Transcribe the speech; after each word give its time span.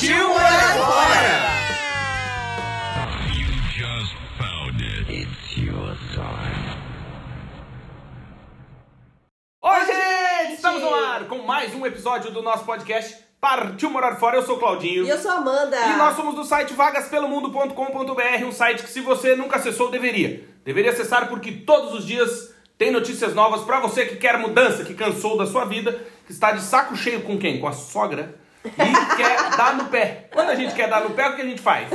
Partiu 0.00 0.28
morar 0.30 0.78
fora! 0.78 1.60
Oi, 9.60 9.84
gente! 9.84 10.54
Estamos 10.54 10.80
no 10.80 10.94
ar 10.94 11.26
com 11.26 11.42
mais 11.42 11.74
um 11.74 11.84
episódio 11.84 12.30
do 12.30 12.40
nosso 12.40 12.64
podcast 12.64 13.14
Partiu 13.38 13.90
Morar 13.90 14.16
Fora. 14.16 14.38
Eu 14.38 14.42
sou 14.42 14.56
o 14.56 14.58
Claudinho. 14.58 15.04
E 15.04 15.10
eu 15.10 15.18
sou 15.18 15.32
a 15.32 15.34
Amanda. 15.34 15.76
E 15.76 15.96
nós 15.98 16.16
somos 16.16 16.34
do 16.34 16.44
site 16.44 16.72
vagaspelomundo.com.br, 16.72 18.44
um 18.46 18.52
site 18.52 18.82
que 18.82 18.88
se 18.88 19.02
você 19.02 19.36
nunca 19.36 19.58
acessou, 19.58 19.90
deveria. 19.90 20.48
Deveria 20.64 20.92
acessar 20.92 21.28
porque 21.28 21.52
todos 21.52 21.92
os 21.92 22.06
dias 22.06 22.54
tem 22.78 22.90
notícias 22.90 23.34
novas 23.34 23.64
para 23.64 23.80
você 23.80 24.06
que 24.06 24.16
quer 24.16 24.38
mudança, 24.38 24.82
que 24.82 24.94
cansou 24.94 25.36
da 25.36 25.44
sua 25.44 25.66
vida, 25.66 25.92
que 26.24 26.32
está 26.32 26.52
de 26.52 26.62
saco 26.62 26.96
cheio 26.96 27.20
com 27.20 27.38
quem? 27.38 27.60
Com 27.60 27.68
a 27.68 27.72
sogra 27.72 28.40
e 28.64 29.16
quer 29.16 29.56
dar 29.56 29.76
no 29.76 29.86
pé. 29.86 30.28
Quando 30.32 30.50
a 30.50 30.54
gente 30.54 30.74
quer 30.74 30.88
dar 30.88 31.00
no 31.02 31.10
pé, 31.10 31.28
o 31.28 31.36
que 31.36 31.42
a 31.42 31.44
gente 31.44 31.60
faz? 31.60 31.88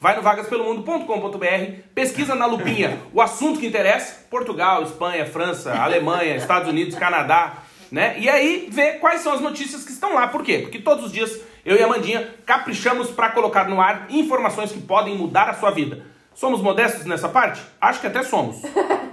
Vai 0.00 0.16
no 0.16 0.22
vagaspelomundo.com.br, 0.22 1.72
pesquisa 1.94 2.34
na 2.34 2.46
lupinha 2.46 2.98
o 3.12 3.20
assunto 3.20 3.60
que 3.60 3.66
interessa, 3.66 4.24
Portugal, 4.30 4.82
Espanha, 4.82 5.26
França, 5.26 5.72
Alemanha, 5.74 6.36
Estados 6.36 6.68
Unidos, 6.68 6.94
Canadá, 6.94 7.54
né? 7.92 8.16
E 8.18 8.28
aí 8.28 8.68
vê 8.70 8.92
quais 8.92 9.20
são 9.20 9.32
as 9.34 9.40
notícias 9.40 9.84
que 9.84 9.92
estão 9.92 10.14
lá. 10.14 10.28
Por 10.28 10.42
quê? 10.42 10.58
Porque 10.58 10.78
todos 10.78 11.04
os 11.06 11.12
dias 11.12 11.40
eu 11.64 11.76
e 11.76 11.82
a 11.82 11.86
Mandinha 11.86 12.28
caprichamos 12.46 13.10
para 13.10 13.28
colocar 13.30 13.68
no 13.68 13.80
ar 13.80 14.06
informações 14.08 14.72
que 14.72 14.80
podem 14.80 15.16
mudar 15.16 15.50
a 15.50 15.54
sua 15.54 15.70
vida. 15.70 16.02
Somos 16.34 16.62
modestos 16.62 17.04
nessa 17.04 17.28
parte? 17.28 17.60
Acho 17.80 18.00
que 18.00 18.06
até 18.06 18.22
somos. 18.22 18.62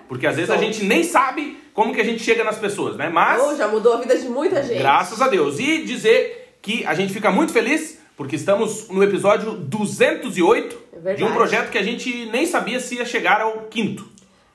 Porque 0.07 0.25
às 0.25 0.35
vezes 0.37 0.49
a 0.49 0.55
gente 0.57 0.85
nem 0.85 1.03
sabe 1.03 1.61
como 1.73 1.93
que 1.93 1.99
a 1.99 2.05
gente 2.05 2.23
chega 2.23 2.43
nas 2.45 2.57
pessoas, 2.57 2.95
né? 2.95 3.09
Mas 3.09 3.41
Oh, 3.41 3.55
já 3.57 3.67
mudou 3.67 3.95
a 3.95 3.97
vida 3.97 4.17
de 4.17 4.29
muita 4.29 4.63
gente. 4.63 4.79
graças 4.79 5.21
a 5.21 5.27
Deus. 5.27 5.59
E 5.59 5.83
dizer 5.83 6.46
que 6.67 6.85
a 6.85 6.93
gente 6.93 7.13
fica 7.13 7.31
muito 7.31 7.53
feliz 7.53 7.97
porque 8.17 8.35
estamos 8.35 8.89
no 8.89 9.01
episódio 9.01 9.53
208 9.53 10.77
É 11.05 11.13
de 11.13 11.23
um 11.23 11.31
projeto 11.31 11.69
que 11.71 11.77
a 11.77 11.83
gente 11.83 12.25
nem 12.25 12.45
sabia 12.45 12.77
se 12.81 12.95
ia 12.95 13.05
chegar 13.05 13.39
ao 13.39 13.61
quinto. 13.69 14.05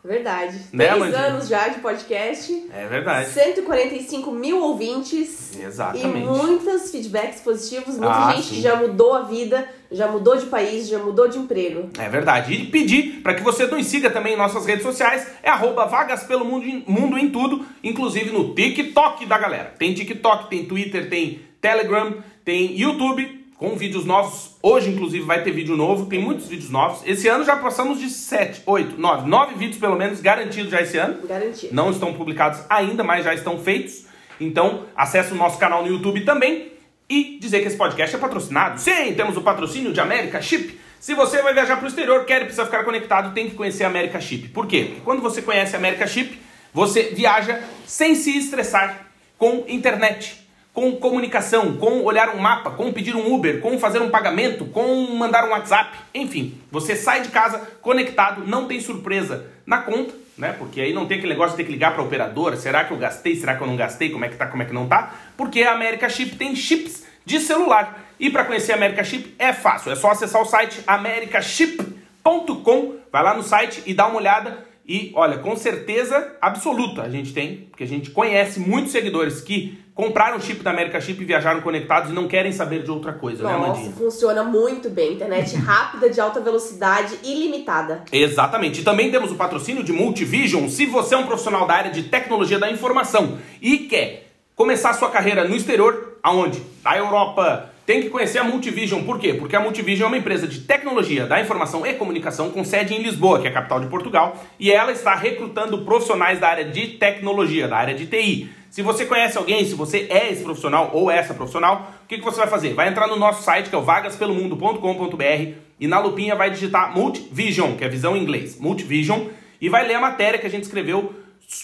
Verdade. 0.05 0.59
Né, 0.73 0.89
Três 0.89 1.15
anos 1.15 1.49
já 1.49 1.69
de 1.69 1.79
podcast. 1.79 2.67
É 2.75 2.87
verdade. 2.89 3.31
145 3.31 4.33
mil 4.33 4.61
ouvintes. 4.61 5.57
Exatamente. 5.57 6.19
E 6.19 6.27
muitos 6.27 6.91
feedbacks 6.91 7.41
positivos. 7.41 7.97
Muita 7.97 8.13
Ah, 8.13 8.33
gente 8.35 8.57
sim. 8.57 8.61
já 8.61 8.75
mudou 8.75 9.15
a 9.15 9.23
vida, 9.23 9.67
já 9.93 10.09
mudou 10.09 10.37
de 10.37 10.47
país, 10.47 10.89
já 10.89 10.99
mudou 10.99 11.29
de 11.29 11.39
emprego. 11.39 11.89
É 11.97 12.09
verdade. 12.09 12.53
E 12.53 12.67
pedir 12.67 13.21
para 13.23 13.33
que 13.35 13.43
você 13.43 13.65
nos 13.69 13.87
siga 13.87 14.11
também 14.11 14.35
em 14.35 14.37
nossas 14.37 14.67
redes 14.67 14.83
sociais. 14.83 15.25
É 15.41 15.49
arroba 15.49 15.87
vagas 15.87 16.25
pelo 16.25 16.45
mundo 16.45 16.67
em, 16.67 16.85
mundo 16.87 17.17
em 17.17 17.31
tudo, 17.31 17.65
inclusive 17.83 18.31
no 18.33 18.53
TikTok 18.57 19.25
da 19.25 19.39
galera. 19.39 19.73
Tem 19.79 19.95
TikTok, 19.95 20.51
tem 20.51 20.65
Twitter, 20.67 21.09
tem 21.09 21.41
Telegram, 21.63 22.17
tem 22.45 22.77
YouTube 22.77 23.47
com 23.57 23.77
vídeos 23.77 24.05
novos. 24.05 24.57
Hoje, 24.61 24.91
inclusive, 24.91 25.25
vai 25.25 25.45
ter 25.45 25.53
vídeo 25.53 25.77
novo. 25.77 26.07
Tem 26.07 26.21
muitos 26.21 26.49
vídeos 26.49 26.69
novos. 26.69 27.01
Esse 27.07 27.29
ano 27.29 27.45
já 27.45 27.55
passamos 27.55 28.01
de 28.01 28.11
7, 28.11 28.63
8, 28.67 29.01
9. 29.01 29.29
9 29.29 29.55
vídeos 29.55 29.79
pelo 29.79 29.95
menos 29.95 30.21
garantidos 30.21 30.73
já 30.73 30.83
esse 30.83 30.99
ano. 30.99 31.25
Garantido. 31.25 31.73
Não 31.73 31.93
estão 31.93 32.13
publicados 32.15 32.61
ainda, 32.69 33.05
mas 33.05 33.25
já 33.25 33.33
estão 33.33 33.57
feitos. 33.59 34.07
Então, 34.41 34.87
acesse 34.97 35.33
o 35.33 35.37
nosso 35.37 35.57
canal 35.57 35.85
no 35.85 35.89
YouTube 35.89 36.25
também. 36.25 36.73
E 37.09 37.39
dizer 37.41 37.61
que 37.61 37.69
esse 37.69 37.77
podcast 37.77 38.17
é 38.17 38.19
patrocinado. 38.19 38.81
Sim, 38.81 39.15
temos 39.15 39.37
o 39.37 39.43
patrocínio 39.43 39.93
de 39.93 40.01
América 40.01 40.43
Chip. 40.43 40.81
Se 40.99 41.15
você 41.15 41.41
vai 41.43 41.55
viajar 41.55 41.77
para 41.77 41.85
o 41.85 41.89
exterior, 41.89 42.25
quer 42.25 42.43
e 42.43 42.45
precisa 42.47 42.65
ficar 42.65 42.83
conectado, 42.83 43.33
tem 43.33 43.49
que 43.49 43.55
conhecer 43.55 43.85
a 43.85 43.87
América 43.87 44.21
Chip. 44.21 44.49
Por 44.49 44.67
quê? 44.67 44.87
Porque 44.87 45.01
quando 45.03 45.23
você 45.23 45.41
conhece 45.41 45.77
a 45.77 45.79
América 45.79 46.09
Chip, 46.09 46.41
você 46.75 47.13
viaja 47.15 47.63
sem 47.87 48.17
se 48.17 48.37
estressar 48.37 49.07
com 49.39 49.65
internet, 49.69 50.43
com 50.73 50.97
comunicação, 50.97 51.77
com 51.77 52.03
olhar 52.03 52.35
um 52.35 52.39
mapa, 52.39 52.71
com 52.71 52.91
pedir 52.93 53.15
um 53.15 53.33
Uber, 53.33 53.61
com 53.61 53.79
fazer 53.79 54.01
um 54.01 54.09
pagamento, 54.09 54.65
com 54.65 55.15
mandar 55.15 55.45
um 55.45 55.51
WhatsApp. 55.51 55.99
Enfim, 56.15 56.59
você 56.71 56.97
sai 56.97 57.21
de 57.21 57.29
casa 57.29 57.59
conectado, 57.83 58.47
não 58.47 58.67
tem 58.67 58.81
surpresa 58.81 59.47
na 59.67 59.77
conta, 59.79 60.15
né? 60.37 60.55
Porque 60.59 60.81
aí 60.81 60.95
não 60.95 61.07
tem 61.07 61.19
aquele 61.19 61.35
negócio 61.35 61.53
de 61.53 61.59
ter 61.59 61.65
que 61.65 61.73
ligar 61.73 61.93
para 61.93 62.03
operadora, 62.03 62.57
será 62.57 62.85
que 62.85 62.93
eu 62.93 62.97
gastei, 62.97 63.37
será 63.37 63.55
que 63.55 63.63
eu 63.63 63.67
não 63.67 63.77
gastei, 63.77 64.09
como 64.11 64.25
é 64.25 64.29
que 64.29 64.37
tá, 64.37 64.47
como 64.47 64.63
é 64.63 64.67
que 64.67 64.73
não 64.73 64.89
tá? 64.89 65.13
Porque 65.37 65.63
a 65.63 65.73
América 65.73 66.09
Chip 66.09 66.37
tem 66.37 66.57
chips 66.57 67.05
de 67.25 67.39
celular. 67.39 68.01
E 68.19 68.29
para 68.31 68.45
conhecer 68.45 68.73
a 68.73 68.77
América 68.77 69.05
Chip 69.05 69.35
é 69.39 69.53
fácil, 69.53 69.93
é 69.93 69.97
só 69.97 70.11
acessar 70.11 70.41
o 70.41 70.47
site 70.47 70.83
americaship.com, 70.87 72.97
vai 73.11 73.23
lá 73.23 73.35
no 73.35 73.43
site 73.43 73.83
e 73.85 73.93
dá 73.93 74.07
uma 74.07 74.17
olhada 74.17 74.72
e 74.87 75.13
olha, 75.15 75.39
com 75.39 75.57
certeza 75.57 76.37
absoluta 76.41 77.03
a 77.03 77.09
gente 77.09 77.33
tem, 77.33 77.69
porque 77.71 77.85
a 77.85 77.87
gente 77.87 78.11
conhece 78.11 78.59
muitos 78.59 78.93
seguidores 78.93 79.41
que 79.41 79.79
compraram 79.95 80.39
o 80.39 80.41
chip 80.41 80.63
da 80.63 80.71
América 80.71 81.01
Chip 81.01 81.23
e 81.23 81.25
viajaram 81.25 81.61
conectados 81.61 82.11
e 82.11 82.15
não 82.15 82.27
querem 82.27 82.51
saber 82.51 82.83
de 82.83 82.91
outra 82.91 83.13
coisa, 83.13 83.45
né, 83.45 83.53
Nossa, 83.53 83.65
Amandinha? 83.65 83.93
funciona 83.93 84.43
muito 84.43 84.89
bem. 84.89 85.13
Internet 85.13 85.55
rápida, 85.57 86.09
de 86.09 86.21
alta 86.21 86.41
velocidade, 86.41 87.19
ilimitada. 87.23 88.05
Exatamente. 88.11 88.81
E 88.81 88.85
também 88.85 89.11
temos 89.11 89.31
o 89.31 89.37
patrocínio 89.37 89.85
de 89.85 89.93
Multivision. 89.93 90.69
Se 90.69 90.87
você 90.87 91.15
é 91.15 91.19
um 91.19 91.27
profissional 91.27 91.67
da 91.67 91.75
área 91.75 91.91
de 91.91 92.05
tecnologia 92.05 92.59
da 92.59 92.71
informação 92.71 93.39
e 93.61 93.79
quer 93.81 94.31
começar 94.57 94.95
sua 94.95 95.11
carreira 95.11 95.47
no 95.47 95.55
exterior, 95.55 96.19
aonde? 96.23 96.63
Na 96.83 96.97
Europa. 96.97 97.72
Tem 97.85 98.01
que 98.01 98.11
conhecer 98.11 98.39
a 98.39 98.45
Multivision. 98.45 99.03
Por 99.03 99.19
quê? 99.19 99.35
Porque 99.35 99.57
a 99.57 99.61
Multivision 99.61 100.07
é 100.07 100.09
uma 100.09 100.19
empresa 100.19 100.47
de 100.47 100.61
tecnologia 100.61 101.27
da 101.27 101.41
informação 101.41 101.85
e 101.85 101.95
comunicação 101.95 102.51
com 102.51 102.65
sede 102.65 102.95
em 102.95 103.03
Lisboa, 103.03 103.41
que 103.41 103.49
é 103.49 103.51
a 103.51 103.55
capital 103.55 103.81
de 103.81 103.89
Portugal, 103.89 104.37
e 104.59 104.71
ela 104.71 104.93
está 104.93 105.15
recrutando 105.15 105.79
profissionais 105.79 106.39
da 106.39 106.49
área 106.49 106.65
de 106.65 106.89
tecnologia, 106.99 107.67
da 107.67 107.77
área 107.77 107.95
de 107.95 108.07
TI. 108.07 108.51
Se 108.71 108.83
você 108.83 109.05
conhece 109.05 109.37
alguém, 109.37 109.65
se 109.65 109.75
você 109.75 110.07
é 110.09 110.33
esse 110.33 110.43
profissional 110.43 110.91
ou 110.95 111.11
essa 111.11 111.35
profissional, 111.35 111.93
o 112.05 112.07
que, 112.07 112.19
que 112.19 112.25
você 112.25 112.39
vai 112.39 112.47
fazer? 112.47 112.73
Vai 112.73 112.89
entrar 112.89 113.07
no 113.07 113.17
nosso 113.17 113.43
site, 113.43 113.69
que 113.69 113.75
é 113.75 113.79
o 113.79 113.83
vagaspelomundo.com.br, 113.83 115.53
e 115.79 115.87
na 115.89 115.99
lupinha 115.99 116.37
vai 116.37 116.51
digitar 116.51 116.97
Multivision, 116.97 117.75
que 117.75 117.85
é 117.85 117.89
visão 117.89 118.17
em 118.17 118.23
inglês, 118.23 118.59
Multivision, 118.59 119.27
e 119.61 119.69
vai 119.69 119.87
ler 119.87 119.95
a 119.95 120.01
matéria 120.01 120.39
que 120.39 120.47
a 120.47 120.51
gente 120.51 120.63
escreveu 120.63 121.13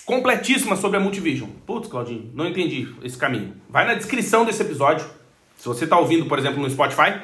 completíssima 0.04 0.76
sobre 0.76 0.98
a 0.98 1.00
Multivision. 1.00 1.48
Putz, 1.64 1.88
Claudinho, 1.88 2.30
não 2.34 2.46
entendi 2.46 2.92
esse 3.02 3.16
caminho. 3.16 3.54
Vai 3.70 3.86
na 3.86 3.94
descrição 3.94 4.44
desse 4.44 4.60
episódio. 4.60 5.06
Se 5.58 5.68
você 5.68 5.84
está 5.84 5.98
ouvindo, 5.98 6.24
por 6.24 6.38
exemplo, 6.38 6.62
no 6.62 6.70
Spotify, 6.70 7.20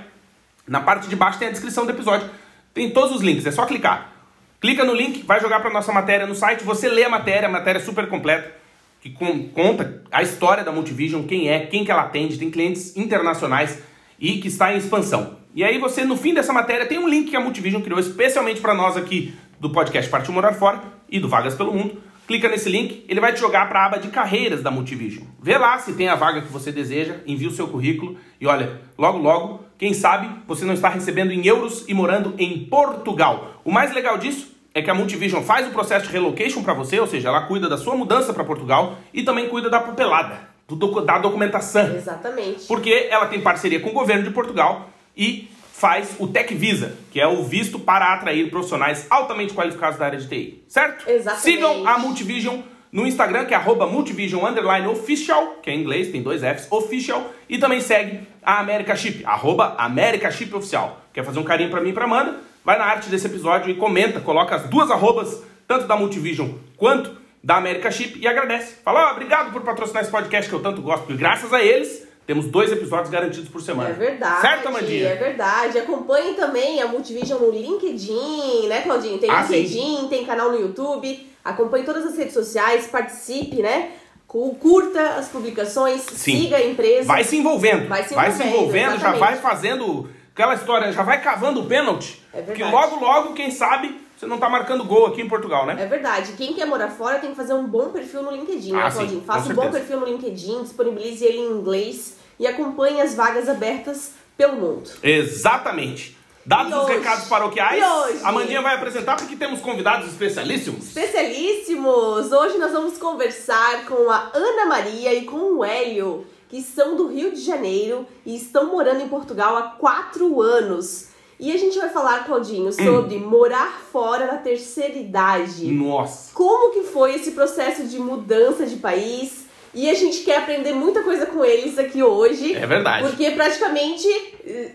na 0.68 0.80
parte 0.80 1.08
de 1.08 1.16
baixo 1.16 1.38
tem 1.38 1.48
a 1.48 1.50
descrição 1.50 1.86
do 1.86 1.92
episódio. 1.92 2.28
Tem 2.74 2.90
todos 2.90 3.16
os 3.16 3.22
links, 3.22 3.46
é 3.46 3.50
só 3.50 3.64
clicar. 3.64 4.12
Clica 4.60 4.84
no 4.84 4.92
link, 4.92 5.22
vai 5.24 5.40
jogar 5.40 5.60
para 5.60 5.70
nossa 5.70 5.92
matéria 5.92 6.26
no 6.26 6.34
site, 6.34 6.64
você 6.64 6.88
lê 6.88 7.04
a 7.04 7.08
matéria, 7.08 7.48
a 7.48 7.50
matéria 7.52 7.78
é 7.78 7.82
super 7.82 8.08
completa, 8.08 8.52
que 9.00 9.10
con- 9.10 9.48
conta 9.50 10.02
a 10.10 10.22
história 10.22 10.64
da 10.64 10.72
Multivision, 10.72 11.22
quem 11.22 11.48
é, 11.48 11.60
quem 11.66 11.84
que 11.84 11.90
ela 11.90 12.02
atende, 12.02 12.38
tem 12.38 12.50
clientes 12.50 12.96
internacionais 12.96 13.82
e 14.18 14.38
que 14.38 14.48
está 14.48 14.72
em 14.72 14.78
expansão. 14.78 15.38
E 15.54 15.62
aí 15.62 15.78
você, 15.78 16.04
no 16.04 16.16
fim 16.16 16.34
dessa 16.34 16.52
matéria, 16.52 16.86
tem 16.86 16.98
um 16.98 17.08
link 17.08 17.30
que 17.30 17.36
a 17.36 17.40
Multivision 17.40 17.80
criou 17.80 18.00
especialmente 18.00 18.60
para 18.60 18.74
nós 18.74 18.96
aqui 18.96 19.34
do 19.60 19.70
podcast 19.70 20.10
Partiu 20.10 20.32
Morar 20.32 20.54
Fora 20.54 20.82
e 21.08 21.20
do 21.20 21.28
Vagas 21.28 21.54
pelo 21.54 21.72
Mundo. 21.72 22.02
Clica 22.26 22.48
nesse 22.48 22.70
link, 22.70 23.04
ele 23.06 23.20
vai 23.20 23.34
te 23.34 23.40
jogar 23.40 23.68
para 23.68 23.80
a 23.80 23.86
aba 23.86 23.98
de 23.98 24.08
carreiras 24.08 24.62
da 24.62 24.70
Multivision. 24.70 25.24
Vê 25.42 25.58
lá 25.58 25.78
se 25.78 25.92
tem 25.92 26.08
a 26.08 26.14
vaga 26.14 26.40
que 26.40 26.50
você 26.50 26.72
deseja, 26.72 27.16
envia 27.26 27.48
o 27.48 27.52
seu 27.52 27.68
currículo 27.68 28.16
e 28.40 28.46
olha, 28.46 28.80
logo 28.96 29.18
logo, 29.18 29.64
quem 29.76 29.92
sabe 29.92 30.30
você 30.46 30.64
não 30.64 30.72
está 30.72 30.88
recebendo 30.88 31.32
em 31.32 31.46
euros 31.46 31.84
e 31.86 31.92
morando 31.92 32.34
em 32.38 32.64
Portugal. 32.64 33.60
O 33.62 33.70
mais 33.70 33.92
legal 33.92 34.16
disso 34.16 34.54
é 34.72 34.80
que 34.80 34.90
a 34.90 34.94
Multivision 34.94 35.42
faz 35.42 35.68
o 35.68 35.70
processo 35.70 36.06
de 36.06 36.12
relocation 36.12 36.62
para 36.62 36.72
você, 36.72 36.98
ou 36.98 37.06
seja, 37.06 37.28
ela 37.28 37.42
cuida 37.42 37.68
da 37.68 37.76
sua 37.76 37.94
mudança 37.94 38.32
para 38.32 38.42
Portugal 38.42 38.98
e 39.12 39.22
também 39.22 39.48
cuida 39.48 39.68
da 39.68 39.78
papelada, 39.78 40.48
do 40.66 41.00
da 41.02 41.18
documentação. 41.18 41.94
Exatamente. 41.94 42.66
Porque 42.66 43.06
ela 43.10 43.26
tem 43.26 43.40
parceria 43.42 43.80
com 43.80 43.90
o 43.90 43.92
governo 43.92 44.24
de 44.24 44.30
Portugal 44.30 44.88
e 45.16 45.48
faz 45.76 46.14
o 46.20 46.28
Tech 46.28 46.54
Visa, 46.54 46.96
que 47.10 47.20
é 47.20 47.26
o 47.26 47.42
visto 47.42 47.80
para 47.80 48.14
atrair 48.14 48.48
profissionais 48.48 49.08
altamente 49.10 49.52
qualificados 49.52 49.98
da 49.98 50.06
área 50.06 50.18
de 50.20 50.28
TI. 50.28 50.64
Certo? 50.68 51.10
Exatamente. 51.10 51.42
Sigam 51.42 51.86
a 51.86 51.98
Multivision 51.98 52.60
no 52.92 53.04
Instagram, 53.04 53.44
que 53.44 53.52
é 53.52 53.56
arroba 53.56 53.84
Multivision 53.84 54.46
underline 54.46 54.86
official, 54.86 55.56
que 55.60 55.68
é 55.68 55.74
em 55.74 55.80
inglês, 55.80 56.12
tem 56.12 56.22
dois 56.22 56.42
Fs, 56.42 56.68
official, 56.70 57.28
e 57.48 57.58
também 57.58 57.80
segue 57.80 58.20
a 58.40 58.60
America 58.60 58.94
Chip, 58.94 59.24
arroba 59.26 59.74
America 59.76 60.30
Chip 60.30 60.54
Oficial. 60.54 61.00
Quer 61.12 61.24
fazer 61.24 61.40
um 61.40 61.44
carinho 61.44 61.70
pra 61.70 61.80
mim 61.80 61.90
e 61.90 61.92
pra 61.92 62.04
Amanda? 62.04 62.36
Vai 62.64 62.78
na 62.78 62.84
arte 62.84 63.10
desse 63.10 63.26
episódio 63.26 63.68
e 63.68 63.74
comenta, 63.74 64.20
coloca 64.20 64.54
as 64.54 64.62
duas 64.68 64.92
arrobas, 64.92 65.42
tanto 65.66 65.88
da 65.88 65.96
Multivision 65.96 66.50
quanto 66.76 67.18
da 67.42 67.56
América 67.56 67.90
Chip 67.90 68.16
e 68.20 68.28
agradece. 68.28 68.76
Fala, 68.84 69.08
ó, 69.08 69.12
obrigado 69.12 69.52
por 69.52 69.62
patrocinar 69.62 70.04
esse 70.04 70.12
podcast 70.12 70.48
que 70.48 70.54
eu 70.54 70.62
tanto 70.62 70.80
gosto, 70.80 71.02
porque 71.02 71.18
graças 71.18 71.52
a 71.52 71.60
eles 71.60 72.03
temos 72.26 72.46
dois 72.46 72.72
episódios 72.72 73.10
garantidos 73.10 73.48
por 73.48 73.60
semana. 73.60 73.90
É 73.90 73.92
verdade. 73.92 74.40
Certo, 74.40 74.68
Amandinha? 74.68 75.08
É 75.08 75.14
verdade. 75.16 75.78
Acompanhe 75.78 76.34
também 76.34 76.80
a 76.80 76.86
Multivision 76.88 77.38
no 77.40 77.50
LinkedIn, 77.50 78.66
né, 78.68 78.80
Claudinho? 78.82 79.18
Tem 79.18 79.30
Ah, 79.30 79.42
LinkedIn, 79.42 80.08
tem 80.08 80.24
canal 80.24 80.50
no 80.50 80.58
YouTube. 80.60 81.26
Acompanhe 81.44 81.84
todas 81.84 82.06
as 82.06 82.16
redes 82.16 82.32
sociais, 82.32 82.86
participe, 82.86 83.56
né? 83.62 83.90
Cu- 84.26 84.54
Curta 84.54 85.00
as 85.18 85.28
publicações, 85.28 86.00
Sim. 86.02 86.40
siga 86.42 86.56
a 86.56 86.64
empresa. 86.66 87.04
Vai 87.06 87.22
se 87.24 87.36
envolvendo. 87.36 87.86
Vai 87.88 88.02
se 88.02 88.14
envolvendo, 88.14 88.46
envolvendo, 88.46 88.98
já 89.00 89.12
vai 89.12 89.36
fazendo 89.36 90.08
aquela 90.32 90.54
história, 90.54 90.90
já 90.92 91.02
vai 91.02 91.20
cavando 91.22 91.60
o 91.60 91.66
pênalti. 91.66 92.20
É 92.32 92.40
que 92.40 92.46
verdade. 92.46 92.72
logo, 92.72 93.04
logo, 93.04 93.32
quem 93.34 93.50
sabe, 93.50 94.00
você 94.24 94.28
não 94.28 94.38
tá 94.38 94.48
marcando 94.48 94.84
gol 94.84 95.06
aqui 95.06 95.20
em 95.22 95.28
Portugal, 95.28 95.66
né? 95.66 95.76
É 95.78 95.86
verdade. 95.86 96.32
Quem 96.32 96.52
quer 96.54 96.66
morar 96.66 96.88
fora 96.88 97.18
tem 97.18 97.30
que 97.30 97.36
fazer 97.36 97.54
um 97.54 97.66
bom 97.66 97.90
perfil 97.90 98.22
no 98.22 98.30
LinkedIn, 98.32 98.74
Ah, 98.74 98.84
né, 98.84 98.90
sim, 98.90 98.96
Claudinho? 98.96 99.20
com 99.20 99.26
Faça 99.26 99.52
um 99.52 99.54
bom 99.54 99.70
perfil 99.70 100.00
no 100.00 100.06
LinkedIn, 100.06 100.62
disponibilize 100.62 101.24
ele 101.24 101.38
em 101.38 101.50
inglês 101.52 102.16
e 102.40 102.46
acompanhe 102.46 103.00
as 103.00 103.14
vagas 103.14 103.48
abertas 103.48 104.12
pelo 104.36 104.56
mundo. 104.56 104.90
Exatamente. 105.02 106.16
Dados 106.46 106.72
E 106.72 106.74
os 106.76 106.84
hoje? 106.84 106.92
recados 106.98 107.24
paroquiais, 107.26 107.78
E 107.80 108.24
a 108.24 108.30
Mandinha 108.32 108.60
vai 108.60 108.74
apresentar 108.74 109.16
porque 109.16 109.34
temos 109.36 109.60
convidados 109.60 110.08
especialíssimos. 110.08 110.88
Especialíssimos! 110.88 112.32
Hoje 112.32 112.58
nós 112.58 112.72
vamos 112.72 112.98
conversar 112.98 113.86
com 113.86 114.10
a 114.10 114.30
Ana 114.34 114.66
Maria 114.66 115.14
e 115.14 115.24
com 115.24 115.56
o 115.56 115.64
Hélio, 115.64 116.26
que 116.48 116.60
são 116.60 116.96
do 116.96 117.06
Rio 117.08 117.32
de 117.32 117.40
Janeiro 117.40 118.06
e 118.26 118.36
estão 118.36 118.66
morando 118.70 119.00
em 119.02 119.08
Portugal 119.08 119.56
há 119.56 119.62
quatro 119.62 120.40
anos. 120.42 121.08
E 121.38 121.52
a 121.52 121.56
gente 121.56 121.78
vai 121.78 121.88
falar, 121.88 122.24
Claudinho, 122.24 122.72
sobre 122.72 123.18
morar 123.18 123.80
fora 123.90 124.26
na 124.26 124.36
terceira 124.36 124.96
idade. 124.96 125.66
Nossa. 125.70 126.32
Como 126.34 126.72
que 126.72 126.82
foi 126.82 127.14
esse 127.14 127.32
processo 127.32 127.84
de 127.84 127.98
mudança 127.98 128.66
de 128.66 128.76
país? 128.76 129.44
E 129.74 129.90
a 129.90 129.94
gente 129.94 130.22
quer 130.22 130.38
aprender 130.38 130.72
muita 130.72 131.02
coisa 131.02 131.26
com 131.26 131.44
eles 131.44 131.76
aqui 131.78 132.00
hoje. 132.00 132.54
É 132.54 132.64
verdade. 132.64 133.08
Porque 133.08 133.32
praticamente 133.32 134.06
eh, 134.46 134.70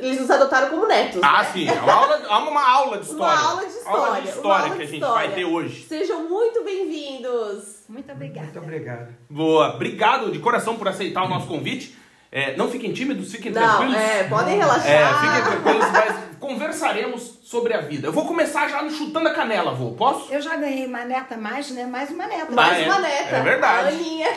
eles 0.00 0.20
nos 0.20 0.30
adotaram 0.30 0.70
como 0.70 0.86
netos. 0.86 1.20
Ah, 1.20 1.42
né? 1.42 1.50
sim. 1.52 1.68
É 1.68 1.72
uma 1.72 1.92
aula, 1.92 2.16
é 2.16 2.50
uma 2.50 2.70
aula 2.70 2.98
de 2.98 3.04
história. 3.06 3.34
Uma 3.34 3.50
aula 3.50 3.66
de 3.66 3.72
história. 3.72 3.98
Aula 3.98 4.14
de 4.14 4.20
uma 4.20 4.30
história 4.30 4.64
aula 4.64 4.76
que 4.76 4.82
a 4.82 4.86
gente 4.86 4.94
história. 4.94 5.26
vai 5.26 5.34
ter 5.34 5.44
hoje. 5.44 5.86
Sejam 5.88 6.28
muito 6.28 6.62
bem-vindos. 6.62 7.82
Muito 7.88 8.12
obrigada. 8.12 8.46
Muito 8.46 8.58
obrigado. 8.60 9.14
Boa. 9.28 9.74
Obrigado 9.74 10.30
de 10.30 10.38
coração 10.38 10.76
por 10.76 10.86
aceitar 10.86 11.24
o 11.24 11.28
nosso 11.28 11.48
convite. 11.48 12.03
É, 12.36 12.56
não 12.56 12.68
fiquem 12.68 12.92
tímidos, 12.92 13.30
fiquem 13.30 13.52
Não, 13.52 13.62
tranquilos. 13.76 13.94
é, 13.96 14.24
podem 14.24 14.54
É, 14.54 14.58
relaxar. 14.58 15.20
fiquem 15.20 15.52
tranquilos, 15.52 15.90
mas 15.92 16.16
conversaremos 16.40 17.38
sobre 17.44 17.72
a 17.74 17.80
vida. 17.80 18.08
Eu 18.08 18.12
vou 18.12 18.26
começar 18.26 18.66
já 18.68 18.82
no 18.82 18.90
chutando 18.90 19.28
a 19.28 19.32
canela, 19.32 19.72
vô. 19.72 19.92
Posso? 19.92 20.32
Eu 20.32 20.40
já 20.40 20.56
ganhei 20.56 20.84
uma 20.84 21.04
neta 21.04 21.36
mais, 21.36 21.70
né? 21.70 21.86
Mais 21.86 22.10
uma 22.10 22.26
neta. 22.26 22.50
Mais 22.50 22.72
Ah, 22.72 22.80
é? 22.80 22.86
uma 22.86 22.98
neta. 22.98 23.36
É 23.36 23.40
verdade. 23.40 23.86
A 23.86 23.88
Aninha. 23.94 24.28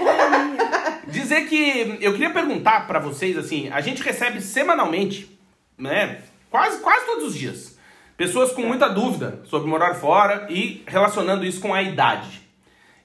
Dizer 1.08 1.48
que 1.48 1.98
eu 2.00 2.12
queria 2.14 2.30
perguntar 2.30 2.86
pra 2.86 3.00
vocês 3.00 3.36
assim, 3.36 3.70
a 3.72 3.82
gente 3.82 4.04
recebe 4.04 4.42
semanalmente, 4.42 5.36
né, 5.76 6.20
quase 6.52 6.80
quase 6.82 7.04
todos 7.08 7.30
os 7.30 7.34
dias, 7.36 7.80
pessoas 8.16 8.52
com 8.52 8.62
muita 8.62 8.88
dúvida 8.88 9.42
sobre 9.46 9.68
morar 9.68 9.96
fora 9.96 10.46
e 10.52 10.84
relacionando 10.86 11.44
isso 11.44 11.60
com 11.62 11.74
a 11.74 11.82
idade. 11.82 12.42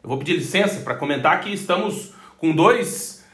Eu 0.03 0.09
vou 0.11 0.19
pedir 0.19 0.35
licença 0.35 0.81
pra 0.83 0.97
comentar 0.97 1.41
que 1.41 1.51
estamos 1.51 2.13
com 2.37 2.53
dois 2.55 3.25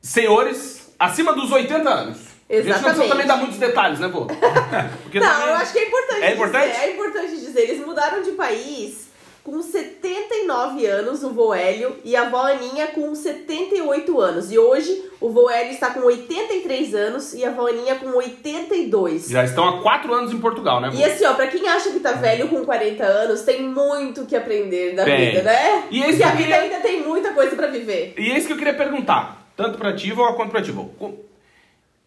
senhores 0.00 0.77
acima 0.98 1.32
dos 1.32 1.50
80 1.52 1.88
anos. 1.88 2.18
A 2.50 2.54
gente 2.54 2.64
não 2.68 2.72
precisa 2.72 2.78
Exatamente. 2.78 3.10
também 3.10 3.26
dar 3.26 3.36
muitos 3.36 3.58
detalhes, 3.58 3.98
né, 4.00 4.08
vô? 4.08 4.24
Porque 5.02 5.20
Não, 5.20 5.28
também- 5.28 5.48
eu 5.48 5.54
acho 5.56 5.72
que 5.72 5.78
é 5.78 5.86
importante 5.86 6.22
É 6.22 6.32
importante? 6.34 6.70
dizer. 6.72 6.82
É 6.84 6.92
importante 6.92 7.36
dizer. 7.36 7.60
Eles 7.60 7.86
mudaram 7.86 8.22
de 8.22 8.30
país 8.32 9.08
com 9.44 9.60
79 9.62 10.84
anos, 10.86 11.22
o 11.22 11.30
vô 11.30 11.54
Hélio, 11.54 11.96
e 12.04 12.14
a 12.16 12.22
avó 12.22 12.46
Aninha 12.46 12.88
com 12.88 13.14
78 13.14 14.20
anos. 14.20 14.50
E 14.52 14.58
hoje 14.58 15.04
o 15.20 15.30
vô 15.30 15.48
Hélio 15.50 15.72
está 15.72 15.90
com 15.90 16.00
83 16.00 16.94
anos 16.94 17.34
e 17.34 17.44
a 17.44 17.48
avó 17.48 17.66
Aninha 17.68 17.94
com 17.96 18.08
82. 18.16 19.28
Já 19.28 19.44
estão 19.44 19.66
há 19.68 19.82
quatro 19.82 20.12
anos 20.14 20.32
em 20.32 20.38
Portugal, 20.38 20.80
né, 20.80 20.90
vô? 20.90 20.98
E 20.98 21.04
assim, 21.04 21.24
ó, 21.24 21.34
pra 21.34 21.46
quem 21.46 21.66
acha 21.68 21.90
que 21.90 22.00
tá 22.00 22.12
velho 22.12 22.48
com 22.48 22.64
40 22.64 23.04
anos, 23.04 23.42
tem 23.42 23.62
muito 23.62 24.24
que 24.26 24.36
aprender 24.36 24.94
da 24.94 25.04
Tem. 25.04 25.30
vida, 25.30 25.42
né? 25.42 25.84
E 25.90 26.00
esse 26.00 26.10
Porque 26.10 26.22
a 26.24 26.30
vida 26.30 26.42
queria- 26.42 26.60
ainda 26.62 26.80
tem 26.80 27.02
muita 27.02 27.32
coisa 27.32 27.54
pra 27.56 27.66
viver. 27.68 28.14
E 28.18 28.30
é 28.30 28.36
isso 28.38 28.46
que 28.46 28.52
eu 28.52 28.58
queria 28.58 28.74
perguntar, 28.74 29.37
tanto 29.58 29.76
pra 29.76 29.92
ti, 29.92 30.12
vô, 30.12 30.32
quanto 30.34 30.52
vô. 30.72 30.84
Co- 30.84 31.18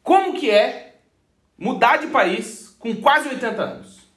Como 0.02 0.40
que 0.40 0.50
é 0.50 0.96
mudar 1.58 1.98
de 1.98 2.08
país 2.08 2.74
com 2.80 2.96
quase 2.96 3.28
80 3.28 3.62
anos? 3.62 4.08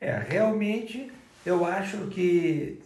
É, 0.00 0.16
realmente 0.26 1.12
eu 1.44 1.66
acho 1.66 2.06
que 2.06 2.80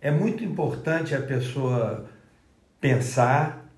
é 0.00 0.10
muito 0.10 0.42
importante 0.42 1.14
a 1.14 1.20
pessoa 1.20 2.08
pensar, 2.80 3.70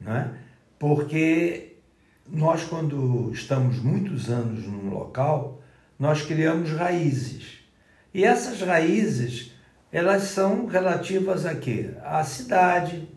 né? 0.00 0.38
porque 0.78 1.74
nós, 2.28 2.62
quando 2.62 3.32
estamos 3.32 3.80
muitos 3.80 4.30
anos 4.30 4.64
num 4.68 4.88
local, 4.88 5.60
nós 5.98 6.22
criamos 6.22 6.70
raízes. 6.70 7.58
E 8.14 8.24
essas 8.24 8.60
raízes, 8.60 9.50
elas 9.90 10.22
são 10.24 10.66
relativas 10.66 11.44
a 11.44 11.56
quê? 11.56 11.90
À 12.04 12.22
cidade, 12.22 13.08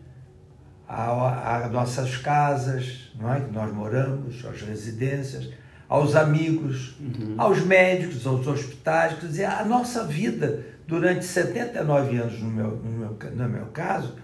a 0.90 1.68
nossas 1.68 2.16
casas, 2.16 3.12
não 3.18 3.32
é? 3.32 3.40
que 3.40 3.52
nós 3.52 3.72
moramos, 3.72 4.44
às 4.44 4.62
residências, 4.62 5.48
aos 5.88 6.14
amigos, 6.14 6.96
aos 7.36 7.64
médicos, 7.64 8.26
aos 8.26 8.46
hospitais, 8.46 9.18
quer 9.18 9.26
dizer, 9.26 9.44
a 9.44 9.64
nossa 9.64 10.04
vida 10.04 10.64
durante 10.86 11.24
79 11.24 12.16
anos, 12.16 12.40
no 12.40 12.50
meu, 12.50 12.70
no 12.76 12.90
meu, 12.90 13.18
no 13.36 13.48
meu 13.48 13.66
caso, 13.66 14.14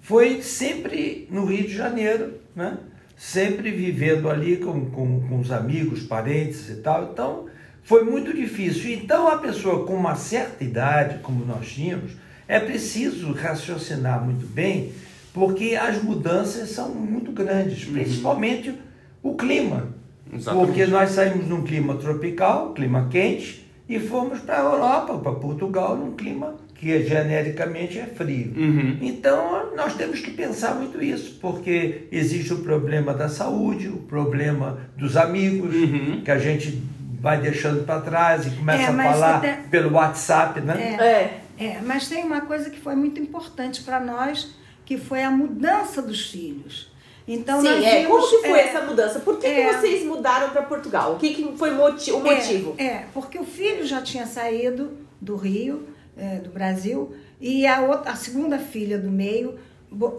foi 0.00 0.42
sempre 0.42 1.28
no 1.30 1.44
Rio 1.44 1.66
de 1.66 1.74
Janeiro, 1.74 2.34
né? 2.54 2.78
sempre 3.16 3.70
vivendo 3.70 4.28
ali 4.28 4.56
com, 4.56 4.90
com, 4.90 5.20
com 5.28 5.38
os 5.38 5.52
amigos, 5.52 6.02
parentes 6.02 6.68
e 6.68 6.76
tal. 6.76 7.10
Então, 7.12 7.46
foi 7.84 8.04
muito 8.04 8.34
difícil. 8.34 8.92
Então, 8.92 9.28
a 9.28 9.38
pessoa 9.38 9.86
com 9.86 9.94
uma 9.94 10.16
certa 10.16 10.64
idade, 10.64 11.18
como 11.18 11.44
nós 11.44 11.68
tínhamos, 11.68 12.12
é 12.48 12.58
preciso 12.58 13.32
raciocinar 13.32 14.24
muito 14.24 14.46
bem, 14.46 14.92
porque 15.32 15.76
as 15.76 16.02
mudanças 16.02 16.70
são 16.70 16.88
muito 16.90 17.32
grandes, 17.32 17.84
principalmente 17.84 18.74
o 19.22 19.34
clima. 19.34 19.88
Exatamente. 20.32 20.66
Porque 20.66 20.86
nós 20.86 21.10
saímos 21.10 21.46
num 21.46 21.62
clima 21.62 21.96
tropical, 21.96 22.72
clima 22.72 23.08
quente, 23.10 23.66
e 23.88 23.98
fomos 23.98 24.38
para 24.40 24.58
a 24.58 24.62
Europa, 24.62 25.18
para 25.18 25.32
Portugal, 25.32 25.96
num 25.96 26.12
clima 26.12 26.54
que 26.74 27.02
genericamente 27.04 27.98
é 27.98 28.06
frio. 28.06 28.52
Uhum. 28.56 28.98
Então, 29.02 29.74
nós 29.76 29.94
temos 29.94 30.20
que 30.20 30.30
pensar 30.32 30.74
muito 30.74 31.02
isso, 31.02 31.38
porque 31.40 32.08
existe 32.10 32.52
o 32.52 32.58
problema 32.58 33.12
da 33.14 33.28
saúde, 33.28 33.88
o 33.88 33.98
problema 33.98 34.78
dos 34.96 35.16
amigos, 35.16 35.74
Uhum. 35.74 36.22
que 36.24 36.30
a 36.30 36.38
gente 36.38 36.82
vai 37.20 37.40
deixando 37.40 37.84
para 37.84 38.00
trás 38.00 38.46
e 38.46 38.50
começa 38.50 38.82
É, 38.82 38.86
a 38.86 39.12
falar 39.12 39.36
até- 39.36 39.60
pelo 39.70 39.92
WhatsApp, 39.94 40.60
né? 40.60 40.96
É. 40.98 41.42
É, 41.64 41.80
mas 41.86 42.08
tem 42.08 42.24
uma 42.24 42.40
coisa 42.40 42.70
que 42.70 42.80
foi 42.80 42.96
muito 42.96 43.20
importante 43.20 43.82
para 43.82 44.00
nós, 44.00 44.52
que 44.84 44.96
foi 44.98 45.22
a 45.22 45.30
mudança 45.30 46.00
dos 46.02 46.30
filhos. 46.30 46.90
Então, 47.26 47.62
nós 47.62 47.78
Sim, 47.78 47.84
é. 47.86 48.00
vimos- 48.02 48.28
Como 48.28 48.42
que 48.42 48.48
foi 48.48 48.58
é, 48.58 48.68
essa 48.68 48.80
mudança? 48.82 49.20
Por 49.20 49.38
que, 49.38 49.42
que 49.48 49.60
É. 49.60 49.72
vocês 49.72 50.04
mudaram 50.04 50.50
pra 50.50 50.62
Portugal? 50.62 51.12
O 51.14 51.18
que, 51.18 51.34
que 51.34 51.56
foi 51.56 51.70
moti- 51.70 52.10
o 52.10 52.26
É, 52.26 52.34
motivo? 52.34 52.74
É, 52.78 53.04
porque 53.14 53.38
o 53.38 53.44
filho 53.44 53.86
já 53.86 54.02
tinha 54.02 54.26
saído 54.26 54.90
do 55.20 55.36
Rio, 55.36 55.86
é, 56.16 56.36
do 56.36 56.50
Brasil, 56.50 57.14
e 57.40 57.64
a, 57.66 57.80
outra, 57.82 58.10
a 58.12 58.16
segunda 58.16 58.58
filha 58.58 58.98
do 58.98 59.08
meio 59.10 59.56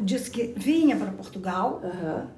disse 0.02 0.30
que 0.32 0.54
vinha 0.56 0.96
para 0.96 1.12
Portugal, 1.12 1.82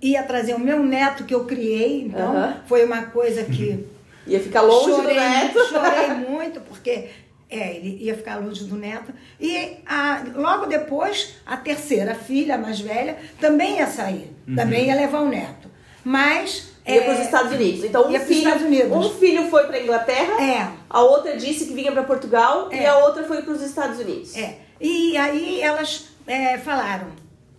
ia 0.01 0.23
trazer 0.23 0.55
o 0.55 0.59
meu 0.59 0.81
neto 0.81 1.25
que 1.25 1.35
eu 1.35 1.43
criei, 1.45 2.03
então 2.05 2.55
foi 2.65 2.83
uma 2.85 3.03
coisa 3.03 3.43
que 3.43 3.85
Ia 4.25 4.39
ficar 4.39 4.61
longe 4.61 4.89
chorei, 4.89 5.13
do 5.15 5.19
neto. 5.19 5.59
chorei 5.69 6.07
muito, 6.27 6.59
porque 6.61 7.09
é, 7.49 7.75
ele 7.75 8.03
ia 8.03 8.15
ficar 8.15 8.37
longe 8.37 8.63
do 8.65 8.75
neto. 8.75 9.13
E 9.39 9.77
a- 9.85 10.23
logo 10.35 10.65
depois, 10.65 11.35
a 11.45 11.55
terceira 11.57 12.15
filha, 12.15 12.55
a 12.55 12.57
mais 12.57 12.79
velha, 12.79 13.17
também 13.39 13.77
ia 13.77 13.87
sair, 13.87 14.35
também 14.55 14.87
ia 14.87 14.95
levar 14.95 15.21
o 15.21 15.27
neto. 15.29 15.69
Mas. 16.03 16.73
Ia 16.87 16.97
é, 16.97 17.01
para 17.01 17.13
os 17.15 17.19
Estados 17.21 17.51
Unidos. 17.51 17.83
Então, 17.83 18.07
um 18.07 18.11
ia 18.11 18.19
filho, 18.19 18.37
Estados 18.47 18.61
Unidos. 18.63 18.91
um 19.05 19.09
filho 19.17 19.49
foi 19.49 19.65
para 19.65 19.81
Inglaterra, 19.81 20.39
É. 20.39 20.71
a 20.87 21.01
outra 21.01 21.35
disse 21.35 21.65
que 21.65 21.73
vinha 21.73 21.91
para 21.91 22.03
Portugal 22.03 22.69
e 22.71 22.75
É. 22.75 22.85
a 22.85 22.97
outra 22.99 23.23
foi 23.23 23.41
para 23.41 23.51
os 23.53 23.61
Estados 23.63 23.99
Unidos. 23.99 24.35
É. 24.37 24.57
E 24.79 25.17
aí 25.17 25.61
elas 25.61 26.09
é, 26.27 26.59
falaram 26.59 27.07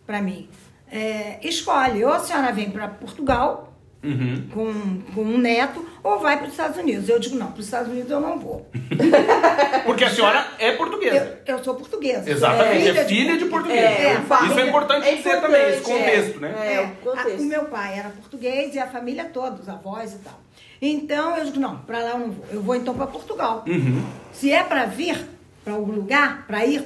para 0.06 0.22
mim: 0.22 0.48
é, 0.90 1.38
escolhe, 1.42 2.04
ou 2.04 2.12
a 2.12 2.20
senhora 2.20 2.52
vem 2.52 2.70
para 2.70 2.86
Portugal 2.86 3.65
Uhum. 4.06 4.48
com, 4.52 5.12
com 5.14 5.20
um 5.22 5.38
neto, 5.38 5.84
ou 6.02 6.18
vai 6.20 6.36
para 6.36 6.46
os 6.46 6.52
Estados 6.52 6.76
Unidos. 6.78 7.08
Eu 7.08 7.18
digo: 7.18 7.36
não, 7.36 7.48
para 7.50 7.58
os 7.60 7.64
Estados 7.66 7.88
Unidos 7.90 8.10
eu 8.10 8.20
não 8.20 8.38
vou. 8.38 8.68
Porque 9.84 10.04
a 10.04 10.10
senhora 10.10 10.46
é 10.58 10.72
portuguesa. 10.72 11.40
Eu, 11.46 11.56
eu 11.58 11.64
sou 11.64 11.74
portuguesa. 11.74 12.30
Exatamente, 12.30 12.84
sou 12.92 12.94
é 13.02 13.04
filha 13.04 13.36
de 13.36 13.44
português. 13.46 13.80
É, 13.82 14.14
família- 14.20 14.50
Isso 14.52 14.60
é 14.60 14.68
importante 14.68 15.16
dizer 15.16 15.40
também, 15.40 15.68
esse 15.70 15.80
contexto, 15.82 16.36
é, 16.36 16.40
né? 16.40 16.54
É, 16.58 16.74
É, 16.74 16.80
o 16.82 16.90
contexto. 17.04 17.38
a- 17.38 17.42
o 17.42 17.44
meu 17.44 17.64
pai 17.64 17.98
era 17.98 18.08
português 18.10 18.74
e 18.74 18.78
a 18.78 18.86
família 18.86 19.24
toda, 19.24 19.60
os 19.60 19.68
avós 19.68 20.12
e 20.14 20.18
tal. 20.18 20.40
Então 20.80 21.36
eu 21.36 21.44
digo, 21.44 21.58
não, 21.58 21.78
para 21.78 21.98
lá 22.00 22.10
eu 22.10 22.18
não 22.18 22.30
vou. 22.30 22.44
Eu 22.52 22.62
vou 22.62 22.74
então 22.76 22.94
para 22.94 23.06
Portugal. 23.06 23.64
Uhum. 23.66 24.04
Se 24.32 24.52
é 24.52 24.62
para 24.62 24.84
vir, 24.84 25.18
para 25.64 25.72
algum 25.74 25.92
lugar, 25.92 26.44
para 26.46 26.64
ir 26.66 26.82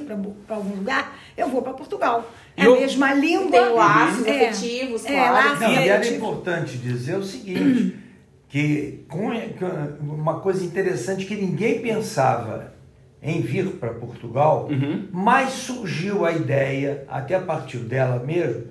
para 0.47 0.57
algum 0.57 0.77
lugar, 0.77 1.13
eu 1.37 1.49
vou 1.49 1.61
para 1.61 1.73
Portugal. 1.73 2.31
É 2.61 2.67
Eu- 2.67 2.75
a 2.77 2.81
mesma 2.81 3.15
língua. 3.15 3.51
Tem 3.51 3.73
laços 3.75 4.27
É. 4.27 4.49
afetivos, 4.49 5.05
É, 5.07 5.15
claro. 5.15 5.35
laços 5.35 5.61
Não, 5.61 5.73
e 5.73 5.89
era 5.89 6.07
importante 6.09 6.77
dizer 6.79 7.17
o 7.17 7.23
seguinte, 7.25 7.97
que 8.49 9.05
com 9.09 9.31
uma 10.01 10.41
coisa 10.41 10.65
interessante 10.65 11.25
que 11.27 11.35
ninguém 11.37 11.81
pensava 11.81 12.73
em 13.23 13.41
vir 13.41 13.67
para 13.73 13.91
Portugal, 13.95 14.69
mas 15.13 15.51
surgiu 15.53 16.25
a 16.25 16.33
ideia, 16.33 17.05
até 17.09 17.35
a 17.35 17.41
partir 17.41 17.79
dela 17.79 18.23
mesmo, 18.25 18.65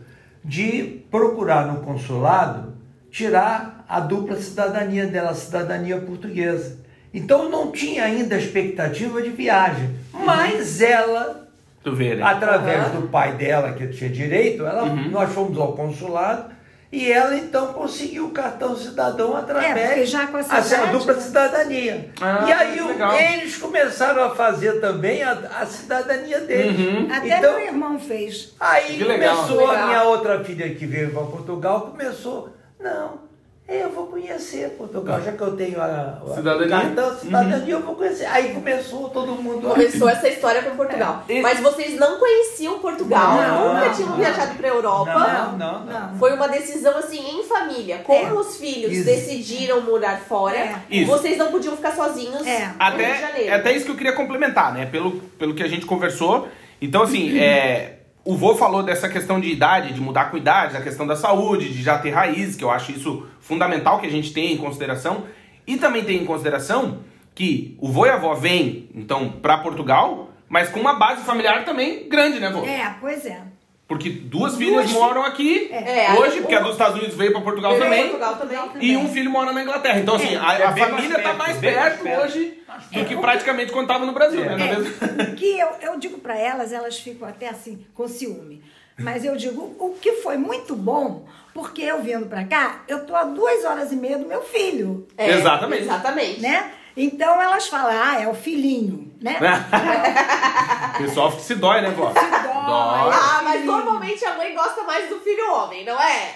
de 0.44 1.02
procurar 1.12 1.68
no 1.68 1.82
consulado 1.82 2.74
tirar 3.12 3.86
a 3.88 4.00
dupla 4.00 4.36
cidadania 4.38 5.06
dela, 5.08 5.32
a 5.32 5.36
cidadania 5.36 5.98
portuguesa. 6.00 6.78
Então 7.14 7.50
não 7.50 7.72
tinha 7.72 8.04
ainda 8.04 8.38
expectativa 8.38 9.22
de 9.22 9.30
viagem, 9.30 9.90
mas 10.14 10.80
ela 10.82 11.39
Tu 11.84 11.96
vê, 11.96 12.16
né? 12.16 12.24
através 12.24 12.86
Aham. 12.88 13.02
do 13.02 13.08
pai 13.08 13.34
dela, 13.34 13.72
que 13.74 13.88
tinha 13.88 14.10
direito, 14.10 14.66
ela, 14.66 14.84
Uhum. 14.84 15.10
nós 15.12 15.32
fomos 15.32 15.58
ao 15.58 15.74
consulado 15.74 16.52
e 16.92 17.12
ela 17.12 17.36
então 17.38 17.68
conseguiu 17.74 18.26
o 18.26 18.32
cartão 18.32 18.76
cidadão 18.76 19.36
É, 19.38 19.40
através 19.40 20.10
já 20.10 20.28
com 20.28 20.38
essa 20.40 20.56
a 20.58 20.86
dupla 20.88 21.14
né? 21.14 21.22
cidadania. 21.22 22.10
Ah, 22.20 22.46
e 22.48 22.52
aí 22.52 22.82
legal. 22.82 23.14
eles 23.16 23.56
começaram 23.58 24.24
a 24.24 24.32
fazer 24.36 24.82
também 24.82 25.22
a, 25.24 25.32
a 25.62 25.66
cidadania 25.66 26.40
deles. 26.42 26.80
Uhum. 26.80 27.08
Até 27.12 27.38
Então, 27.38 27.54
meu 27.58 27.66
irmão 27.66 28.00
fez. 28.00 28.54
Aí 28.60 28.98
legal. 29.02 29.36
começou 29.38 29.68
Legal. 29.68 29.76
a 29.84 29.88
minha 29.88 30.04
outra 30.04 30.44
filha 30.44 30.74
que 30.76 30.86
veio 30.86 31.12
para 31.12 31.24
Portugal, 31.24 31.82
começou, 31.92 32.50
não, 32.80 33.29
eu 33.78 33.90
vou 33.92 34.08
conhecer 34.08 34.70
Portugal, 34.72 35.22
já 35.22 35.32
que 35.32 35.42
eu 35.42 35.56
tenho 35.56 35.80
a, 35.82 36.22
a 36.26 36.34
Cidadania? 36.36 36.76
Uhum. 36.76 36.82
cartão 36.96 37.18
cidadania, 37.20 37.74
eu 37.74 37.82
vou 37.82 37.96
conhecer. 37.96 38.26
Aí 38.26 38.54
começou 38.54 39.10
todo 39.10 39.32
mundo 39.42 39.68
Começou 39.70 40.10
essa 40.10 40.28
história 40.28 40.62
com 40.64 40.76
Portugal. 40.76 41.24
É. 41.30 41.42
Mas 41.42 41.60
vocês 41.60 41.96
não 42.00 42.18
conheciam 42.20 42.80
Portugal, 42.80 43.36
Não, 43.36 43.74
nunca 43.76 43.90
tinham 43.92 44.10
não. 44.10 44.18
viajado 44.18 44.56
para 44.56 44.68
Europa. 44.68 45.14
Não, 45.14 45.58
não, 45.58 45.86
não. 45.86 46.10
Não. 46.10 46.18
Foi 46.18 46.34
uma 46.34 46.48
decisão 46.48 46.98
assim 46.98 47.20
em 47.40 47.44
família. 47.44 48.00
Como 48.00 48.26
É. 48.26 48.34
os 48.34 48.58
filhos 48.58 48.92
Isso. 48.92 49.06
decidiram 49.06 49.82
morar 49.82 50.20
fora, 50.20 50.58
É. 50.58 50.76
Isso. 50.90 51.12
vocês 51.12 51.38
não 51.38 51.52
podiam 51.52 51.76
ficar 51.76 51.92
sozinhos 51.92 52.46
É. 52.48 52.60
no 52.60 52.66
Rio 52.66 52.68
de 52.70 52.76
Até, 52.80 53.20
Janeiro. 53.22 53.50
é 53.50 53.54
até 53.54 53.72
isso 53.74 53.86
que 53.86 53.92
eu 53.92 53.96
queria 53.98 54.14
complementar, 54.14 54.74
né? 54.74 54.86
Pelo, 54.88 55.12
pelo 55.38 55.54
que 55.54 55.62
a 55.64 55.68
gente 55.68 55.86
conversou. 55.86 56.48
Então, 56.82 57.04
assim, 57.04 57.38
é, 57.40 57.99
o 58.24 58.36
vô 58.36 58.56
falou 58.56 58.84
dessa 58.84 59.08
questão 59.10 59.40
de 59.40 59.50
idade, 59.50 59.94
de 59.94 60.02
mudar 60.02 60.32
com 60.32 60.38
idade, 60.38 60.74
da 60.74 60.82
questão 60.82 61.08
da 61.08 61.16
saúde, 61.16 61.70
de 61.70 61.82
já 61.82 61.98
ter 61.98 62.12
raiz, 62.12 62.56
que 62.56 62.64
eu 62.64 62.70
acho 62.70 62.92
isso 62.92 63.28
fundamental 63.40 64.00
que 64.00 64.08
a 64.08 64.12
gente 64.12 64.34
tenha 64.34 64.52
em 64.52 64.58
consideração. 64.58 65.24
E 65.66 65.78
também 65.78 66.04
tem 66.04 66.22
em 66.22 66.26
consideração 66.26 67.00
que 67.34 67.78
o 67.80 67.88
vô 67.88 68.06
e 68.06 68.10
a 68.10 68.16
avó 68.16 68.34
vêm, 68.34 68.90
então, 68.94 69.30
para 69.30 69.58
Portugal, 69.60 70.30
mas 70.48 70.70
com 70.70 70.80
uma 70.80 70.94
base 70.94 71.24
familiar 71.24 71.64
também 71.64 72.10
grande, 72.10 72.40
né, 72.40 72.50
vô? 72.50 72.66
É, 72.66 72.96
pois 73.00 73.26
é. 73.26 73.42
Porque 73.90 74.10
duas 74.12 74.56
filhas 74.56 74.84
Duas 74.86 74.92
moram 74.92 75.24
aqui 75.26 75.68
É, 75.74 76.14
hoje, 76.14 76.36
aí 76.36 76.42
porque 76.42 76.54
a 76.56 76.60
um- 76.60 76.64
dos 76.64 76.74
Estados 76.74 76.96
Unidos 76.98 77.16
veio 77.16 77.32
para 77.34 77.42
Portugal 77.42 77.76
também. 77.78 78.04
Portugal 78.04 78.36
também. 78.36 78.88
E 78.88 78.96
um 78.96 79.10
filho 79.10 79.32
mora 79.32 79.52
na 79.52 79.64
Inglaterra. 79.64 80.00
Então, 80.00 80.16
assim, 80.16 80.36
a, 80.36 80.54
É 80.54 80.64
a 80.64 80.72
mais 80.72 80.80
família 80.90 81.16
tá 81.18 81.24
perto, 81.24 81.38
mais 81.40 81.58
perto 81.58 82.04
perto. 82.04 82.22
hoje 82.24 82.60
do 82.94 83.04
que 83.06 83.18
praticamente 83.18 83.72
quando 83.72 83.88
tava 83.88 84.06
no 84.06 84.12
Brasil, 84.14 84.42
né? 84.46 84.54
É 84.54 84.58
mesmo? 84.78 85.36
Que 85.36 85.58
eu, 85.60 85.70
eu 85.82 86.00
digo 86.00 86.20
para 86.20 86.38
elas, 86.38 86.72
elas 86.72 87.00
ficam 87.00 87.28
até 87.28 87.50
assim, 87.50 87.84
com 87.96 88.08
ciúme. 88.08 88.64
Mas 89.00 89.26
eu 89.26 89.36
digo, 89.36 89.76
o 89.80 89.96
que 90.00 90.12
foi 90.18 90.38
muito 90.38 90.76
bom, 90.76 91.26
porque 91.54 91.82
eu 91.82 92.00
vindo 92.02 92.28
para 92.28 92.44
cá, 92.46 92.84
eu 92.88 93.06
tô 93.08 93.16
a 93.16 93.24
duas 93.24 93.66
horas 93.66 93.92
e 93.92 93.96
meia 93.96 94.20
do 94.20 94.28
meu 94.28 94.44
filho, 94.44 95.08
É, 95.18 95.32
Exatamente. 95.32 95.84
Exatamente. 95.84 96.42
né? 96.42 96.72
Então 96.96 97.42
elas 97.42 97.68
falam, 97.68 97.92
ah, 98.00 98.22
é 98.22 98.28
o 98.28 98.34
filhinho, 98.36 99.12
né? 99.20 99.38
O 101.00 101.04
pessoal 101.04 101.32
se 101.32 101.56
dói, 101.56 101.82
né, 101.82 101.92
vó? 101.92 102.12
dói. 102.12 102.49
Ah, 102.68 103.42
mas 103.44 103.64
normalmente 103.66 104.24
a 104.26 104.36
mãe 104.36 104.54
gosta 104.54 104.84
mais 104.84 105.10
do 105.10 105.20
filho 105.20 105.52
homem, 105.54 105.86
não 105.86 106.00
é? 106.00 106.34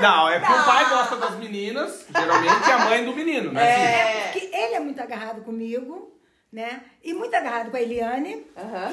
Não, 0.00 0.28
é 0.28 0.38
que 0.38 0.52
o 0.52 0.64
pai 0.64 0.88
gosta 0.90 1.16
das 1.16 1.36
meninas, 1.36 2.06
geralmente 2.14 2.70
é 2.70 2.72
a 2.72 2.78
mãe 2.84 3.04
do 3.04 3.14
menino, 3.14 3.50
né? 3.52 3.62
Assim, 3.62 3.82
É 3.82 4.30
porque 4.32 4.56
ele 4.56 4.74
é 4.74 4.80
muito 4.80 5.00
agarrado 5.00 5.40
comigo, 5.42 6.12
né? 6.52 6.82
E 7.02 7.14
muito 7.14 7.34
agarrado 7.34 7.70
com 7.70 7.76
a 7.76 7.80
Eliane, 7.80 8.44
Aham. 8.56 8.92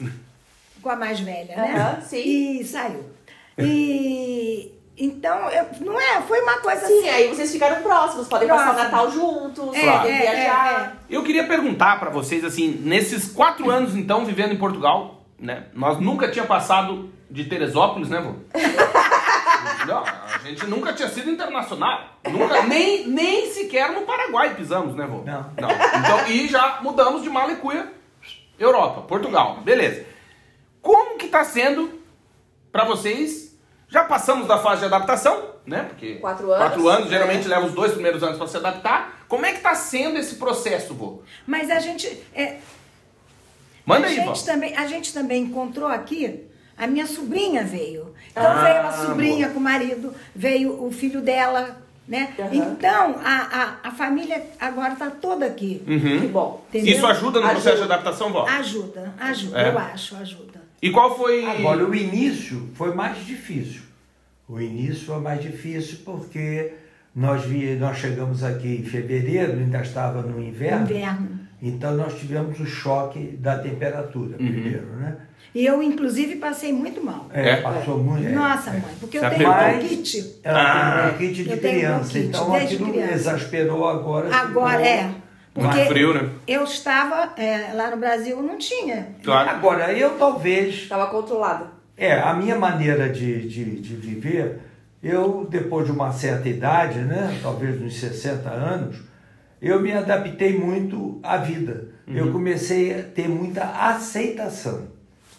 e 0.00 0.80
com 0.82 0.90
a 0.90 0.96
mais 0.96 1.18
velha, 1.20 1.56
né? 1.56 1.74
Aham, 1.74 2.00
sim. 2.02 2.18
E 2.60 2.64
saiu. 2.64 3.04
E 3.58 4.70
então, 4.96 5.48
eu, 5.50 5.66
não 5.80 6.00
é? 6.00 6.20
Foi 6.22 6.40
uma 6.40 6.58
coisa 6.58 6.86
Sim, 6.86 6.98
assim. 7.00 7.08
aí 7.08 7.28
vocês 7.28 7.50
ficaram 7.50 7.82
próximos, 7.82 8.28
podem 8.28 8.46
passar 8.46 8.70
o 8.70 8.74
Próximos. 8.74 8.92
Natal 8.92 9.10
juntos, 9.10 9.74
É, 9.76 9.90
podem 9.90 10.12
é, 10.12 10.20
viajar. 10.20 10.96
Eu 11.10 11.24
queria 11.24 11.44
perguntar 11.48 11.98
pra 11.98 12.10
vocês, 12.10 12.44
assim, 12.44 12.68
nesses 12.84 13.32
quatro 13.32 13.68
anos, 13.70 13.96
então, 13.96 14.24
vivendo 14.24 14.52
em 14.52 14.58
Portugal, 14.58 15.13
né? 15.38 15.66
Nós 15.74 15.98
nunca 16.00 16.30
tinha 16.30 16.44
passado 16.44 17.12
de 17.30 17.44
Teresópolis, 17.44 18.08
né, 18.08 18.20
vô? 18.20 18.34
Não, 19.86 20.02
a 20.02 20.38
gente 20.44 20.66
nunca 20.66 20.92
tinha 20.94 21.08
sido 21.08 21.30
internacional. 21.30 22.18
Nunca, 22.30 22.62
nem, 22.62 23.06
nem 23.06 23.50
sequer 23.52 23.92
no 23.92 24.02
Paraguai 24.02 24.54
pisamos, 24.54 24.94
né, 24.94 25.06
vô? 25.06 25.22
Não. 25.24 25.50
Então, 25.56 26.26
e 26.28 26.48
já 26.48 26.78
mudamos 26.82 27.22
de 27.22 27.28
Malicuia, 27.30 27.92
Europa, 28.58 29.02
Portugal. 29.02 29.58
Beleza. 29.62 30.06
Como 30.80 31.18
que 31.18 31.28
tá 31.28 31.44
sendo 31.44 32.00
pra 32.72 32.84
vocês? 32.84 33.54
Já 33.88 34.04
passamos 34.04 34.46
da 34.48 34.58
fase 34.58 34.80
de 34.80 34.86
adaptação, 34.86 35.50
né? 35.66 35.84
Porque 35.88 36.14
Quatro 36.16 36.50
anos. 36.50 36.58
quatro 36.66 36.88
anos 36.88 37.08
geralmente 37.10 37.46
É. 37.46 37.48
leva 37.48 37.66
os 37.66 37.72
dois 37.74 37.92
primeiros 37.92 38.22
anos 38.22 38.38
pra 38.38 38.46
se 38.46 38.56
adaptar. 38.56 39.24
Como 39.28 39.44
é 39.46 39.52
que 39.52 39.60
tá 39.60 39.74
sendo 39.74 40.18
esse 40.18 40.36
processo, 40.36 40.94
vô? 40.94 41.22
Mas 41.46 41.70
a 41.70 41.78
gente. 41.78 42.06
é, 42.34 42.56
Manda 43.86 44.06
a 44.06 44.10
aí, 44.10 44.16
vó. 44.20 44.34
gente 44.34 44.44
também, 44.44 44.76
A 44.76 44.86
gente 44.86 45.12
também 45.12 45.42
encontrou 45.44 45.88
aqui, 45.88 46.40
a 46.76 46.86
minha 46.86 47.06
sobrinha 47.06 47.64
veio. 47.64 48.14
Então 48.30 48.44
Ah, 48.44 48.62
veio 48.64 48.80
a 48.86 48.92
sobrinha 48.92 49.48
com 49.50 49.58
o 49.58 49.62
marido, 49.62 50.12
veio 50.34 50.84
o 50.84 50.90
filho 50.90 51.20
dela, 51.20 51.80
né? 52.08 52.34
Aham. 52.38 52.48
Então 52.52 53.16
a, 53.24 53.76
a, 53.82 53.88
a 53.88 53.90
família 53.92 54.42
agora 54.60 54.92
está 54.94 55.10
toda 55.10 55.46
aqui. 55.46 55.82
Uhum. 55.86 56.20
Que 56.20 56.26
bom. 56.28 56.64
Entendeu? 56.68 56.94
Isso 56.96 57.06
ajuda 57.06 57.40
no 57.40 57.48
processo 57.48 57.76
de 57.76 57.82
Ajuda. 57.82 57.94
adaptação, 57.94 58.32
vó? 58.32 58.46
Ajuda, 58.48 59.14
ajuda, 59.18 59.60
É. 59.60 59.68
eu 59.70 59.78
acho, 59.78 60.16
ajuda. 60.16 60.62
E 60.82 60.90
qual 60.90 61.16
foi. 61.16 61.44
Agora, 61.46 61.84
o 61.84 61.94
início 61.94 62.68
foi 62.74 62.94
mais 62.94 63.24
difícil. 63.24 63.82
O 64.48 64.60
início 64.60 65.06
foi 65.06 65.20
mais 65.20 65.40
difícil 65.40 66.00
porque 66.04 66.74
nós, 67.14 67.42
vi, 67.44 67.74
nós 67.76 67.96
chegamos 67.96 68.42
aqui 68.44 68.76
em 68.76 68.84
fevereiro, 68.84 69.52
ainda 69.52 69.80
estava 69.80 70.20
no 70.20 70.42
inverno. 70.42 70.82
Inverno. 70.84 71.33
Então 71.66 71.94
nós 71.96 72.12
tivemos 72.18 72.60
o 72.60 72.66
choque 72.66 73.18
da 73.40 73.58
temperatura 73.58 74.36
primeiro, 74.36 74.86
né? 74.96 75.16
E 75.54 75.64
eu, 75.64 75.82
inclusive, 75.82 76.36
passei 76.36 76.72
muito 76.72 77.02
mal. 77.02 77.28
É, 77.32 77.50
É? 77.50 77.56
passou 77.62 78.02
muito. 78.02 78.26
é. 78.26 78.32
Nossa, 78.32 78.70
mãe, 78.72 78.82
porque 79.00 79.18
eu 79.18 79.30
tenho 79.30 79.50
bronquite. 79.52 80.40
Ela 80.42 80.60
Ah. 80.62 80.92
tem 80.92 81.08
bronquite 81.08 81.44
de 81.44 81.50
Eu 81.50 81.60
tenho 81.60 81.78
criança, 81.78 81.98
bronquite 82.12 82.26
então 82.26 82.50
desde 82.50 82.74
aquilo 82.74 82.92
criança. 82.92 83.12
exasperou 83.14 83.88
agora. 83.88 84.34
Agora 84.34 84.78
ficou- 84.78 84.86
é. 84.86 85.10
Mais 85.56 85.74
Porque 85.76 85.84
frio, 85.86 86.12
né? 86.14 86.30
eu 86.48 86.64
estava 86.64 87.32
é, 87.40 87.72
lá 87.72 87.88
no 87.92 87.96
Brasil, 87.96 88.42
não 88.42 88.58
tinha. 88.58 89.06
Claro. 89.22 89.48
Agora, 89.50 89.92
eu 89.92 90.18
talvez 90.18 90.74
Estava 90.74 91.06
controlado. 91.06 91.68
É, 91.96 92.18
a 92.18 92.34
minha 92.34 92.56
maneira 92.56 93.08
de, 93.08 93.48
de, 93.48 93.64
de 93.80 93.94
viver, 93.94 94.58
eu, 95.00 95.46
depois 95.48 95.86
de 95.86 95.92
uma 95.92 96.10
certa 96.12 96.48
idade, 96.48 96.98
né, 96.98 97.38
talvez 97.40 97.80
uns 97.80 97.94
60 98.00 98.50
anos, 98.50 98.96
eu 99.66 99.80
me 99.80 99.92
adaptei 99.92 100.58
muito 100.58 101.18
à 101.22 101.36
vida. 101.38 101.88
Eu 102.06 102.30
comecei 102.32 102.98
a 102.98 103.02
ter 103.02 103.28
muita 103.28 103.64
aceitação. 103.64 104.88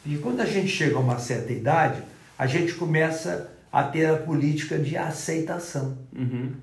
E 0.05 0.17
quando 0.17 0.41
a 0.41 0.45
gente 0.45 0.67
chega 0.67 0.95
a 0.95 0.99
uma 0.99 1.17
certa 1.19 1.51
idade, 1.53 2.01
a 2.37 2.45
gente 2.47 2.73
começa 2.73 3.51
a 3.71 3.83
ter 3.83 4.05
a 4.07 4.15
política 4.17 4.77
de 4.77 4.97
aceitação. 4.97 5.97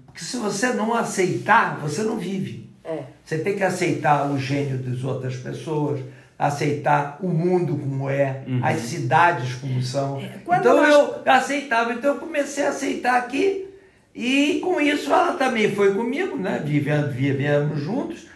Porque 0.07 0.25
se 0.25 0.37
você 0.37 0.73
não 0.73 0.93
aceitar, 0.95 1.79
você 1.79 2.03
não 2.03 2.19
vive. 2.19 2.71
É. 2.85 3.05
Você 3.25 3.39
tem 3.39 3.55
que 3.57 3.63
aceitar 3.63 4.29
o 4.31 4.39
gênio 4.39 4.79
das 4.79 5.05
outras 5.05 5.37
pessoas, 5.37 6.01
aceitar 6.39 7.19
o 7.21 7.29
mundo 7.29 7.77
como 7.77 8.11
é, 8.11 8.43
as 8.63 8.81
cidades 8.81 9.55
como 9.55 9.81
são. 9.83 10.21
quando 10.45 10.61
então 10.61 10.77
nós- 10.77 10.89
eu 10.95 11.33
aceitava, 11.33 11.93
então 11.93 12.15
eu 12.15 12.21
comecei 12.21 12.65
a 12.67 12.71
aceitar 12.71 13.17
aqui 13.19 13.69
e 14.15 14.61
com 14.63 14.81
isso 14.81 15.13
ela 15.13 15.33
também 15.35 15.75
foi 15.75 15.95
comigo, 15.95 16.37
né? 16.37 16.63
Vivendo, 16.65 17.11
vivemos 17.13 17.81
juntos 17.81 18.27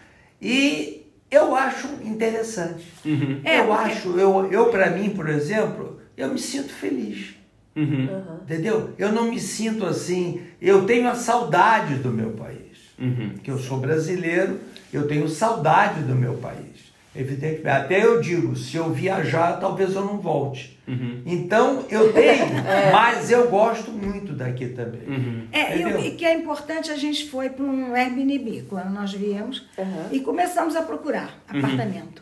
e 0.41 1.05
eu 1.29 1.55
acho 1.55 1.87
interessante. 2.03 2.85
Uhum. 3.05 3.41
É, 3.43 3.59
eu 3.59 3.65
porque- 3.67 3.91
acho, 3.91 4.19
eu, 4.19 4.51
eu 4.51 4.65
para 4.69 4.89
mim, 4.91 5.09
por 5.11 5.27
exemplo, 5.29 5.99
eu 6.15 6.29
me 6.29 6.39
sinto 6.39 6.69
feliz. 6.69 7.35
Uhum. 7.75 8.07
Entendeu? 8.43 8.93
Eu 8.97 9.11
não 9.11 9.29
me 9.29 9.39
sinto 9.39 9.85
assim. 9.85 10.41
Eu 10.59 10.85
tenho 10.87 11.07
a 11.07 11.13
saudade 11.13 11.95
do 11.95 12.09
meu 12.09 12.31
país. 12.31 12.57
Uhum. 12.97 13.35
Que 13.43 13.51
eu 13.51 13.59
sou 13.59 13.77
brasileiro, 13.79 14.59
eu 14.91 15.07
tenho 15.07 15.27
saudade 15.29 16.01
do 16.01 16.15
meu 16.15 16.33
país. 16.35 16.86
Evidentemente. 17.17 17.67
Até 17.67 18.03
eu 18.05 18.21
digo, 18.21 18.55
se 18.55 18.75
eu 18.77 18.91
viajar, 18.93 19.59
talvez 19.59 19.95
eu 19.95 20.05
não 20.05 20.19
volte. 20.19 20.77
Uhum. 20.87 21.21
Então, 21.25 21.85
eu 21.89 22.13
tenho, 22.13 22.45
mas 22.93 23.29
eu 23.31 23.49
gosto 23.49 23.91
muito 23.91 24.33
daqui 24.33 24.67
também. 24.69 25.01
Uhum. 25.07 25.47
É, 25.51 25.77
e 25.77 25.85
o 25.85 26.15
que- 26.15 26.25
é 26.25 26.33
importante, 26.33 26.91
a 26.91 26.95
gente 26.95 27.29
foi 27.29 27.49
para 27.49 27.65
um 27.65 27.93
Airbnb 27.93 28.65
quando 28.69 28.89
nós 28.91 29.11
viemos 29.13 29.65
Aham. 29.77 30.07
e 30.11 30.19
começamos 30.21 30.75
a 30.75 30.81
procurar 30.81 31.41
apartamento. 31.47 32.21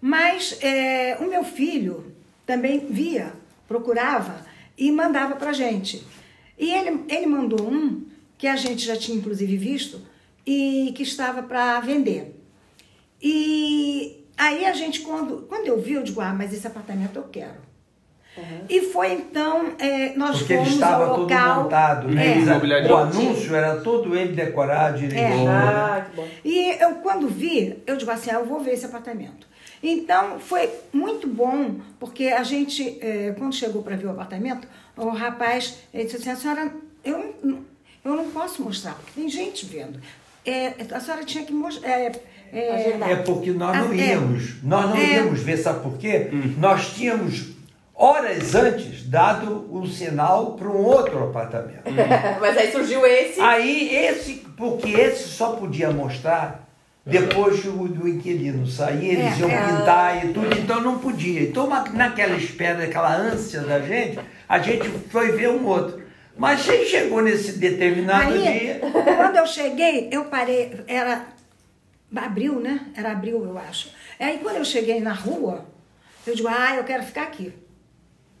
Mas 0.00 0.56
é, 0.62 1.16
o 1.20 1.28
meu 1.28 1.42
filho 1.44 2.12
também 2.46 2.86
via, 2.88 3.32
procurava 3.66 4.46
e 4.76 4.90
mandava 4.92 5.34
pra 5.36 5.52
gente. 5.52 6.06
E 6.58 6.72
ele, 6.72 7.04
ele 7.08 7.26
mandou 7.26 7.68
um 7.68 8.04
que 8.38 8.46
a 8.46 8.56
gente 8.56 8.84
já 8.86 8.96
tinha 8.96 9.18
inclusive 9.18 9.56
visto 9.56 10.00
e 10.46 10.92
que 10.96 11.02
estava 11.02 11.42
para 11.42 11.80
vender. 11.80 12.37
Aí 14.48 14.64
a 14.64 14.72
gente, 14.72 15.00
quando, 15.00 15.42
quando 15.48 15.66
eu 15.66 15.78
vi, 15.80 15.92
eu 15.94 16.02
digo, 16.02 16.20
ah, 16.20 16.32
mas 16.32 16.52
esse 16.54 16.66
apartamento 16.66 17.16
eu 17.16 17.24
quero. 17.24 17.68
E 18.68 18.80
foi 18.92 19.12
então, 19.14 19.72
é, 19.80 20.14
nós 20.16 20.38
Porque 20.38 20.52
ele 20.52 20.60
fomos 20.62 20.74
estava 20.74 21.04
ao 21.06 21.10
todo 21.10 21.20
local. 21.22 21.62
montado, 21.64 22.08
né? 22.08 22.38
É. 22.38 22.92
O 22.92 22.96
anúncio 22.96 23.54
era 23.56 23.76
todo 23.80 24.16
ele 24.16 24.32
decorado 24.32 24.98
direitinho. 24.98 25.50
Ah, 25.50 26.06
que 26.08 26.16
bom. 26.16 26.28
E 26.44 26.70
eu, 26.80 26.94
quando 26.96 27.26
vi, 27.28 27.82
eu 27.84 27.96
digo 27.96 28.08
assim, 28.12 28.30
ah, 28.30 28.34
eu 28.34 28.46
vou 28.46 28.60
ver 28.60 28.74
esse 28.74 28.86
apartamento. 28.86 29.46
Então, 29.82 30.38
foi 30.38 30.70
muito 30.92 31.26
bom, 31.26 31.80
porque 32.00 32.28
a 32.28 32.44
gente, 32.44 32.98
eh, 33.00 33.34
quando 33.36 33.54
chegou 33.54 33.82
para 33.82 33.96
ver 33.96 34.06
o 34.06 34.10
apartamento, 34.10 34.66
o 34.96 35.08
rapaz 35.10 35.78
ele 35.92 36.04
disse 36.04 36.16
assim, 36.16 36.30
a 36.30 36.36
senhora, 36.36 36.72
eu, 37.04 37.34
não- 37.42 37.64
eu 38.04 38.14
não 38.14 38.30
posso 38.30 38.62
mostrar, 38.62 38.94
porque 38.94 39.20
tem 39.20 39.28
gente 39.28 39.66
vendo. 39.66 40.00
É, 40.46 40.74
a 40.92 41.00
senhora 41.00 41.24
tinha 41.24 41.44
que 41.44 41.52
mostrar... 41.52 42.12
É, 42.52 43.12
é, 43.12 43.16
porque 43.16 43.50
nós 43.50 43.76
não 43.76 43.92
É. 43.92 43.96
íamos. 43.96 44.62
Nós 44.62 44.86
não 44.90 44.96
É. 44.96 45.14
íamos 45.16 45.40
ver, 45.40 45.56
sabe 45.56 45.80
por 45.82 45.98
quê? 45.98 46.28
Nós 46.58 46.92
tínhamos, 46.94 47.48
horas 47.94 48.54
antes, 48.54 49.04
dado 49.08 49.68
um 49.72 49.86
sinal 49.86 50.52
para 50.52 50.68
um 50.68 50.76
outro 50.82 51.24
apartamento. 51.24 51.82
Mas 52.40 52.56
aí 52.56 52.70
surgiu 52.72 53.04
esse. 53.06 53.40
Aí 53.40 53.94
esse, 53.94 54.34
porque 54.56 54.90
esse 54.90 55.28
só 55.28 55.52
podia 55.52 55.90
mostrar 55.90 56.66
depois 57.04 57.60
que 57.60 57.68
o 57.68 57.88
do 57.88 58.06
inquilino 58.06 58.66
sair, 58.66 59.12
eles 59.14 59.36
É, 59.38 59.40
iam 59.40 59.50
é. 59.50 59.66
pintar 59.78 60.24
e 60.26 60.32
tudo, 60.32 60.58
então 60.58 60.80
não 60.82 60.98
podia. 60.98 61.40
Então 61.42 61.66
naquela 61.94 62.36
espera, 62.36 62.84
aquela 62.84 63.16
ânsia 63.16 63.60
da 63.60 63.80
gente, 63.80 64.18
a 64.48 64.58
gente 64.58 64.88
foi 65.10 65.32
ver 65.32 65.48
um 65.48 65.64
outro. 65.66 66.02
Mas 66.36 66.68
aí 66.68 66.86
chegou 66.86 67.20
nesse 67.22 67.58
determinado 67.58 68.32
Aí, 68.32 68.42
dia. 68.42 68.80
quando 69.16 69.36
eu 69.36 69.46
cheguei, 69.46 70.08
eu 70.12 70.26
parei, 70.26 70.70
era 70.86 71.22
abril, 72.16 72.60
né? 72.60 72.86
Era 72.96 73.12
abril, 73.12 73.44
eu 73.44 73.58
acho. 73.58 73.90
Aí, 74.18 74.38
quando 74.42 74.56
eu 74.56 74.64
cheguei 74.64 75.00
na 75.00 75.12
rua, 75.12 75.64
eu 76.26 76.34
digo, 76.34 76.48
ah, 76.48 76.74
eu 76.76 76.84
quero 76.84 77.02
ficar 77.04 77.22
aqui. 77.24 77.52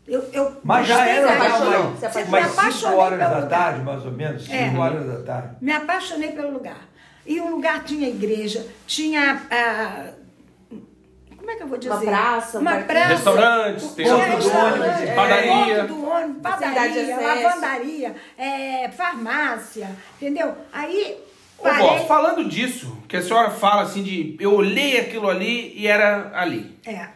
Eu, 0.06 0.26
eu 0.32 0.56
Mas 0.64 0.86
já 0.88 1.06
era 1.06 1.34
apaixonou, 1.34 1.96
já, 2.00 2.10
se 2.10 2.24
mas, 2.24 2.28
apaixonou. 2.28 2.56
mas 2.56 2.64
Me 2.64 2.72
cinco 2.72 2.94
horas 2.96 3.18
da 3.18 3.26
lugar. 3.28 3.48
tarde, 3.48 3.82
mais 3.82 4.04
ou 4.06 4.12
menos, 4.12 4.42
cinco 4.44 4.54
É. 4.56 4.78
horas 4.78 5.06
da 5.06 5.22
tarde. 5.22 5.56
Me 5.60 5.72
apaixonei 5.72 6.32
pelo 6.32 6.50
lugar. 6.50 6.88
E 7.26 7.38
o 7.40 7.48
lugar 7.50 7.84
tinha 7.84 8.08
igreja, 8.08 8.66
tinha. 8.86 9.42
ah, 9.50 10.12
como 11.36 11.50
é 11.50 11.56
que 11.56 11.62
eu 11.62 11.66
vou 11.68 11.76
dizer? 11.78 11.92
Uma 11.92 12.00
praça, 12.00 12.58
um 12.58 12.60
uma 12.62 12.76
praça. 12.76 13.06
Restaurantes, 13.08 13.90
tem 13.92 14.06
ponto 14.06 14.16
do 14.18 14.36
restaurante, 14.36 14.80
ônibus, 14.80 15.00
é, 15.02 15.14
padaria. 15.14 15.74
ponto 15.84 15.86
do 15.94 16.08
ônibus, 16.08 16.42
padaria, 16.42 17.16
lavandaria, 17.20 18.16
é, 18.38 18.88
farmácia, 18.90 19.90
entendeu? 20.16 20.54
Aí. 20.72 21.18
Ô, 21.58 21.64
vó, 21.64 21.70
parei- 21.88 22.06
falando 22.06 22.48
disso, 22.48 22.96
que 23.08 23.16
a 23.16 23.22
senhora 23.22 23.50
fala 23.50 23.82
assim 23.82 24.02
de 24.02 24.36
eu 24.38 24.54
olhei 24.54 24.98
aquilo 25.00 25.28
ali 25.28 25.72
e 25.76 25.86
era 25.86 26.30
ali. 26.34 26.76
É. 26.86 27.08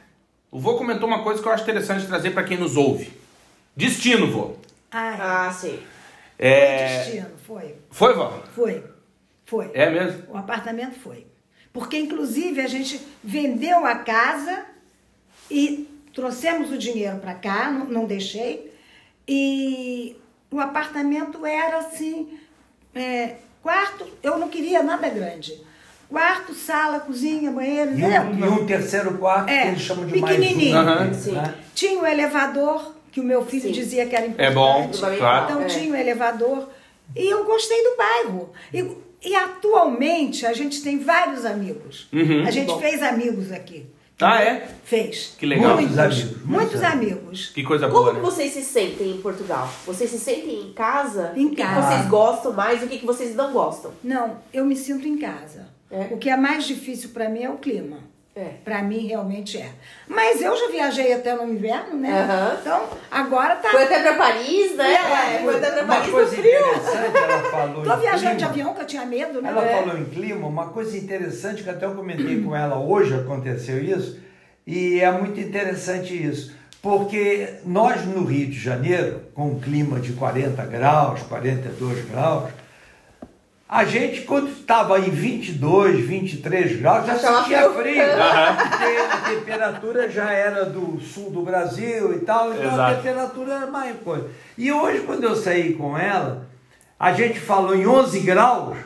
O 0.51 0.59
vô 0.59 0.75
comentou 0.77 1.09
uma 1.09 1.23
coisa 1.23 1.41
que 1.41 1.49
eu 1.49 1.53
acho 1.53 1.63
interessante 1.63 2.07
trazer 2.07 2.31
para 2.33 2.45
quem 2.45 2.59
nos 2.59 2.77
ouve. 2.77 3.13
Destino, 3.77 4.31
vô. 4.31 4.57
Ai, 4.91 5.17
Ah, 5.19 5.51
sim. 5.53 5.79
É... 6.39 6.99
destino, 7.05 7.31
foi. 7.47 7.75
Foi, 7.91 8.13
vó? 8.15 8.43
Foi. 8.55 8.83
Foi. 9.47 9.71
É 9.75 9.89
mesmo? 9.91 10.25
O 10.31 10.37
apartamento 10.37 10.99
foi. 10.99 11.27
Porque, 11.73 11.97
inclusive, 11.99 12.61
a 12.61 12.67
gente 12.67 13.01
vendeu 13.25 13.87
a 13.87 13.95
casa 13.97 14.67
e 15.51 15.89
trouxemos 16.13 16.71
o 16.71 16.77
dinheiro 16.77 17.19
para 17.19 17.35
cá, 17.35 17.71
não, 17.71 17.87
não 17.87 18.05
deixei. 18.05 18.71
E 19.27 20.17
o 20.51 20.59
apartamento 20.61 21.47
era 21.47 21.79
assim: 21.79 22.39
é, 22.95 23.37
quarto, 23.63 24.07
eu 24.23 24.39
não 24.39 24.49
queria 24.49 24.83
nada 24.83 25.09
grande. 25.09 25.61
Quarto, 26.09 26.53
sala, 26.55 27.01
cozinha, 27.01 27.51
banheiro, 27.51 27.99
E 27.99 28.05
um, 28.05 28.39
e 28.39 28.43
um 28.49 28.67
terceiro 28.67 29.17
quarto 29.17 29.49
É, 29.49 29.63
que 29.63 29.69
eles 29.69 29.81
chamam 29.81 30.05
de 30.07 30.19
mais 30.21 30.37
um. 30.37 30.41
pequenininho. 30.41 31.15
Sim. 31.15 31.33
né? 31.33 31.55
Tinha 31.75 31.99
o 32.01 32.07
elevador, 32.07 32.95
que 33.11 33.19
o 33.21 33.25
meu 33.25 33.45
filho 33.47 33.63
Sim. 33.63 33.73
dizia 33.73 34.05
que 34.07 34.15
era 34.15 34.27
É 34.37 34.51
bom, 34.51 34.85
importante. 34.85 35.19
claro. 35.19 35.45
Então 35.45 35.63
É. 35.63 35.67
tinha 35.67 35.91
o 35.93 35.97
elevador. 35.97 36.69
E 37.17 37.27
eu 37.27 37.45
gostei 37.45 37.83
do 37.83 37.97
bairro. 37.97 38.51
E, 38.75 38.91
e 39.31 39.35
atualmente 39.35 40.45
a 40.47 40.53
gente 40.53 40.83
tem 40.83 40.99
vários 40.99 41.45
amigos. 41.47 42.09
Uhum. 42.13 42.45
A 42.47 42.51
gente 42.51 42.67
Bom. 42.69 42.79
fez 42.81 43.03
amigos 43.03 43.51
aqui. 43.53 43.87
Ah, 44.23 44.41
é? 44.43 44.69
Fez. 44.85 45.35
Que 45.39 45.47
legal. 45.47 45.75
Muitos, 45.77 45.97
Muitos 45.97 45.99
amigos, 46.23 46.45
muitos 46.45 46.83
amigos. 46.83 47.47
Que 47.55 47.63
coisa 47.63 47.87
Como 47.89 47.99
boa, 48.03 48.11
que 48.15 48.21
né? 48.21 48.23
vocês 48.25 48.53
se 48.53 48.63
sentem 48.63 49.11
em 49.13 49.21
Portugal? 49.21 49.69
Vocês 49.87 50.11
se 50.11 50.19
sentem 50.19 50.61
em 50.69 50.73
casa? 50.73 51.33
Em 51.37 51.47
O 51.47 51.51
que 51.51 51.57
casa. 51.57 51.89
vocês 51.97 52.09
gostam 52.09 52.53
mais 52.53 52.83
e 52.83 52.85
o 52.85 52.89
que 52.89 52.99
que 52.99 53.07
vocês 53.07 53.35
não 53.35 53.53
gostam? 53.53 53.93
Não, 54.03 54.37
eu 54.53 54.65
me 54.65 54.77
sinto 54.77 55.07
em 55.09 55.19
casa. 55.19 55.67
É? 55.91 56.09
O 56.11 56.17
que 56.19 56.31
é 56.31 56.37
mais 56.37 56.65
difícil 56.65 57.11
para 57.11 57.29
mim 57.29 57.43
é 57.43 57.51
o 57.51 57.59
clima. 57.59 57.99
É. 58.35 58.55
Para 58.65 58.83
mim 58.83 59.07
realmente 59.07 59.59
é. 59.59 59.69
Mas 60.09 60.41
eu 60.41 60.57
já 60.57 60.69
viajei 60.71 61.13
até 61.13 61.35
no 61.35 61.47
inverno, 61.53 61.99
né? 61.99 62.23
Aham. 62.23 62.57
Então 62.63 62.89
agora 63.11 63.57
tá. 63.57 63.69
Foi 63.71 63.83
até 63.83 64.01
pra 64.01 64.15
Paris, 64.15 64.75
né? 64.75 64.95
É, 64.95 65.43
foi 65.43 65.57
até 65.57 65.71
pra 65.71 65.85
Uma 65.85 65.95
Paris 65.97 66.11
coisa 66.11 66.37
frio. 66.37 66.59
interessante, 66.59 67.17
ela 67.17 67.43
falou 67.51 67.83
Tô 67.85 67.97
viajando 67.99 68.37
de 68.37 68.45
avião, 68.45 68.73
que 68.75 68.81
eu 68.81 68.87
tinha 68.87 69.05
medo, 69.05 69.43
né? 69.43 69.51
Ela 69.51 69.67
É. 69.67 69.77
falou 69.83 69.99
em 69.99 70.05
clima, 70.07 70.47
uma 70.47 70.69
coisa 70.69 70.97
interessante 70.97 71.63
que 71.63 71.69
até 71.69 71.85
eu 71.85 71.95
comentei 71.95 72.41
com 72.43 72.57
ela 72.57 72.79
hoje, 72.79 73.15
aconteceu 73.15 73.79
isso, 73.85 74.19
e 74.67 74.99
é 75.01 75.13
muito 75.13 75.39
interessante 75.39 76.15
isso, 76.15 76.55
porque 76.81 77.49
nós 77.67 78.03
no 78.07 78.25
Rio 78.25 78.47
de 78.47 78.59
Janeiro, 78.59 79.25
com 79.35 79.49
um 79.49 79.61
clima 79.61 80.01
de 80.01 80.15
40 80.15 80.65
graus, 80.65 81.21
42 81.25 82.07
graus, 82.07 82.51
a 83.75 83.85
gente, 83.87 84.21
quando 84.23 84.51
estava 84.51 84.99
em 84.99 85.09
22, 85.11 86.01
23 86.05 86.77
graus, 86.79 87.07
já 87.07 87.15
sentia 87.17 87.71
frio. 87.71 87.73
frio, 87.73 88.05
porque 88.69 88.97
a 89.01 89.17
temperatura 89.31 90.11
já 90.11 90.31
era 90.31 90.67
do 90.67 91.01
sul 91.01 91.31
do 91.31 91.41
Brasil 91.43 92.13
e 92.15 92.19
tal, 92.21 92.53
então 92.53 92.69
a 92.69 92.73
Exato. 92.75 92.97
temperatura 92.97 93.53
era 93.55 93.67
mais 93.69 93.97
coisa. 94.01 94.29
E 94.59 94.71
hoje, 94.71 95.01
quando 95.07 95.25
eu 95.25 95.35
saí 95.35 95.73
com 95.73 95.97
ela, 95.97 96.47
a 97.01 97.15
gente 97.15 97.41
falou 97.41 97.75
em 97.75 97.87
11 97.87 98.21
graus, 98.21 98.77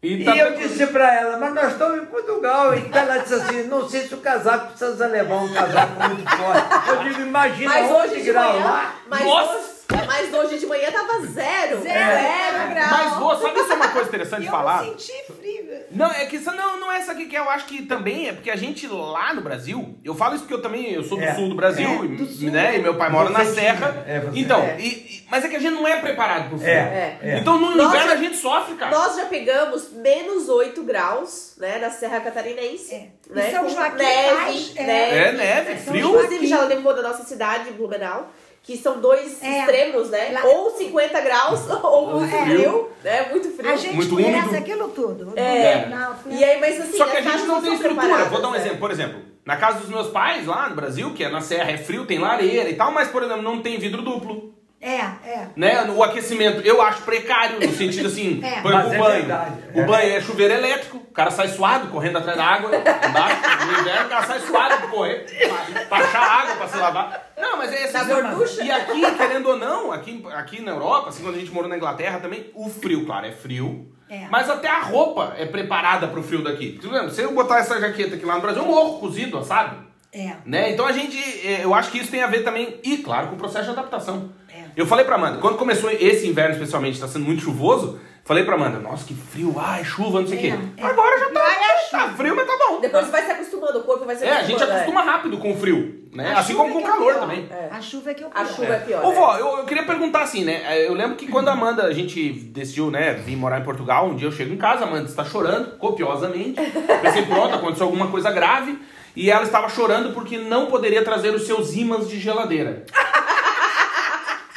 e 0.00 0.24
tá- 0.24 0.36
eu 0.36 0.56
disse 0.56 0.86
pra 0.86 1.12
ela, 1.12 1.38
mas 1.38 1.52
nós 1.54 1.72
estamos 1.72 2.00
em 2.00 2.06
Portugal. 2.06 2.72
E 2.78 2.88
ela 2.92 3.18
disse 3.18 3.34
assim, 3.34 3.64
não 3.64 3.88
sei 3.88 4.02
se 4.06 4.14
o 4.14 4.18
casaco 4.18 4.68
precisa 4.68 5.08
levar 5.08 5.38
um 5.42 5.52
casaco 5.52 6.08
muito 6.08 6.22
forte. 6.30 6.88
Eu 6.88 7.02
digo, 7.02 7.20
imagina 7.22 7.68
Mas 7.74 7.90
11 7.90 7.94
hoje 8.12 8.22
de 8.22 8.30
graus 8.30 8.52
manhã. 8.54 8.64
lá. 8.64 8.94
Mas, 9.08 9.24
Nossa! 9.24 9.77
Mas 10.06 10.32
hoje 10.34 10.58
de 10.58 10.66
manhã 10.66 10.90
tava 10.92 11.20
zero. 11.26 11.80
Zero 11.82 12.68
grau. 12.74 12.88
Mas, 12.90 13.14
vô, 13.16 13.36
sabe 13.36 13.60
isso 13.60 13.72
é 13.72 13.76
uma 13.76 13.88
coisa 13.88 14.08
interessante 14.08 14.40
de 14.42 14.46
eu 14.48 14.52
falar? 14.52 14.82
me 14.82 14.88
senti 14.98 15.12
frio. 15.32 15.68
Não, 15.90 16.10
é 16.10 16.26
que 16.26 16.36
isso 16.36 16.50
não, 16.52 16.78
não 16.78 16.92
é 16.92 16.98
essa 16.98 17.12
aqui 17.12 17.24
que 17.26 17.34
eu 17.36 17.48
acho 17.48 17.64
que 17.64 17.82
também 17.86 18.28
é 18.28 18.32
porque 18.32 18.50
a 18.50 18.56
gente 18.56 18.86
lá 18.86 19.32
no 19.32 19.40
Brasil, 19.40 19.98
eu 20.04 20.14
falo 20.14 20.34
isso 20.34 20.44
porque 20.44 20.54
eu 20.54 20.60
também 20.62 20.92
eu 20.92 21.02
sou 21.02 21.16
do 21.16 21.24
É, 21.24 21.34
sul 21.34 21.48
do 21.48 21.54
Brasil, 21.54 21.88
é, 21.88 22.04
e, 22.04 22.16
do 22.16 22.26
sul. 22.26 22.50
né? 22.50 22.76
E 22.76 22.82
meu 22.82 22.96
pai 22.96 23.08
mora 23.10 23.30
na 23.30 23.44
Você 23.44 23.54
serra. 23.54 24.04
é, 24.06 24.22
então, 24.34 24.60
É. 24.62 24.76
e- 24.78 24.88
e- 24.88 25.26
mas 25.30 25.44
é 25.44 25.48
que 25.48 25.56
a 25.56 25.58
gente 25.58 25.74
não 25.74 25.88
é 25.88 25.96
preparado 26.00 26.50
pro 26.50 26.58
frio. 26.58 26.68
É, 26.70 27.18
é. 27.22 27.38
Então 27.38 27.58
no 27.58 27.74
Nós 27.74 27.88
inverno 27.88 28.08
já- 28.08 28.14
a 28.14 28.16
gente 28.18 28.36
sofre, 28.36 28.74
cara. 28.74 28.90
Nós 28.94 29.16
já 29.16 29.24
pegamos 29.26 29.90
menos 29.92 30.48
8 30.50 30.82
graus, 30.82 31.54
né, 31.58 31.78
na 31.78 31.90
Serra 31.90 32.20
Catarinense. 32.20 32.94
É. 32.94 33.08
Né, 33.30 33.48
E 33.48 33.52
São 33.52 33.68
Joaquim 33.68 33.96
neve, 34.02 34.72
é. 34.76 34.82
neve. 34.84 35.16
É 35.16 35.32
neve, 35.32 35.76
frio. 35.76 36.08
Inclusive, 36.10 36.46
já 36.46 36.62
levou 36.64 36.94
da 36.94 37.02
nossa 37.02 37.24
cidade, 37.24 37.70
Blumenau, 37.72 38.30
que 38.62 38.76
são 38.76 39.00
dois 39.00 39.42
É. 39.42 39.60
extremos, 39.60 40.10
né? 40.10 40.30
Lá- 40.32 40.44
Ou 40.44 40.70
50 40.70 41.20
graus, 41.20 41.68
ou 41.82 42.18
muito 42.18 42.34
É. 42.34 42.44
frio, 42.44 42.90
né? 43.02 43.28
Muito 43.30 43.50
frio. 43.56 43.70
A 43.72 43.76
gente 43.76 43.94
Muito 43.96 44.14
conhece 44.14 44.38
úmido. 44.48 44.56
aquilo 44.56 44.88
tudo. 44.88 45.32
É. 45.36 45.86
Não, 45.86 46.14
E 46.30 46.44
aí, 46.44 46.60
mas 46.60 46.80
assim, 46.80 46.98
Só 46.98 47.06
que 47.06 47.16
a 47.16 47.20
gente 47.22 47.44
não 47.44 47.62
tem 47.62 47.74
estrutura. 47.74 48.24
Vou 48.26 48.42
dar 48.42 48.48
um 48.48 48.52
né? 48.52 48.58
exemplo. 48.58 48.78
Por 48.78 48.90
exemplo, 48.90 49.20
na 49.44 49.56
casa 49.56 49.78
dos 49.80 49.88
meus 49.88 50.08
pais, 50.08 50.46
lá 50.46 50.68
no 50.68 50.76
Brasil, 50.76 51.14
que 51.14 51.24
é 51.24 51.30
na 51.30 51.40
serra, 51.40 51.70
é 51.70 51.78
frio, 51.78 52.04
tem 52.04 52.18
lareira 52.18 52.68
e 52.68 52.74
tal, 52.74 52.90
mas, 52.92 53.08
por 53.08 53.22
exemplo, 53.22 53.42
não 53.42 53.62
tem 53.62 53.78
vidro 53.78 54.02
duplo. 54.02 54.54
É, 54.80 55.00
é. 55.00 55.48
Né? 55.56 55.82
O 55.90 56.02
aquecimento 56.04 56.60
eu 56.64 56.80
acho 56.80 57.02
precário, 57.02 57.58
no 57.58 57.72
sentido 57.72 58.06
assim, 58.06 58.40
É. 58.44 58.60
Mas 58.62 58.86
o 58.86 58.94
é 58.94 58.98
banho. 58.98 59.12
verdade, 59.18 59.54
O 59.74 59.80
é. 59.80 59.84
banho 59.84 60.16
é 60.16 60.20
chuveiro 60.20 60.54
elétrico, 60.54 60.98
o 60.98 61.12
cara 61.12 61.30
sai 61.30 61.48
suado, 61.48 61.88
correndo 61.88 62.18
atrás 62.18 62.36
da 62.36 62.44
água, 62.44 62.70
embaixo, 62.76 63.66
no 63.66 63.80
inverno 63.80 64.06
o 64.06 64.08
cara 64.08 64.26
sai 64.26 64.40
suado 64.40 64.76
pra 64.76 64.86
correr, 64.88 65.26
pra, 65.48 65.84
pra 65.86 65.98
achar 65.98 66.22
água 66.22 66.56
pra 66.56 66.68
se 66.68 66.76
lavar. 66.76 67.32
Não, 67.36 67.56
mas 67.56 67.72
é 67.72 68.04
gorducha. 68.04 68.62
E 68.62 68.70
aqui, 68.70 69.16
querendo 69.16 69.48
ou 69.48 69.56
não, 69.56 69.92
aqui, 69.92 70.24
aqui 70.32 70.62
na 70.62 70.72
Europa, 70.72 71.08
assim, 71.08 71.22
quando 71.22 71.34
a 71.34 71.38
gente 71.38 71.50
morou 71.50 71.68
na 71.68 71.76
Inglaterra 71.76 72.20
também, 72.20 72.50
o 72.54 72.68
frio, 72.68 73.04
claro, 73.04 73.26
é 73.26 73.32
frio. 73.32 73.92
É. 74.08 74.26
Mas 74.30 74.48
até 74.48 74.68
a 74.68 74.80
roupa 74.80 75.34
é 75.36 75.44
preparada 75.44 76.06
pro 76.08 76.22
frio 76.22 76.42
daqui. 76.42 76.78
Por 76.80 76.88
exemplo, 76.88 77.10
se 77.10 77.20
eu 77.20 77.34
botar 77.34 77.58
essa 77.58 77.78
jaqueta 77.78 78.14
aqui 78.14 78.24
lá 78.24 78.36
no 78.36 78.40
Brasil, 78.40 78.62
eu 78.62 78.68
morro 78.68 78.98
cozido, 79.00 79.36
assado. 79.38 79.86
É. 80.10 80.32
Né? 80.46 80.70
Então 80.70 80.86
a 80.86 80.92
gente, 80.92 81.18
eh, 81.46 81.60
eu 81.62 81.74
acho 81.74 81.90
que 81.90 81.98
isso 81.98 82.10
tem 82.10 82.22
a 82.22 82.26
ver 82.26 82.42
também, 82.42 82.80
e 82.82 82.96
claro, 82.98 83.28
com 83.28 83.34
o 83.34 83.38
processo 83.38 83.66
de 83.66 83.70
adaptação. 83.72 84.32
É. 84.78 84.80
Eu 84.82 84.86
falei 84.86 85.04
pra 85.04 85.16
Amanda, 85.16 85.38
quando 85.38 85.56
começou 85.56 85.90
esse 85.90 86.26
inverno 86.26 86.52
especialmente, 86.54 87.00
tá 87.00 87.08
sendo 87.08 87.24
muito 87.24 87.42
chuvoso, 87.42 87.98
falei 88.24 88.44
pra 88.44 88.54
Amanda, 88.54 88.78
nossa, 88.78 89.04
que 89.04 89.14
frio, 89.14 89.54
ai, 89.58 89.84
chuva, 89.84 90.20
não 90.20 90.28
sei 90.28 90.38
o 90.38 90.40
quê. 90.40 90.54
É. 90.76 90.82
Agora 90.84 91.18
já 91.18 91.30
tá. 91.30 91.48
A 91.90 91.90
tá 91.90 92.08
frio, 92.10 92.36
mas 92.36 92.46
tá 92.46 92.52
bom. 92.68 92.80
Depois 92.80 93.08
vai 93.08 93.24
se 93.24 93.30
acostumando, 93.32 93.78
o 93.78 93.82
corpo 93.82 94.04
vai 94.04 94.14
se 94.14 94.24
É, 94.24 94.28
a 94.30 94.34
acostumando. 94.36 94.60
gente 94.64 94.70
acostuma 94.72 95.02
rápido 95.02 95.38
com 95.38 95.52
o 95.52 95.56
frio, 95.56 96.04
né? 96.12 96.32
A 96.34 96.40
assim 96.40 96.54
como 96.54 96.70
com 96.74 96.78
o 96.80 96.82
é 96.82 96.84
calor 96.84 97.12
pior. 97.14 97.20
também. 97.20 97.48
A 97.70 97.80
chuva 97.80 98.10
é 98.10 98.14
que 98.14 98.22
eu 98.24 98.30
A 98.34 98.44
chuva 98.44 98.74
é 98.74 98.78
pior. 98.80 99.04
Ô, 99.04 99.12
vó, 99.12 99.36
eu, 99.38 99.58
eu 99.58 99.64
queria 99.64 99.84
perguntar 99.84 100.20
assim, 100.22 100.44
né? 100.44 100.86
Eu 100.86 100.92
lembro 100.92 101.16
que 101.16 101.26
quando 101.26 101.48
a 101.48 101.52
Amanda, 101.52 101.84
a 101.84 101.92
gente 101.94 102.30
decidiu, 102.30 102.90
né, 102.90 103.14
vir 103.14 103.36
morar 103.36 103.60
em 103.60 103.64
Portugal, 103.64 104.06
um 104.06 104.16
dia 104.16 104.28
eu 104.28 104.32
chego 104.32 104.52
em 104.52 104.58
casa, 104.58 104.84
a 104.84 104.88
Amanda 104.88 105.08
está 105.08 105.24
chorando, 105.24 105.78
copiosamente. 105.78 106.60
Pensei, 107.00 107.24
pronto, 107.24 107.54
aconteceu 107.54 107.86
alguma 107.86 108.08
coisa 108.08 108.30
grave. 108.30 108.78
E 109.16 109.30
ela 109.30 109.42
estava 109.44 109.68
chorando 109.70 110.12
porque 110.12 110.36
não 110.38 110.66
poderia 110.66 111.02
trazer 111.02 111.34
os 111.34 111.44
seus 111.46 111.74
ímãs 111.74 112.08
de 112.08 112.20
geladeira. 112.20 112.84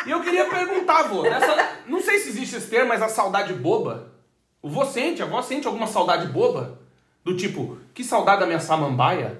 E 0.05 0.11
eu 0.11 0.21
queria 0.21 0.45
perguntar, 0.45 1.03
vô, 1.03 1.23
nessa, 1.23 1.69
não 1.87 2.01
sei 2.01 2.19
se 2.19 2.29
existe 2.29 2.55
esse 2.55 2.67
termo, 2.67 2.89
mas 2.89 3.01
a 3.01 3.07
saudade 3.09 3.53
boba. 3.53 4.11
O 4.61 4.69
vô 4.69 4.85
sente, 4.85 5.21
a 5.21 5.25
vó 5.25 5.41
sente 5.41 5.67
alguma 5.67 5.87
saudade 5.87 6.27
boba? 6.27 6.79
Do 7.23 7.35
tipo, 7.35 7.77
que 7.93 8.03
saudade 8.03 8.39
da 8.41 8.45
minha 8.47 8.59
samambaia? 8.59 9.39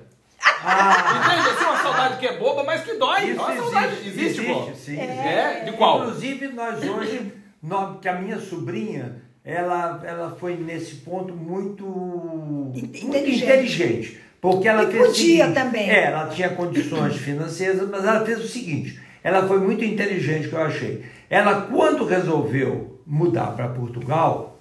Entende? 0.59 1.49
Assim, 1.49 1.63
uma 1.65 1.77
saudade 1.81 2.17
que 2.19 2.27
é 2.27 2.37
boba, 2.37 2.63
mas 2.63 2.83
que 2.83 2.93
dói. 2.95 3.29
Isso 3.31 3.39
uma 3.41 3.55
saudade. 3.55 4.07
Existe, 4.07 4.41
vô? 4.41 4.69
sim. 4.75 4.97
É? 4.99 5.63
De 5.65 5.71
qual? 5.73 6.01
Inclusive, 6.01 6.47
nós 6.49 6.83
hoje, 6.83 7.33
nós, 7.61 7.99
que 7.99 8.07
a 8.07 8.13
minha 8.13 8.39
sobrinha, 8.39 9.21
ela, 9.43 9.99
ela 10.03 10.35
foi 10.39 10.55
nesse 10.55 10.95
ponto 10.97 11.33
muito, 11.33 11.83
muito 11.85 12.77
Inteligente. 12.77 13.43
inteligente. 13.43 14.21
Porque 14.39 14.67
ela 14.67 14.83
E 14.83 14.91
fez 14.91 15.07
podia 15.07 15.45
seguinte, 15.45 15.53
também. 15.53 15.89
É, 15.89 16.05
ela 16.05 16.27
tinha 16.29 16.49
condições 16.49 17.15
financeiras, 17.17 17.87
mas 17.89 18.03
ela 18.05 18.25
fez 18.25 18.39
o 18.43 18.47
seguinte: 18.47 18.99
ela 19.23 19.47
foi 19.47 19.59
muito 19.59 19.83
inteligente, 19.83 20.47
que 20.49 20.53
eu 20.55 20.61
achei. 20.61 21.03
Ela, 21.29 21.61
quando 21.71 22.05
resolveu 22.05 22.99
mudar 23.05 23.47
para 23.55 23.67
Portugal, 23.69 24.57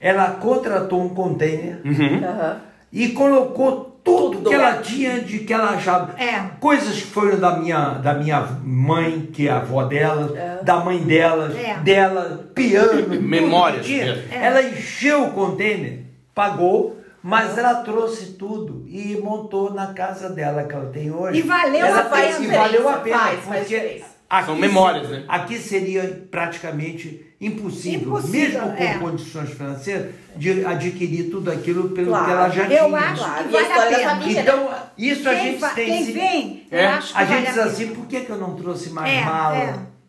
ela 0.00 0.32
contratou 0.32 1.02
um 1.02 1.08
container 1.08 1.80
Aham. 1.84 2.60
e 2.92 3.08
colocou 3.10 3.92
tudo, 4.04 4.36
Tudo. 4.36 4.50
que 4.50 4.54
ela 4.54 4.74
tinha 4.82 5.20
de 5.20 5.38
que 5.38 5.52
ela 5.52 5.70
achava. 5.70 6.14
É. 6.22 6.38
Coisas 6.60 6.94
que 6.96 7.06
foram 7.06 7.38
da 7.38 7.56
minha, 7.56 7.94
da 7.94 8.12
minha 8.12 8.40
mãe, 8.62 9.30
que 9.32 9.48
é 9.48 9.50
a 9.50 9.56
avó 9.56 9.84
dela, 9.84 10.60
da 10.62 10.76
mãe 10.76 10.98
dela, 10.98 11.50
É. 11.58 11.78
dela, 11.78 12.50
piano. 12.54 13.08
Memórias 13.22 13.88
mesmo. 13.88 14.22
Ela 14.30 14.62
encheu 14.62 15.24
o 15.24 15.30
container, 15.32 16.00
pagou, 16.34 16.98
mas 17.26 17.56
ela 17.56 17.76
trouxe 17.76 18.32
tudo 18.34 18.84
e 18.86 19.16
montou 19.22 19.72
na 19.72 19.94
casa 19.94 20.28
dela 20.28 20.64
que 20.64 20.74
ela 20.74 20.90
tem 20.90 21.10
hoje. 21.10 21.38
E 21.38 21.42
valeu 21.42 21.86
ela 21.86 22.00
a 22.00 22.04
fez- 22.04 22.36
pena. 22.36 22.44
E 22.44 22.56
valeu 22.58 22.88
a 22.88 22.92
pena. 22.98 23.18
Faz, 23.18 23.40
faz 23.40 23.58
porque 23.60 23.74
diferença. 23.80 24.04
aqui 24.28 24.46
São 24.46 24.56
memórias, 24.56 25.08
né? 25.08 25.24
Aqui 25.26 25.58
seria 25.58 26.26
praticamente 26.30 27.24
impossível, 27.40 28.08
Impossível, 28.08 28.60
mesmo 28.62 28.76
com 28.76 28.82
é. 28.84 28.98
condições 28.98 29.50
financeiras, 29.50 30.10
de 30.36 30.64
adquirir 30.66 31.30
tudo 31.30 31.50
aquilo 31.50 31.90
pelo 31.90 32.08
Claro. 32.08 32.24
que 32.26 32.30
ela 32.32 32.48
já 32.50 32.62
Eu 32.64 32.86
tinha. 32.86 32.98
acho 32.98 33.24
Claro, 33.24 33.44
que 33.44 33.48
e 33.48 33.52
vale 33.52 33.72
a 33.72 33.96
pena. 33.98 34.10
família, 34.10 34.34
né? 34.34 34.40
Então, 34.42 34.70
isso 34.98 35.28
a 35.28 35.34
gente 35.34 35.74
tem. 35.74 35.86
quem 35.86 36.04
vem, 36.12 36.66
É. 36.70 36.84
eu 36.84 36.88
acho 36.90 37.12
que 37.14 37.18
A 37.18 37.24
gente 37.24 37.34
vale 37.36 37.46
diz 37.46 37.58
a 37.58 37.64
assim, 37.64 37.86
por 37.88 38.06
que, 38.06 38.20
que 38.20 38.30
eu 38.30 38.36
não 38.38 38.54
trouxe 38.54 38.90
mais 38.90 39.12
É, 39.12 39.24
mala 39.24 39.56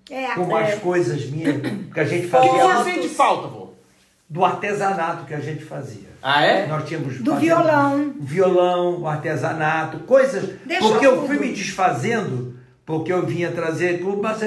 é, 0.09 0.23
é. 0.23 0.27
com 0.35 0.45
mais 0.45 0.75
coisas 0.79 1.25
minhas? 1.29 1.55
Porque 1.85 1.99
a 1.99 2.03
gente 2.05 2.19
O 2.19 2.23
que 2.23 2.27
fazia 2.29 2.51
você 2.83 2.91
sente 2.91 3.09
falta, 3.09 3.47
vô? 3.47 3.64
Do 4.29 4.43
artesanato 4.43 5.25
que 5.25 5.33
a 5.33 5.39
gente 5.39 5.63
fazia. 5.63 6.09
Ah, 6.21 6.43
é? 6.43 6.65
Nós 6.67 6.87
tínhamos 6.87 7.19
Do 7.19 7.35
violão. 7.35 8.13
violão, 8.19 9.01
o 9.01 9.07
artesanato, 9.07 9.99
coisas. 9.99 10.49
Deixa 10.65 10.87
porque 10.87 11.05
eu 11.05 11.27
fui 11.27 11.37
me 11.37 11.49
desfazendo, 11.53 12.55
porque 12.85 13.13
eu 13.13 13.25
vinha 13.25 13.51
trazer 13.51 13.99
tudo, 13.99 14.21
mas 14.21 14.41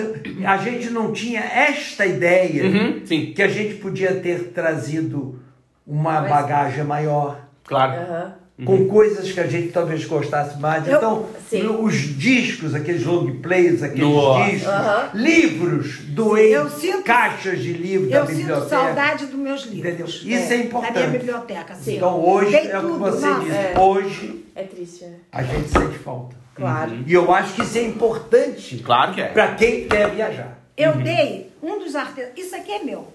a 0.45 0.57
gente 0.57 0.91
não 0.91 1.13
tinha 1.13 1.41
esta 1.41 2.05
ideia 2.05 2.65
Uhum, 2.67 3.07
sim. 3.07 3.33
que 3.35 3.43
a 3.43 3.49
gente 3.49 3.75
podia 3.75 4.15
ter 4.17 4.49
trazido 4.53 5.41
uma 5.87 6.21
Mas- 6.21 6.31
bagagem 6.31 6.85
maior. 6.85 7.41
Claro. 7.65 7.93
Aham. 8.01 8.35
Com 8.67 8.89
coisas 8.89 9.31
que 9.31 9.39
a 9.39 9.47
gente 9.47 9.69
talvez 9.69 10.05
gostasse 10.05 10.59
mais. 10.59 10.85
Eu- 10.89 10.97
então, 10.97 11.27
sim. 11.49 11.65
os 11.81 11.95
discos, 12.19 12.75
aqueles 12.75 13.05
long 13.05 13.37
plays, 13.41 13.85
aqueles 13.85 14.03
Nossa. 14.09 14.51
discos, 14.51 14.71
livros, 15.15 15.99
doei 16.09 16.57
Eu 16.57 16.69
sinto- 16.69 17.05
caixas 17.05 17.61
de 17.61 17.73
livros 17.73 18.11
da 18.11 18.19
Eu 18.19 18.27
sinto 18.27 18.37
biblioteca. 18.39 18.69
saudade 18.69 19.27
dos 19.27 19.39
meus 19.39 19.63
livros. 19.65 19.79
Entendeu? 19.87 20.07
Isso 20.07 20.53
é 20.53 20.57
importante. 20.57 20.93
Da 20.95 21.01
minha 21.07 21.19
biblioteca, 21.21 21.75
sim. 21.77 21.97
Então 21.97 22.21
hoje 22.29 22.51
Tem 22.51 22.67
é 22.69 22.79
o 22.79 22.81
que 22.81 22.87
tudo, 22.89 22.99
você 22.99 23.35
disse. 23.41 23.51
é. 23.57 23.75
Hoje 23.79 24.45
É 24.57 24.63
triste, 24.65 25.05
né? 25.05 25.17
a 25.31 25.43
gente 25.45 25.69
sente 25.69 25.99
falta. 25.99 26.37
Claro. 26.57 27.05
E 27.07 27.13
eu 27.13 27.33
acho 27.33 27.55
que 27.55 27.63
isso 27.63 27.79
é 27.79 27.83
importante 27.85 28.79
Claro 28.79 29.15
que 29.15 29.21
é. 29.21 29.29
para 29.29 29.55
quem 29.55 29.87
quer 29.87 30.11
viajar. 30.11 30.59
Eu 30.77 30.95
dei 30.97 31.53
um 31.63 31.79
dos 31.79 31.95
artesanatos. 31.95 32.43
Isso 32.45 32.57
aqui 32.57 32.73
é 32.73 32.83
meu. 32.83 33.07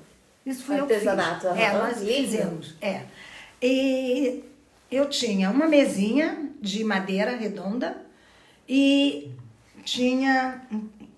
Isso 0.45 0.63
foi 0.63 0.79
Artesanato, 0.79 1.47
eu 1.47 1.53
que 1.53 1.59
fiz. 1.59 1.67
É, 1.67 1.77
nós 1.77 1.97
fizemos. 2.01 2.75
É. 2.81 2.99
E 3.61 4.43
eu 4.95 5.09
tinha 5.09 5.49
uma 5.49 5.67
mesinha 5.67 6.37
de 6.61 6.83
madeira 6.83 7.35
redonda 7.35 7.97
e 8.67 9.31
tinha. 9.83 10.61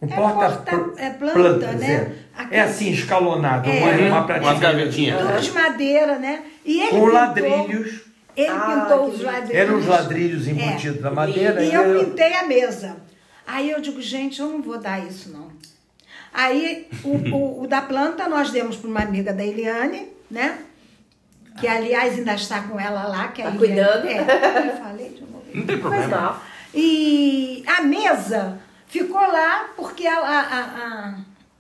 O 0.01 0.05
é 0.05 0.15
porta, 0.15 0.49
porta- 0.75 1.01
é 1.01 1.09
planta, 1.11 1.33
plantas, 1.33 1.75
né? 1.79 1.93
É, 2.37 2.41
Aqui- 2.41 2.55
é 2.55 2.61
assim, 2.61 2.89
escalonado, 2.91 3.69
É. 3.69 4.07
uma, 4.09 4.25
uma 4.25 4.53
gavetinhas. 4.55 5.21
Tudo 5.21 5.41
de 5.41 5.51
madeira, 5.51 6.19
né? 6.19 6.43
E 6.65 6.79
ele 6.81 6.89
Com 6.89 6.95
pintou- 6.97 7.13
ladrilhos. 7.13 8.01
Ele 8.35 8.47
Ah, 8.49 8.81
pintou 8.89 9.07
os 9.07 9.21
ladrilhos. 9.21 9.55
Eram 9.55 9.77
os 9.79 9.85
ladrilhos 9.85 10.47
É. 10.47 10.51
embutidos 10.51 11.01
na 11.01 11.11
madeira. 11.11 11.63
E 11.63 11.69
e 11.69 11.73
eu 11.73 11.81
eu- 11.83 12.05
pintei 12.05 12.33
a 12.33 12.45
mesa. 12.45 12.97
Aí 13.47 13.71
eu 13.71 13.79
digo, 13.79 14.01
gente, 14.01 14.41
eu 14.41 14.49
não 14.49 14.61
vou 14.61 14.77
dar 14.77 14.99
isso, 15.07 15.31
não. 15.31 15.47
Aí 16.33 16.87
o, 17.03 17.09
o- 17.33 17.63
o 17.63 17.67
da 17.67 17.81
planta 17.81 18.27
nós 18.27 18.51
demos 18.51 18.75
para 18.75 18.89
uma 18.89 18.99
amiga 19.01 19.31
da 19.31 19.45
Eliane, 19.45 20.07
né? 20.29 20.57
Que 21.65 21.69
aliás 21.71 22.13
ainda 22.13 22.35
está 22.35 22.61
com 22.61 22.79
ela 22.79 23.07
lá, 23.07 23.29
que 23.29 23.41
Tá 23.41 23.49
Eliane- 23.49 23.57
cuidando. 23.57 24.05
É, 24.07 24.69
eu 24.69 24.77
falei 24.77 25.09
de 25.09 25.21
novo. 25.21 25.43
Não 25.51 25.65
tem 25.65 25.79
problema. 25.79 26.39
E 26.75 27.63
a 27.65 27.81
mesa 27.81 28.59
ficou 28.85 29.19
lá 29.19 29.69
porque 29.75 30.05
a, 30.05 30.19
a, 30.19 30.39
a, 30.39 30.59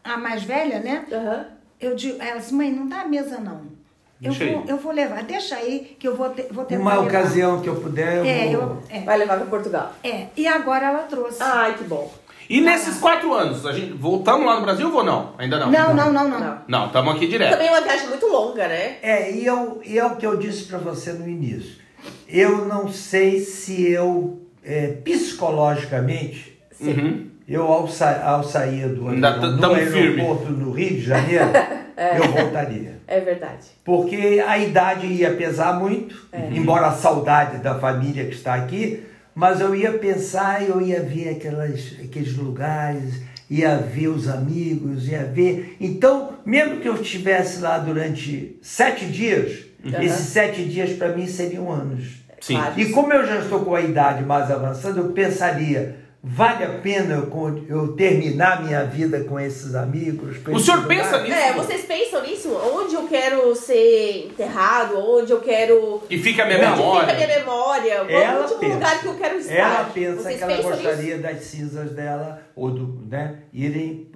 a- 0.03 0.13
a 0.13 0.17
mais 0.17 0.43
velha, 0.43 0.79
né? 0.79 1.05
Aham. 1.11 1.47
Eu 1.81 1.95
digo, 1.95 2.21
ela 2.21 2.37
disse, 2.39 2.53
mãe, 2.53 2.71
não 2.71 2.87
dá 2.87 3.01
a 3.01 3.07
mesa, 3.07 3.39
não. 3.39 3.61
Eu 4.21 4.31
vou, 4.31 4.47
aí. 4.47 4.63
eu 4.67 4.77
vou 4.77 4.91
levar, 4.93 5.23
deixa 5.23 5.55
aí 5.55 5.97
que 5.99 6.07
eu 6.07 6.15
vou, 6.15 6.29
te, 6.29 6.43
vou 6.51 6.63
tentar 6.65 6.81
Uma 6.81 6.91
levar. 7.01 7.05
ocasião 7.07 7.61
que 7.61 7.67
eu 7.67 7.75
puder, 7.75 8.17
eu 8.17 8.25
É, 8.25 8.45
vou... 8.45 8.53
eu, 8.53 8.83
é, 8.89 8.99
Vai 9.01 9.17
levar 9.17 9.37
pra 9.37 9.45
Portugal. 9.47 9.91
é. 10.03 10.27
E 10.37 10.47
agora 10.47 10.85
ela 10.87 10.99
trouxe. 11.03 11.41
Ai, 11.41 11.73
que 11.75 11.83
bom. 11.83 12.13
E 12.49 12.61
nesses 12.61 12.97
quatro 12.99 13.33
anos, 13.33 13.65
a 13.65 13.73
gente 13.73 13.93
voltamos 13.93 14.45
lá 14.45 14.55
no 14.57 14.61
Brasil 14.61 14.93
ou 14.93 15.03
não? 15.03 15.33
Ainda 15.37 15.59
não. 15.59 15.71
Não, 15.71 15.93
não, 15.95 16.13
não, 16.13 16.29
não. 16.29 16.57
Não. 16.67 16.85
Estamos 16.87 17.15
aqui 17.15 17.27
direto. 17.27 17.51
Também 17.51 17.67
é 17.67 17.71
uma 17.71 17.81
viagem 17.81 18.07
muito 18.09 18.27
longa, 18.27 18.67
né? 18.67 18.97
É, 19.01 19.31
e, 19.31 19.45
eu, 19.45 19.81
e 19.83 19.97
é 19.97 20.05
o 20.05 20.15
que 20.15 20.25
eu 20.25 20.37
disse 20.37 20.65
para 20.65 20.77
você 20.77 21.11
no 21.13 21.27
início. 21.27 21.77
Eu 22.27 22.65
não 22.65 22.87
sei 22.91 23.39
se 23.39 23.89
eu, 23.91 24.39
é, 24.63 24.87
psicologicamente, 25.03 26.53
Uhum. 26.79 27.27
eu 27.47 27.63
ao, 27.71 27.87
sa 27.87 28.21
ao 28.25 28.43
sair 28.43 28.89
do 28.89 29.07
Ainda 29.07 29.29
avião, 29.29 29.41
t- 29.49 29.55
no 29.55 29.61
tamo 29.61 29.75
firme. 29.75 29.97
aeroporto 30.21 30.51
no 30.51 30.71
Rio 30.71 30.89
de 30.89 31.01
Janeiro, 31.01 31.45
eu 32.17 32.31
voltaria. 32.31 32.99
É 33.07 33.19
verdade. 33.21 33.67
Porque 33.83 34.43
a 34.45 34.57
idade 34.57 35.07
ia 35.07 35.33
pesar 35.35 35.79
muito, 35.79 36.27
É. 36.33 36.49
embora 36.51 36.87
a 36.87 36.91
saudade 36.91 37.59
da 37.59 37.75
família 37.79 38.25
que 38.25 38.33
está 38.35 38.55
aqui, 38.55 39.03
mas 39.35 39.59
eu 39.59 39.75
ia 39.75 39.91
pensar, 39.91 40.67
eu 40.67 40.81
ia 40.81 41.01
ver 41.01 41.29
aquelas, 41.29 41.93
aqueles 42.03 42.35
lugares, 42.37 43.21
ia 43.49 43.75
ver 43.77 44.07
os 44.07 44.27
amigos, 44.29 45.07
ia 45.07 45.23
ver. 45.25 45.75
Então, 45.79 46.33
mesmo 46.45 46.79
que 46.79 46.87
eu 46.87 46.95
estivesse 46.95 47.59
lá 47.61 47.77
durante 47.77 48.57
sete 48.61 49.05
dias, 49.05 49.65
Uhum. 49.83 50.01
esses 50.01 50.29
sete 50.29 50.65
dias 50.65 50.93
para 50.93 51.09
mim 51.15 51.27
seriam 51.27 51.71
anos. 51.71 52.23
Sim. 52.41 52.57
E 52.75 52.85
como 52.85 53.13
eu 53.13 53.23
já 53.27 53.37
estou 53.37 53.63
com 53.63 53.75
a 53.75 53.81
idade 53.81 54.23
mais 54.23 54.49
avançada, 54.49 54.99
eu 54.99 55.11
pensaria, 55.11 55.95
vale 56.27 56.63
a 56.63 56.69
pena 56.79 57.27
eu, 57.69 57.93
terminar 57.95 58.63
minha 58.63 58.83
vida 58.83 59.23
com 59.25 59.39
esses 59.39 59.75
amigos? 59.75 60.37
com 60.39 60.53
O 60.53 60.59
senhor 60.59 60.85
pensa 60.87 61.21
nisso? 61.21 61.35
É, 61.35 61.53
vocês 61.53 61.85
pensam 61.85 62.23
nisso? 62.23 62.49
Onde 62.51 62.95
eu 62.95 63.07
quero 63.07 63.55
ser 63.55 64.25
enterrado? 64.25 64.97
Onde 64.97 65.31
eu 65.31 65.39
quero. 65.39 66.01
E 66.09 66.17
fica 66.17 66.43
a 66.43 66.45
minha 66.47 66.57
Onde 66.57 66.79
memória. 66.79 67.01
fica 67.01 67.13
a 67.13 67.27
minha 67.27 67.39
memória? 67.39 67.95
Qual 68.05 68.09
Ela 68.09 68.39
o 68.39 68.41
último 68.41 68.59
pensa. 68.59 68.73
lugar 68.73 68.99
que 68.99 69.05
eu 69.05 69.15
quero 69.15 69.37
estar? 69.37 69.53
Ela 69.53 69.83
pensa 69.93 70.21
Vocês 70.23 70.37
que 70.37 70.43
ela 70.43 70.61
gostaria 70.61 71.17
das 71.19 71.37
cinzas 71.41 71.91
dela 71.91 72.41
ou 72.55 72.71
do, 72.71 73.05
né, 73.07 73.39
irem 73.53 74.09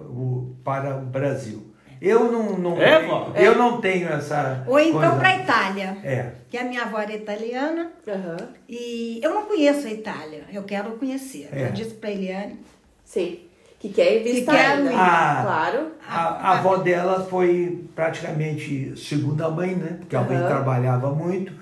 para 0.64 0.96
o 0.96 1.00
Brasil. 1.02 1.69
Eu 2.00 2.32
não, 2.32 2.58
não 2.58 2.80
É, 2.80 2.96
tenho, 2.98 3.08
vó? 3.10 3.32
eu 3.36 3.58
não 3.58 3.80
tenho 3.80 4.08
essa 4.08 4.64
Ou 4.66 4.78
então 4.80 5.18
para 5.18 5.28
a 5.28 5.36
Itália. 5.36 5.98
É. 6.02 6.30
Que 6.48 6.56
a 6.56 6.64
minha 6.64 6.82
avó 6.82 6.98
era 6.98 7.12
italiana 7.12 7.90
Aham. 8.08 8.36
e 8.68 9.20
eu 9.22 9.34
não 9.34 9.42
conheço 9.44 9.86
a 9.86 9.90
Itália. 9.90 10.44
Eu 10.52 10.62
quero 10.62 10.92
conhecer. 10.92 11.48
É. 11.52 11.66
Eu 11.66 11.72
disse 11.72 11.94
para 11.94 12.10
Eliane. 12.10 12.58
Sim. 13.04 13.40
Que 13.78 13.88
quer 13.90 14.22
visitar 14.22 14.52
quero 14.52 14.78
ainda. 14.80 14.92
ir. 14.92 14.96
Ah. 14.96 15.40
Claro. 15.42 15.86
A, 16.08 16.18
a 16.48 16.58
avó 16.58 16.76
dela 16.78 17.26
foi 17.28 17.84
praticamente 17.94 18.94
segunda 18.96 19.48
mãe, 19.50 19.74
né? 19.74 19.96
Porque 20.00 20.16
a 20.16 20.20
mãe 20.22 20.38
trabalhava 20.38 21.10
muito 21.10 21.52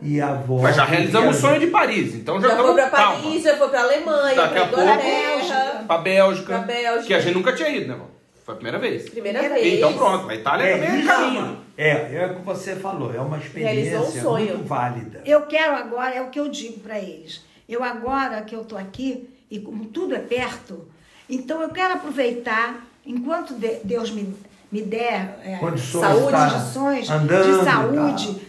e 0.00 0.20
a 0.20 0.30
avó. 0.30 0.60
Mas 0.62 0.76
já 0.76 0.84
realizamos 0.84 1.36
o 1.36 1.40
sonho 1.40 1.58
de 1.60 1.68
Paris, 1.68 2.14
então 2.14 2.40
já 2.40 2.48
Já 2.48 2.56
foi 2.56 2.70
estamos 2.70 2.90
pra 2.90 2.90
calma. 2.98 3.22
Paris, 3.22 3.42
já 3.42 3.56
foi 3.56 3.68
pra 3.68 3.80
Alemanha, 3.82 4.34
Daqui 4.36 4.54
pra 4.54 4.62
a 4.62 4.66
pouco- 4.68 4.82
Inglaterra. 4.82 5.84
Pra 5.86 5.98
Bélgica, 5.98 6.44
Pra 6.46 6.58
Bélgica. 6.58 7.06
que 7.06 7.14
a 7.14 7.20
gente 7.20 7.34
nunca 7.34 7.52
tinha 7.52 7.68
ido, 7.68 7.88
né, 7.88 7.94
vó? 7.94 8.06
Foi 8.44 8.52
a 8.54 8.56
primeira 8.56 8.78
vez. 8.78 9.08
Primeira 9.08 9.38
Primeira 9.40 9.62
vez. 9.62 9.78
Então 9.78 9.94
pronto, 9.94 10.28
a 10.28 10.34
Itália 10.34 10.74
também 10.78 11.00
é 11.00 11.06
caminho. 11.06 11.40
uma- 11.42 11.58
é, 11.78 12.14
é 12.14 12.26
o 12.26 12.36
que 12.36 12.42
você 12.42 12.76
falou, 12.76 13.12
é 13.14 13.18
uma 13.20 13.38
experiência 13.38 14.00
um 14.00 14.04
sonho. 14.10 14.54
muito 14.56 14.68
válida. 14.68 15.22
Eu 15.24 15.42
quero 15.46 15.74
agora, 15.74 16.14
é 16.14 16.20
o 16.22 16.28
que 16.28 16.38
eu 16.38 16.48
digo 16.48 16.80
para 16.80 16.98
eles. 16.98 17.42
Eu 17.68 17.82
agora 17.82 18.42
que 18.42 18.54
eu 18.54 18.60
estou 18.62 18.76
aqui, 18.78 19.28
e 19.50 19.58
como 19.58 19.86
tudo 19.86 20.14
é 20.14 20.18
perto, 20.18 20.86
então 21.28 21.62
eu 21.62 21.70
quero 21.70 21.94
aproveitar, 21.94 22.86
enquanto 23.06 23.54
de- 23.54 23.80
Deus 23.82 24.10
me, 24.10 24.34
me 24.70 24.82
der 24.82 25.38
é, 25.42 25.56
Condições, 25.56 26.02
Saúde, 26.06 26.30
tá 26.32 26.50
condições 26.50 27.10
andando 27.10 27.44
de 27.44 27.60
e 27.60 27.64
saúde, 27.64 28.40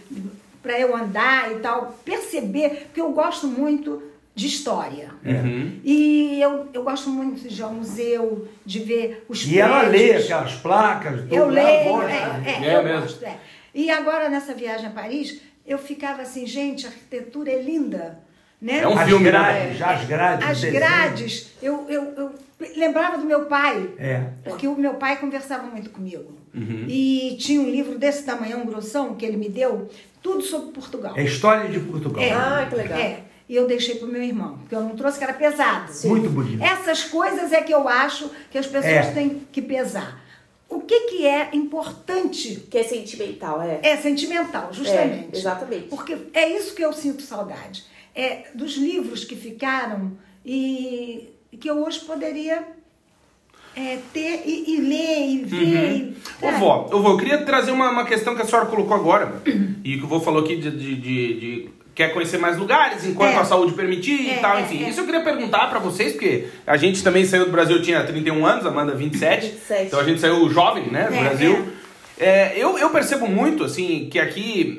para 0.62 0.78
eu 0.78 0.94
andar 0.94 1.52
e 1.52 1.60
tal, 1.60 1.96
perceber, 2.04 2.84
porque 2.86 3.00
eu 3.00 3.12
gosto 3.12 3.46
muito 3.46 4.02
de 4.36 4.46
história. 4.46 5.08
Uhum. 5.24 5.80
E 5.82 6.38
eu, 6.42 6.68
eu 6.74 6.82
gosto 6.84 7.08
muito 7.08 7.48
de 7.48 7.58
ir 7.58 7.64
ao 7.64 7.72
museu, 7.72 8.46
de 8.66 8.78
ver 8.80 9.24
os 9.30 9.46
E 9.46 9.58
ela 9.58 9.80
lê 9.82 9.98
prédios. 10.10 10.24
aquelas 10.26 10.52
placas, 10.56 11.20
tudo, 11.22 11.34
Eu 11.34 11.48
leio, 11.48 12.02
é, 12.02 12.42
é, 12.44 12.64
É 12.68 12.76
eu 12.76 12.84
mesmo? 12.84 13.00
gosto. 13.00 13.24
é. 13.24 13.38
E 13.74 13.90
agora, 13.90 14.28
nessa 14.28 14.52
viagem 14.52 14.86
a 14.88 14.90
Paris, 14.90 15.40
eu 15.66 15.78
ficava 15.78 16.20
assim, 16.20 16.46
gente, 16.46 16.86
a 16.86 16.90
arquitetura 16.90 17.50
é 17.50 17.62
linda. 17.62 18.20
Né? 18.60 18.80
É 18.80 18.88
um 18.88 18.98
As 18.98 19.06
filme, 19.08 19.24
né? 19.24 19.30
grades, 19.30 19.82
as 19.82 20.04
grades. 20.04 20.48
As 20.48 20.64
grades, 20.64 21.50
eu, 21.62 21.86
eu, 21.88 22.02
eu 22.16 22.30
lembrava 22.76 23.16
do 23.18 23.24
meu 23.24 23.46
pai, 23.46 23.88
É. 23.98 24.22
porque 24.44 24.66
o 24.68 24.76
meu 24.76 24.94
pai 24.94 25.16
conversava 25.18 25.66
muito 25.66 25.88
comigo. 25.90 26.36
Uhum. 26.54 26.84
E 26.88 27.36
tinha 27.38 27.60
um 27.60 27.70
livro 27.70 27.98
desse 27.98 28.22
tamanhão, 28.24 28.64
grossão, 28.66 29.14
que 29.14 29.24
ele 29.26 29.36
me 29.36 29.48
deu, 29.48 29.90
tudo 30.22 30.42
sobre 30.42 30.72
Portugal. 30.72 31.14
É 31.16 31.20
a 31.20 31.24
história 31.24 31.68
de 31.70 31.80
Portugal. 31.80 32.22
É. 32.22 32.32
Ah, 32.32 32.66
que 32.68 32.74
legal. 32.76 32.98
É. 32.98 33.20
E 33.48 33.54
eu 33.54 33.66
deixei 33.66 33.94
pro 33.96 34.08
meu 34.08 34.22
irmão, 34.22 34.58
porque 34.58 34.74
eu 34.74 34.80
não 34.80 34.96
trouxe, 34.96 35.18
que 35.18 35.24
era 35.24 35.32
pesado. 35.32 35.92
Muito 36.08 36.28
bonito. 36.30 36.62
Essas 36.62 37.04
coisas 37.04 37.52
é 37.52 37.60
que 37.62 37.72
eu 37.72 37.86
acho 37.88 38.28
que 38.50 38.58
as 38.58 38.66
pessoas 38.66 39.06
É. 39.06 39.12
têm 39.12 39.42
que 39.52 39.62
pesar. 39.62 40.20
O 40.68 40.80
que, 40.80 40.98
que 41.02 41.24
é 41.26 41.50
importante 41.52 42.66
Que 42.68 42.78
é 42.78 42.82
sentimental, 42.82 43.62
é. 43.62 43.78
é 43.84 43.96
sentimental, 43.96 44.72
justamente. 44.72 45.28
É, 45.32 45.38
exatamente. 45.38 45.84
Porque 45.88 46.16
é 46.34 46.48
isso 46.56 46.74
que 46.74 46.84
eu 46.84 46.92
sinto 46.92 47.22
saudade. 47.22 47.84
É 48.14 48.46
dos 48.52 48.76
livros 48.76 49.24
que 49.24 49.36
ficaram 49.36 50.12
e 50.44 51.28
que 51.60 51.70
eu 51.70 51.84
hoje 51.84 52.00
poderia 52.00 52.66
é, 53.76 53.98
ter 54.12 54.42
e, 54.46 54.74
e 54.74 54.80
ler 54.80 55.28
e 55.28 55.44
ver. 55.44 55.96
e- 55.96 56.16
Ô, 56.44 56.50
vó, 56.58 56.88
ô, 56.92 57.00
vó, 57.02 57.10
eu 57.12 57.16
queria 57.18 57.44
trazer 57.44 57.70
uma, 57.70 57.90
uma 57.90 58.04
questão 58.06 58.34
que 58.34 58.42
a 58.42 58.44
senhora 58.44 58.66
colocou 58.66 58.96
agora, 58.96 59.40
e 59.84 59.98
que 59.98 60.02
o 60.04 60.06
vô 60.08 60.18
falou 60.18 60.42
aqui 60.42 60.56
de, 60.56 60.70
de- 60.70 60.94
de- 60.96 61.34
de- 61.40 61.70
quer 61.96 62.12
conhecer 62.12 62.36
mais 62.38 62.58
lugares 62.58 63.04
enquanto 63.06 63.32
É. 63.34 63.38
a 63.38 63.44
saúde 63.44 63.72
permitir 63.72 64.28
É, 64.30 64.34
e 64.34 64.38
tal, 64.38 64.58
é, 64.58 64.60
enfim. 64.60 64.84
é. 64.84 64.90
Isso 64.90 65.00
eu 65.00 65.06
queria 65.06 65.22
perguntar 65.22 65.68
pra 65.70 65.78
vocês, 65.80 66.12
porque 66.12 66.46
a 66.66 66.76
gente 66.76 67.02
também 67.02 67.24
saiu 67.24 67.46
do 67.46 67.50
Brasil, 67.50 67.76
eu 67.76 67.82
tinha 67.82 68.04
31 68.04 68.44
anos, 68.46 68.66
Amanda 68.66 68.94
27, 68.94 69.46
27. 69.46 69.86
então 69.86 69.98
a 69.98 70.04
gente 70.04 70.20
saiu 70.20 70.48
jovem, 70.50 70.84
né, 70.90 71.08
do 71.08 71.14
É, 71.14 71.20
Brasil. 71.24 71.72
É, 72.20 72.52
eu, 72.56 72.78
eu 72.78 72.90
percebo 72.90 73.26
muito, 73.26 73.64
assim, 73.64 74.08
que 74.10 74.18
aqui, 74.18 74.78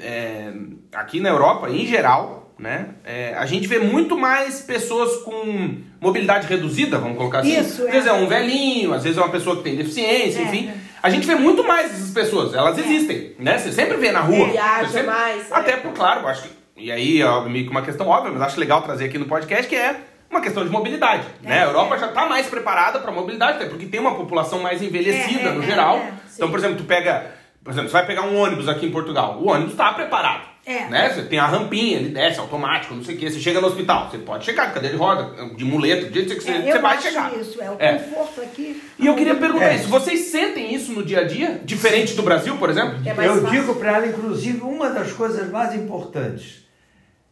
aqui 0.93 1.19
na 1.19 1.29
Europa, 1.29 1.69
em 1.69 1.85
geral, 1.85 2.53
né, 2.57 2.89
a 3.35 3.45
gente 3.47 3.67
vê 3.67 3.79
muito 3.79 4.17
mais 4.17 4.61
pessoas 4.61 5.17
com 5.23 5.75
mobilidade 5.99 6.47
reduzida, 6.47 6.97
vamos 6.99 7.17
colocar 7.17 7.39
assim. 7.39 7.59
Isso, 7.59 7.83
Às 7.85 7.91
vezes 7.91 8.07
é 8.07 8.13
um 8.13 8.27
velhinho, 8.27 8.93
às 8.93 9.03
vezes 9.03 9.17
é 9.17 9.21
uma 9.21 9.29
pessoa 9.31 9.55
que 9.57 9.63
tem 9.63 9.75
deficiência, 9.75 10.41
enfim. 10.41 10.69
A 11.01 11.09
gente 11.09 11.25
vê 11.27 11.35
muito 11.35 11.63
mais 11.63 11.91
essas 11.91 12.11
pessoas, 12.11 12.53
elas 12.53 12.77
existem, 12.77 13.33
né? 13.39 13.57
Você 13.57 13.71
sempre 13.71 13.97
vê 13.97 14.11
na 14.11 14.19
rua. 14.21 14.49
Viaja 14.49 14.89
sempre- 14.89 15.07
mais. 15.07 15.51
Até 15.51 15.77
por, 15.77 15.93
claro, 15.93 16.27
acho 16.27 16.43
que. 16.43 16.49
E 16.77 16.91
aí, 16.91 17.23
ó, 17.23 17.41
meio 17.41 17.65
que 17.65 17.71
uma 17.71 17.81
questão 17.81 18.07
óbvia, 18.07 18.31
mas 18.31 18.41
acho 18.41 18.59
legal 18.59 18.81
trazer 18.81 19.05
aqui 19.05 19.17
no 19.17 19.25
podcast, 19.25 19.67
que 19.67 19.75
é 19.75 19.95
uma 20.29 20.41
questão 20.41 20.63
de 20.63 20.69
mobilidade. 20.69 21.23
né? 21.41 21.63
A 21.63 21.65
Europa 21.65 21.97
já 21.97 22.07
está 22.07 22.25
mais 22.27 22.47
preparada 22.47 22.99
para 22.99 23.11
mobilidade, 23.11 23.57
até 23.57 23.65
porque 23.65 23.85
tem 23.87 23.99
uma 23.99 24.15
população 24.15 24.59
mais 24.59 24.81
envelhecida 24.81 25.49
É, 25.49 25.51
é, 25.51 25.51
no 25.51 25.63
é, 25.63 25.65
geral. 25.65 25.97
é, 25.97 26.13
então, 26.35 26.49
por 26.49 26.59
exemplo, 26.59 26.77
tu 26.77 26.83
pega. 26.83 27.35
Por 27.63 27.71
exemplo, 27.71 27.89
você 27.89 27.93
vai 27.97 28.05
pegar 28.05 28.21
um 28.21 28.37
ônibus 28.39 28.69
aqui 28.69 28.85
em 28.85 28.91
Portugal. 28.91 29.39
O 29.41 29.49
ônibus 29.49 29.71
está 29.73 29.91
preparado. 29.91 30.47
É. 30.65 30.85
Né? 30.89 31.09
Você 31.09 31.23
tem 31.23 31.39
a 31.39 31.45
rampinha, 31.45 31.97
ele 31.97 32.09
desce 32.09 32.39
automático, 32.39 32.93
não 32.93 33.03
sei 33.03 33.15
o 33.15 33.17
quê. 33.17 33.29
Você 33.29 33.39
chega 33.39 33.59
no 33.59 33.67
hospital, 33.67 34.09
você 34.09 34.17
pode 34.19 34.45
chegar 34.45 34.67
de 34.67 34.73
cadeira 34.73 34.95
de 34.95 35.01
roda, 35.01 35.33
de 35.55 35.65
muleta, 35.65 36.05
do 36.07 36.13
jeito 36.13 36.33
que 36.35 36.41
você, 36.41 36.51
É, 36.51 36.71
você 36.73 36.79
vai 36.79 37.01
chegar. 37.01 37.33
isso, 37.37 37.61
é 37.61 37.69
o 37.71 37.75
É. 37.79 37.93
conforto 37.97 38.41
aqui. 38.41 38.81
E 38.99 39.05
eu 39.07 39.15
queria 39.15 39.35
perguntar 39.35 39.65
É. 39.69 39.75
isso, 39.75 39.87
vocês 39.87 40.19
sentem 40.27 40.73
isso 40.73 40.91
no 40.93 41.03
dia 41.03 41.21
a 41.21 41.23
dia? 41.23 41.59
Diferente 41.63 42.13
do 42.15 42.21
Brasil, 42.23 42.55
por 42.57 42.69
exemplo? 42.69 42.99
É 43.05 43.11
Eu 43.11 43.15
fácil. 43.41 43.49
digo 43.49 43.75
para 43.75 43.97
ela, 43.97 44.07
inclusive, 44.07 44.61
uma 44.61 44.89
das 44.89 45.11
coisas 45.13 45.49
mais 45.49 45.73
importantes 45.73 46.66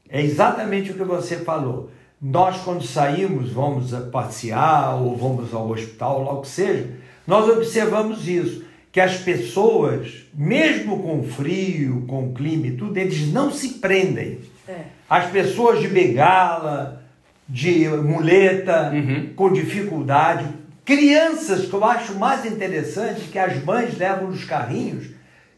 é 0.10 0.22
exatamente 0.22 0.92
o 0.92 0.96
que 0.96 1.04
você 1.04 1.38
falou. 1.38 1.90
Nós, 2.22 2.58
quando 2.64 2.84
saímos, 2.86 3.52
vamos 3.52 3.94
a 3.94 4.02
passear 4.02 4.96
ou 4.96 5.16
vamos 5.16 5.54
ao 5.54 5.70
hospital, 5.70 6.24
logo 6.24 6.42
que 6.42 6.48
seja, 6.48 6.90
nós 7.28 7.48
observamos 7.50 8.28
isso, 8.28 8.64
que 8.92 9.00
as 9.02 9.18
pessoas, 9.18 10.26
mesmo 10.34 11.04
com 11.04 11.24
frio, 11.24 12.06
com 12.08 12.34
clima 12.34 12.68
e 12.68 12.72
tudo, 12.72 12.98
eles 12.98 13.32
não 13.34 13.52
se 13.52 13.70
prendem. 13.76 14.40
É. 14.68 14.82
As 15.10 15.30
pessoas 15.30 15.82
de 15.82 15.88
bengala, 15.90 17.04
de 17.48 17.88
muleta, 17.90 18.92
Uhum. 18.94 19.30
com 19.36 19.52
dificuldade, 19.52 20.46
crianças 20.84 21.66
que 21.66 21.74
eu 21.74 21.84
acho 21.84 22.16
mais 22.16 22.46
interessante 22.46 23.22
que 23.32 23.38
as 23.38 23.62
mães 23.64 23.98
levam 23.98 24.30
nos 24.30 24.44
carrinhos 24.46 25.08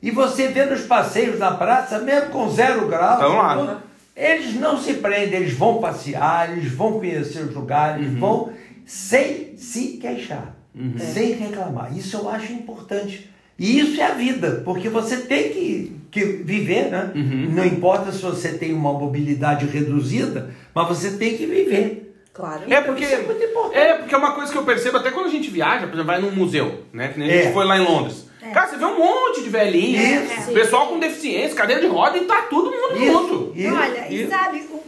e 0.02 0.10
você 0.12 0.48
vê 0.48 0.66
nos 0.66 0.82
passeios 0.82 1.38
na 1.38 1.52
praça, 1.52 2.00
mesmo 2.00 2.30
com 2.32 2.50
zero 2.50 2.88
grau, 2.88 3.20
lá. 3.66 3.82
Eles 4.18 4.56
não 4.56 4.78
se 4.82 4.96
prendem, 4.96 5.42
eles 5.42 5.54
vão 5.54 5.80
passear, 5.80 6.52
eles 6.58 6.72
vão 6.72 6.94
conhecer 7.00 7.44
os 7.44 7.54
lugares, 7.54 8.08
Uhum. 8.08 8.20
vão 8.20 8.54
sem 8.86 9.56
se 9.58 9.98
queixar, 9.98 10.56
sem 10.98 11.34
reclamar. 11.34 11.96
Isso 11.98 12.18
eu 12.18 12.30
acho 12.30 12.52
importante. 12.54 13.30
E 13.60 13.80
isso 13.80 14.00
é 14.00 14.06
a 14.06 14.14
vida, 14.14 14.62
porque 14.64 14.88
você 14.88 15.18
tem 15.18 15.50
que, 15.50 15.96
que 16.12 16.24
viver, 16.24 16.90
né? 16.92 17.12
Uhum. 17.16 17.50
Não 17.54 17.66
importa 17.66 18.12
se 18.12 18.22
você 18.22 18.50
tem 18.54 18.72
uma 18.74 18.94
mobilidade 18.94 19.66
reduzida, 19.66 20.52
mas 20.76 20.88
você 20.88 21.12
tem 21.18 21.36
que 21.38 21.46
viver. 21.46 22.04
Claro. 22.34 22.62
É 22.72 22.82
porque, 22.82 23.04
Isso 23.04 23.16
é 23.16 23.22
muito 23.24 23.44
importante. 23.44 23.78
é 23.78 23.94
porque 23.96 24.14
é 24.14 24.18
uma 24.18 24.34
coisa 24.34 24.52
que 24.52 24.58
eu 24.60 24.64
percebo 24.64 24.98
até 24.98 25.10
quando 25.10 25.26
a 25.26 25.32
gente 25.32 25.50
viaja, 25.50 25.88
por 25.88 25.94
exemplo, 25.96 26.06
vai 26.06 26.22
num 26.22 26.32
museu, 26.32 26.84
né? 26.94 27.08
Que 27.08 27.18
nem 27.20 27.28
a 27.30 27.34
gente 27.34 27.48
É. 27.48 27.52
foi 27.52 27.66
lá 27.66 27.80
em 27.80 27.84
Londres. 27.84 28.27
Cara, 28.40 28.68
você 28.68 28.78
vê 28.78 28.86
um 28.86 28.98
monte 29.00 29.42
de 29.44 29.50
velhinho, 29.50 30.24
Isso. 30.24 30.52
pessoal 30.54 30.88
com 30.88 31.00
deficiência, 31.00 31.56
cadeira 31.56 31.82
de 31.82 31.88
roda 31.88 32.18
e 32.18 32.26
tá 32.26 32.44
todo 32.44 32.70
mundo 32.72 32.96
Isso. 32.98 33.12
junto. 33.12 33.52
Isso, 33.58 33.76
Olha, 33.76 34.08
e 34.10 34.22
isso. 34.22 34.30
sabe, 34.30 34.60
o- 34.70 34.84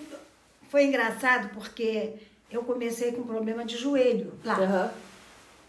foi 0.69 0.83
engraçado 0.85 1.49
porque 1.53 2.12
eu 2.51 2.62
comecei 2.63 3.12
com 3.12 3.23
problema 3.23 3.65
de 3.65 3.75
joelho 3.77 4.33
lá. 4.45 4.53
Aham. 4.55 4.91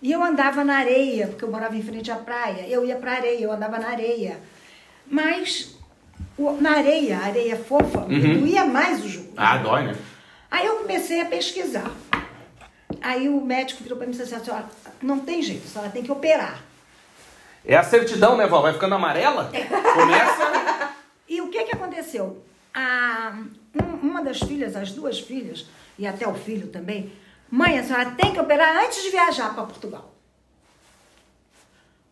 E 0.02 0.12
eu 0.12 0.22
andava 0.22 0.62
na 0.64 0.76
areia, 0.78 1.26
porque 1.28 1.44
eu 1.44 1.50
morava 1.50 1.76
em 1.76 1.82
frente 1.82 2.10
à 2.10 2.16
praia. 2.16 2.66
Eu 2.68 2.84
ia 2.84 2.96
pra 2.96 3.12
areia, 3.12 3.40
eu 3.44 3.52
andava 3.52 3.78
na 3.78 3.88
areia. 3.88 4.38
Mas 5.06 5.74
o- 6.38 6.52
na 6.52 6.72
areia, 6.78 7.18
a 7.18 7.24
areia 7.26 7.56
fofa, 7.56 8.06
me 8.06 8.16
Uhum. 8.18 8.40
doía 8.40 8.64
mais 8.64 9.04
o 9.04 9.08
joelho. 9.08 9.32
Ah, 9.36 9.56
dói, 9.58 9.84
né? 9.88 9.96
Aí 10.50 10.66
eu 10.66 10.76
comecei 10.76 11.20
a 11.20 11.26
pesquisar. 11.26 11.90
Aí 13.02 13.28
o 13.28 13.40
médico 13.40 13.82
virou 13.82 13.96
pra 13.96 14.06
mim 14.06 14.12
e 14.12 14.16
disse 14.16 14.34
assim, 14.34 14.44
"Senhora, 14.44 14.64
não 15.02 15.20
tem 15.20 15.40
jeito, 15.42 15.64
a 15.66 15.70
senhora 15.70 15.90
tem 15.90 16.02
que 16.02 16.10
operar. 16.12 16.62
É 17.64 17.76
a 17.76 17.82
certidão, 17.82 18.36
né, 18.36 18.46
vó? 18.46 18.60
Vai 18.62 18.72
ficando 18.72 18.94
amarela, 18.94 19.50
começa... 19.94 20.50
E 21.28 21.40
o 21.40 21.48
que 21.48 21.62
que 21.62 21.76
aconteceu? 21.76 22.42
A, 22.74 23.32
um- 23.80 24.08
uma 24.08 24.20
das 24.20 24.40
filhas, 24.40 24.74
as 24.74 24.90
duas 24.90 25.20
filhas, 25.20 25.64
e 25.96 26.04
até 26.04 26.26
o 26.26 26.34
filho 26.34 26.66
também, 26.66 27.12
mãe, 27.48 27.78
a 27.78 27.84
senhora 27.84 28.10
tem 28.16 28.32
que 28.32 28.40
operar 28.40 28.84
antes 28.84 29.00
de 29.04 29.10
viajar 29.10 29.54
para 29.54 29.62
Portugal. 29.62 30.10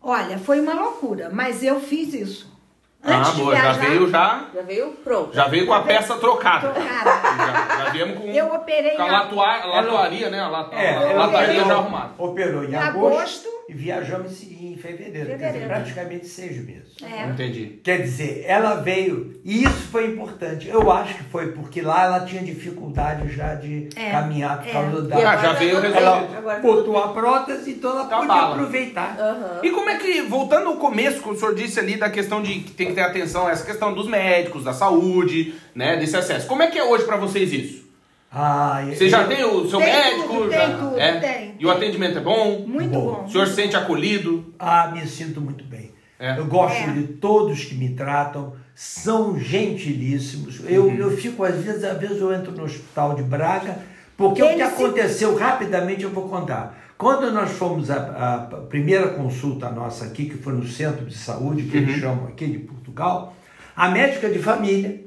Olha, 0.01 0.39
foi 0.39 0.61
uma 0.61 0.73
loucura, 0.73 1.31
mas 1.33 1.65
eu 1.65 1.81
fiz 1.81 2.15
isso. 2.15 2.57
Antes 3.03 3.31
ah, 3.31 3.35
de 3.35 3.41
boa, 3.43 3.57
já 3.57 3.61
viajar, 3.73 3.81
veio 3.89 4.09
já... 4.11 4.45
Já 4.55 4.63
veio 4.63 4.91
pronto. 4.93 5.35
Já 5.35 5.49
veio 5.49 5.67
com 5.67 5.75
a 5.75 5.83
peça 5.83 6.17
trocada. 6.17 6.71
Trocada. 6.73 7.11
Já, 7.79 7.85
já 7.85 7.91
viemos 7.91 8.19
com, 8.19 8.29
Eu 8.29 8.55
operei 8.55 8.97
com 8.97 9.03
a 9.03 9.07
latua- 9.07 9.65
latuaria, 9.67 10.31
né? 10.31 10.41
A, 10.41 10.49
latu- 10.49 10.75
É, 10.75 10.95
a 10.97 11.13
lataria 11.17 11.49
operou- 11.49 11.67
já 11.69 11.75
arrumada. 11.75 12.11
Operou 12.19 12.65
em 12.65 12.71
Em 12.71 12.75
agosto, 12.77 13.17
agosto. 13.19 13.58
E 13.69 13.75
viajamos 13.75 14.43
em 14.43 14.77
fevereiro, 14.77 15.13
quer 15.13 15.21
dizer, 15.23 15.39
Fevereiro. 15.39 15.69
praticamente 15.69 16.27
seis 16.27 16.57
meses. 16.65 16.97
É. 17.03 17.27
Entendi. 17.27 17.79
Quer 17.85 18.01
dizer, 18.01 18.45
ela 18.47 18.77
veio, 18.77 19.39
e 19.45 19.63
isso 19.65 19.89
foi 19.93 20.07
importante. 20.07 20.67
Eu 20.69 20.91
acho 20.91 21.17
que 21.17 21.25
foi 21.25 21.53
porque 21.53 21.83
lá 21.83 22.05
ela 22.05 22.21
tinha 22.21 22.43
dificuldade 22.43 23.29
já 23.31 23.55
de 23.55 23.89
É, 23.95 24.11
caminhar 24.11 24.59
por 24.63 24.69
é. 24.69 24.73
causa 24.73 25.03
da. 25.03 25.17
Ah, 25.17 25.19
agora 25.33 25.41
já 25.41 25.53
veio 25.53 25.81
resolvido. 25.81 26.37
Agora 26.39 26.61
Botou 26.61 26.97
a 26.99 27.09
prótese, 27.09 27.73
então 27.73 27.91
ela 27.91 28.05
Tá 28.07 28.17
podia 28.17 28.29
bala. 28.35 28.55
aproveitar. 28.55 29.17
Aham. 29.21 29.61
E 29.63 29.71
como 29.71 29.91
é 29.91 29.99
que, 29.99 30.23
voltando 30.23 30.69
ao 30.69 30.77
começo, 30.77 31.21
que 31.23 31.29
o 31.29 31.37
senhor 31.37 31.55
disse 31.55 31.79
ali 31.79 31.97
da 31.97 32.09
questão 32.09 32.41
de 32.43 32.61
que 32.61 32.71
tem 32.73 32.87
que 32.89 32.95
ter 32.95 33.03
atenção 33.03 33.47
a 33.47 33.51
essa 33.51 33.67
questão 33.67 33.93
dos 33.93 34.09
médicos, 34.09 34.65
da 34.65 34.73
saúde, 34.73 35.55
né, 35.75 35.97
desse 35.99 36.17
acesso. 36.17 36.47
Como 36.47 36.63
é 36.63 36.69
que 36.69 36.79
é 36.79 36.85
hoje 36.85 37.05
pra 37.05 37.17
vocês 37.19 37.53
isso? 37.53 37.88
Ah, 38.31 38.83
Você 38.87 39.09
já 39.09 39.23
eu- 39.23 39.29
tem 39.29 39.45
o 39.45 39.69
seu 39.71 39.79
Tem 39.79 39.93
médico? 39.93 40.29
tudo, 40.29 40.51
já, 40.51 40.67
tem 40.67 40.77
tudo, 40.77 41.01
é? 41.01 41.19
tem, 41.21 41.55
E 41.59 41.65
o 41.67 41.71
atendimento 41.71 42.19
é 42.19 42.21
bom? 42.21 42.65
Muito 42.67 42.91
Bom. 42.91 43.01
bom. 43.15 43.25
O 43.25 43.31
senhor 43.31 43.47
se 43.47 43.55
sente 43.55 43.75
acolhido? 43.75 44.53
Ah, 44.59 44.91
me 44.93 45.07
sinto 45.07 45.41
muito 45.41 45.65
bem. 45.65 45.93
É. 46.21 46.39
Eu 46.39 46.47
gosto 46.47 46.77
É. 46.91 46.93
de 46.93 47.05
todos 47.15 47.65
que 47.65 47.75
me 47.75 47.91
tratam, 47.95 48.53
são 48.75 49.39
gentilíssimos. 49.39 50.61
Eu, 50.67 50.85
Uhum. 50.87 50.95
eu 50.97 51.17
fico, 51.17 51.43
às 51.45 51.55
vezes, 51.57 51.83
às 51.85 51.99
vezes 51.99 52.21
eu 52.21 52.33
entro 52.33 52.53
no 52.53 52.65
hospital 52.65 53.15
de 53.15 53.23
Braga, 53.23 53.79
porque 54.17 54.43
o 54.43 54.47
que 54.47 54.53
Eles 54.55 54.69
se- 54.69 54.75
aconteceu 54.85 55.35
rapidamente 55.37 56.03
eu 56.05 56.11
vou 56.11 56.29
contar. 56.29 56.77
Quando 56.99 57.31
nós 57.33 57.51
fomos 57.53 57.91
a, 57.91 57.97
a 57.97 58.39
primeira 58.69 59.09
consulta 59.11 59.71
nossa 59.71 60.05
aqui, 60.05 60.27
que 60.29 60.37
foi 60.37 60.53
no 60.53 60.67
centro 60.67 61.07
de 61.07 61.17
saúde, 61.17 61.63
que 61.63 61.77
eles 61.77 61.99
chamam 62.01 62.27
aqui 62.27 62.47
de 62.47 62.59
Portugal, 62.59 63.35
a 63.77 63.89
médica 63.89 64.29
de 64.29 64.39
família, 64.41 65.01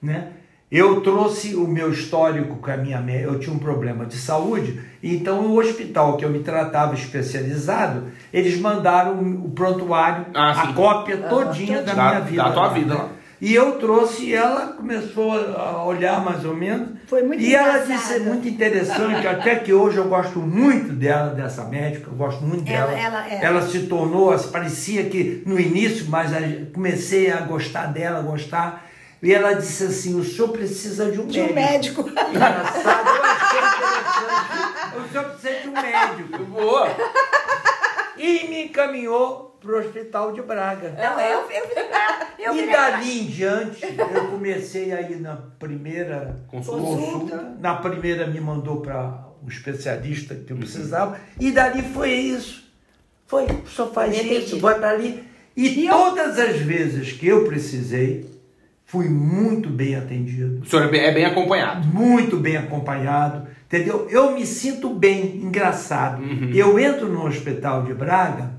né? 0.00 0.28
Eu 0.70 1.00
trouxe 1.00 1.54
o 1.54 1.66
meu 1.66 1.90
histórico 1.90 2.56
com 2.56 2.70
a 2.70 2.76
minha 2.76 2.98
eu 3.22 3.38
tinha 3.38 3.54
um 3.54 3.58
problema 3.58 4.04
de 4.04 4.16
saúde, 4.18 4.78
então 5.02 5.46
o 5.46 5.58
hospital 5.58 6.18
que 6.18 6.24
eu 6.26 6.28
me 6.30 6.40
tratava 6.40 6.92
especializado, 6.94 8.08
eles 8.32 8.60
mandaram 8.60 9.18
o 9.18 9.50
prontuário, 9.50 10.26
Ah, 10.34 10.50
a 10.64 10.72
cópia 10.74 11.16
todinha 11.16 11.80
da, 11.82 11.94
Da- 11.94 12.08
minha 12.10 12.20
vida. 12.20 12.42
da 12.42 12.50
tua 12.52 12.62
lá, 12.66 12.68
vida 12.74 12.94
né? 12.94 13.00
lá. 13.00 13.08
E 13.40 13.54
eu 13.54 13.78
trouxe 13.78 14.24
e 14.26 14.34
ela 14.34 14.66
começou 14.72 15.32
a 15.32 15.84
olhar 15.84 16.22
mais 16.24 16.44
ou 16.44 16.54
menos. 16.56 16.88
Foi 17.06 17.22
muito 17.22 17.40
E 17.40 17.54
ela 17.54 17.78
disse 17.78 18.14
é 18.14 18.18
muito 18.18 18.48
interessante, 18.48 19.26
até 19.26 19.54
que 19.54 19.72
hoje 19.72 19.96
eu 19.96 20.08
gosto 20.08 20.40
muito 20.40 20.92
dela, 20.92 21.30
dessa 21.34 21.64
médica, 21.64 22.08
eu 22.10 22.16
gosto 22.16 22.44
muito 22.44 22.68
Ela- 22.70 22.88
dela. 22.88 23.00
ela- 23.00 23.28
é. 23.32 23.44
ela 23.44 23.62
se 23.62 23.86
tornou, 23.86 24.36
parecia 24.50 25.04
que 25.04 25.42
no 25.46 25.58
início, 25.58 26.06
mas 26.10 26.32
comecei 26.74 27.30
a 27.30 27.40
gostar 27.42 27.86
dela, 27.86 28.20
gostar. 28.22 28.87
E 29.22 29.34
ela 29.34 29.52
disse 29.54 29.84
assim: 29.84 30.18
o 30.18 30.24
senhor 30.24 30.48
precisa 30.48 31.10
de 31.10 31.20
um 31.20 31.26
De 31.26 31.40
um 31.40 31.52
médico. 31.52 32.02
médico. 32.04 32.20
Engraçado, 32.30 33.08
eu 33.08 33.24
achei 33.24 33.58
interessante. 33.58 34.96
O 34.98 35.08
senhor 35.12 35.24
precisa 35.30 35.60
de 35.62 35.68
um 35.68 35.72
médico. 35.72 36.44
Boa! 36.44 36.88
E 38.16 38.48
me 38.48 38.64
encaminhou 38.64 39.56
para 39.60 39.72
o 39.72 39.78
hospital 39.78 40.32
de 40.32 40.42
Braga. 40.42 40.90
Não, 40.96 41.20
eu, 41.20 41.40
eu, 41.50 41.64
eu, 41.64 42.54
eu 42.56 42.56
e 42.56 42.70
dali 42.72 43.20
em 43.20 43.26
diante, 43.26 43.84
eu 43.84 44.28
comecei 44.30 44.92
a 44.92 45.00
ir 45.02 45.20
na 45.20 45.36
primeira 45.58 46.40
Consulta. 46.48 46.80
consulta. 46.80 47.56
Na 47.60 47.76
primeira 47.76 48.26
me 48.26 48.40
mandou 48.40 48.80
para 48.80 49.24
um 49.44 49.48
especialista 49.48 50.34
que 50.34 50.52
eu 50.52 50.56
precisava. 50.56 51.18
E 51.40 51.50
dali 51.52 51.82
foi 51.92 52.10
isso. 52.10 52.66
Foi, 53.26 53.46
só 53.66 53.88
faz 53.88 54.16
isso, 54.16 54.58
vai 54.58 54.78
para 54.78 54.90
ali. 54.90 55.22
E, 55.56 55.80
E 55.82 55.86
eu- 55.86 55.92
todas 55.94 56.38
as 56.38 56.56
vezes 56.56 57.12
que 57.12 57.26
eu 57.26 57.44
precisei, 57.44 58.28
fui 58.90 59.06
muito 59.08 59.68
bem 59.68 59.94
atendido. 59.96 60.62
O 60.62 60.66
senhor 60.66 60.86
é 60.86 60.88
bem, 60.88 61.00
é 61.02 61.12
bem 61.12 61.24
acompanhado. 61.26 61.86
Muito 61.88 62.38
bem 62.38 62.56
acompanhado, 62.56 63.46
entendeu? 63.66 64.08
Eu 64.10 64.32
me 64.34 64.46
sinto 64.46 64.88
bem, 64.88 65.36
engraçado. 65.44 66.22
Eu 66.54 66.78
entro 66.78 67.06
no 67.06 67.26
hospital 67.26 67.82
de 67.84 67.92
Braga 67.92 68.52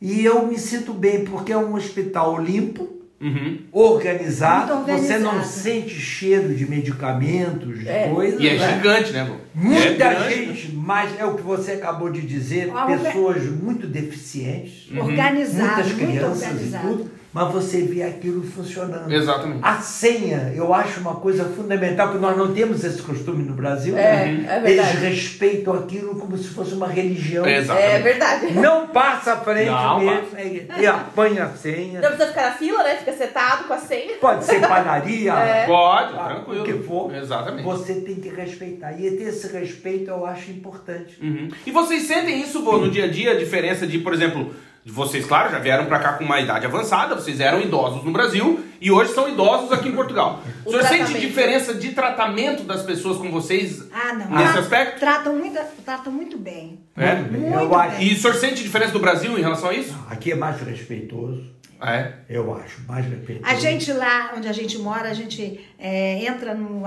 e 0.00 0.22
eu 0.24 0.46
me 0.46 0.58
sinto 0.58 0.92
bem 0.92 1.24
porque 1.24 1.52
é 1.52 1.56
um 1.56 1.74
hospital 1.74 2.38
limpo, 2.40 3.00
Uhum. 3.18 3.58
organizado, 3.70 4.74
Muito 4.74 4.90
você 5.00 5.16
não 5.16 5.28
organizado. 5.30 5.60
sente 5.62 5.90
cheiro 5.94 6.52
de 6.56 6.68
medicamentos, 6.68 7.78
de 7.78 7.88
É. 7.88 8.08
coisas. 8.08 8.40
E 8.40 8.48
é 8.48 8.58
né? 8.58 8.74
gigante, 8.74 9.12
né, 9.12 9.24
vô? 9.24 9.36
Muita 9.54 9.80
é 9.86 9.94
grande. 9.94 10.34
gente, 10.34 10.72
mas 10.74 11.16
é 11.20 11.24
o 11.24 11.34
que 11.36 11.42
você 11.42 11.70
acabou 11.72 12.10
de 12.10 12.20
dizer, 12.20 12.68
pessoas 12.84 13.44
muito 13.44 13.86
deficientes, 13.86 14.90
Organizado, 14.96 15.66
muitas 15.76 15.92
muito 15.92 16.06
crianças 16.10 16.42
e 16.42 16.46
organizado. 16.46 16.88
tudo, 16.88 17.10
mas 17.32 17.50
você 17.50 17.82
vê 17.82 18.02
aquilo 18.02 18.42
funcionando. 18.42 19.10
Exatamente. 19.10 19.60
A 19.62 19.80
senha, 19.80 20.52
eu 20.54 20.74
acho 20.74 21.00
uma 21.00 21.14
coisa 21.14 21.44
fundamental, 21.46 22.08
porque 22.08 22.20
nós 22.20 22.36
não 22.36 22.52
temos 22.52 22.84
esse 22.84 23.00
costume 23.00 23.42
no 23.42 23.54
Brasil. 23.54 23.96
É, 23.96 24.26
né? 24.26 24.46
é 24.48 24.60
verdade. 24.60 24.96
Eles 24.98 25.16
respeitam 25.16 25.72
aquilo 25.74 26.14
como 26.16 26.36
se 26.36 26.48
fosse 26.48 26.74
uma 26.74 26.86
religião. 26.86 27.46
Exatamente. 27.46 27.90
É 27.90 27.98
verdade. 28.00 28.52
Não 28.52 28.88
passa 28.88 29.32
à 29.32 29.36
frente 29.38 29.70
Não 29.70 29.98
mesmo 29.98 30.28
e 30.78 30.86
apanha 30.86 31.44
a 31.44 31.50
senha. 31.50 32.00
Não 32.00 32.08
precisa 32.08 32.28
ficar 32.28 32.42
na 32.42 32.52
fila, 32.52 32.82
né? 32.82 32.96
Fica 32.96 33.12
setado 33.12 33.64
com 33.64 33.72
a 33.72 33.78
senha. 33.78 34.14
Pode 34.20 34.44
ser 34.44 34.60
padaria, 34.60 35.32
É. 35.32 35.66
Pode, 35.66 36.14
ah, 36.18 36.24
tranquilo. 36.24 36.62
o 36.62 36.64
que 36.64 36.74
for. 36.84 37.14
Exatamente. 37.14 37.64
Você 37.64 37.94
tem 37.94 38.16
que 38.16 38.28
respeitar. 38.28 38.92
E 38.92 39.10
ter 39.12 39.24
esse 39.24 39.50
respeito 39.50 40.10
eu 40.10 40.26
acho 40.26 40.50
importante. 40.50 41.18
Uhum. 41.22 41.48
E 41.66 41.70
vocês 41.70 42.02
sentem 42.02 42.42
isso, 42.42 42.62
vô, 42.62 42.76
no 42.76 42.90
dia 42.90 43.04
a 43.04 43.08
dia, 43.08 43.32
a 43.32 43.38
diferença 43.38 43.86
de, 43.86 43.98
por 43.98 44.12
exemplo, 44.12 44.54
vocês, 44.90 45.24
claro, 45.24 45.50
já 45.52 45.58
vieram 45.60 45.86
pra 45.86 45.98
cá 46.00 46.14
com 46.14 46.24
uma 46.24 46.40
idade 46.40 46.66
avançada, 46.66 47.14
vocês 47.14 47.38
eram 47.38 47.60
idosos 47.60 48.02
no 48.04 48.10
Brasil 48.10 48.64
e 48.80 48.90
hoje 48.90 49.12
são 49.14 49.28
idosos 49.28 49.70
aqui 49.70 49.88
em 49.88 49.92
Portugal. 49.94 50.42
O, 50.64 50.68
O 50.68 50.70
senhor 50.72 50.82
sente 50.82 50.96
tratamento. 51.04 51.20
diferença 51.20 51.74
de 51.74 51.90
tratamento 51.92 52.62
das 52.64 52.82
pessoas 52.82 53.18
com 53.18 53.30
vocês 53.30 53.84
Ah, 53.92 54.12
não. 54.12 54.30
nesse 54.30 54.52
Tra- 54.52 54.60
aspecto? 54.60 54.98
Tratam 54.98 55.36
muito, 55.36 55.60
tratam 55.84 56.12
muito 56.12 56.36
bem. 56.36 56.80
É? 56.96 57.14
Muito 57.14 57.30
bem. 57.30 57.40
Muito 57.42 57.58
eu 57.60 57.74
acho. 57.76 57.96
bem. 57.96 58.08
E 58.08 58.14
o 58.14 58.18
senhor 58.20 58.34
sente 58.34 58.62
diferença 58.62 58.92
do 58.92 58.98
Brasil 58.98 59.38
em 59.38 59.40
relação 59.42 59.68
a 59.68 59.74
isso? 59.74 59.96
Aqui 60.10 60.32
é 60.32 60.34
mais 60.34 60.60
respeitoso. 60.60 61.44
É. 61.80 62.12
Eu 62.28 62.52
acho, 62.56 62.80
mais 62.88 63.06
respeitoso. 63.06 63.48
A 63.50 63.54
gente 63.54 63.92
lá 63.92 64.32
onde 64.36 64.48
a 64.48 64.52
gente 64.52 64.78
mora, 64.78 65.08
a 65.10 65.14
gente 65.14 65.60
é, 65.78 66.24
entra 66.24 66.54
no, 66.54 66.80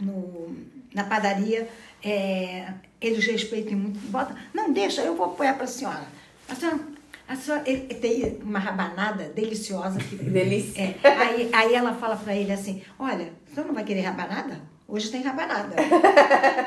no- 0.00 0.56
na 0.94 1.04
padaria, 1.04 1.68
é, 2.04 2.66
eles 3.00 3.24
respeitam 3.26 3.76
muito. 3.78 3.98
Bota, 4.10 4.34
não, 4.52 4.72
deixa, 4.72 5.02
eu 5.02 5.14
vou 5.14 5.26
apoiar 5.26 5.54
para 5.54 5.64
a 5.64 5.68
senhora. 5.68 6.02
A 6.48 6.54
senhora, 6.54 6.78
a 7.28 7.36
senhora 7.36 7.62
ele, 7.66 7.82
tem 7.94 8.38
uma 8.42 8.58
rabanada 8.58 9.24
deliciosa. 9.34 9.98
Que, 9.98 10.16
Delícia. 10.16 10.80
É, 11.02 11.08
aí, 11.08 11.50
aí 11.52 11.74
ela 11.74 11.92
fala 11.94 12.16
para 12.16 12.34
ele 12.34 12.52
assim: 12.52 12.82
Olha, 12.98 13.28
o 13.50 13.54
senhor 13.54 13.66
não 13.66 13.74
vai 13.74 13.84
querer 13.84 14.00
rabanada? 14.02 14.60
Hoje 14.88 15.10
tem 15.10 15.22
rabanada. 15.22 15.76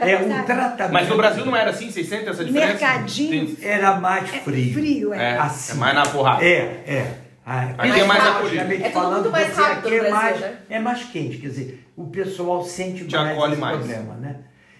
É 0.02 0.18
um 0.18 0.30
Sabe? 0.30 0.46
tratamento. 0.46 0.94
Mas 0.94 1.08
no 1.10 1.18
Brasil 1.18 1.46
não 1.46 1.56
era 1.56 1.70
assim? 1.72 1.90
Vocês 1.92 2.08
sentem 2.08 2.30
essa 2.30 2.44
diferença? 2.46 2.72
Mercadinho. 2.74 3.56
Tem- 3.56 3.68
Era 3.70 4.00
mais 4.00 4.34
É 4.34 4.40
frio. 4.40 4.74
frio, 4.74 5.14
é. 5.14 5.34
É, 5.34 5.38
Assim. 5.38 5.74
é 5.74 5.76
mais 5.76 5.96
na 5.96 6.04
porrada. 6.04 6.44
É, 6.44 6.58
é. 6.88 7.18
Ah, 7.46 7.70
Aqui 7.78 8.00
é 8.00 8.04
mais 8.06 8.24
acolhido. 8.28 8.62
É 8.74 8.78
tudo 8.78 8.92
falando, 8.92 9.14
muito 9.22 9.32
mais 9.32 9.54
você 9.54 9.62
rápido 9.62 9.86
aqui 9.88 9.96
é 9.96 10.00
Brasil, 10.00 10.16
mais, 10.16 10.40
né? 10.40 10.58
é 10.70 10.80
mais 10.80 11.04
quente, 11.04 11.38
quer 11.38 11.48
dizer, 11.48 11.88
o 11.96 12.06
pessoal 12.08 12.64
sente 12.64 13.06
Te 13.06 13.16
mais 13.16 13.32
acolhe 13.38 13.52
esse 13.54 13.62
mais. 13.62 13.78
problema, 13.78 14.14
né? 14.16 14.36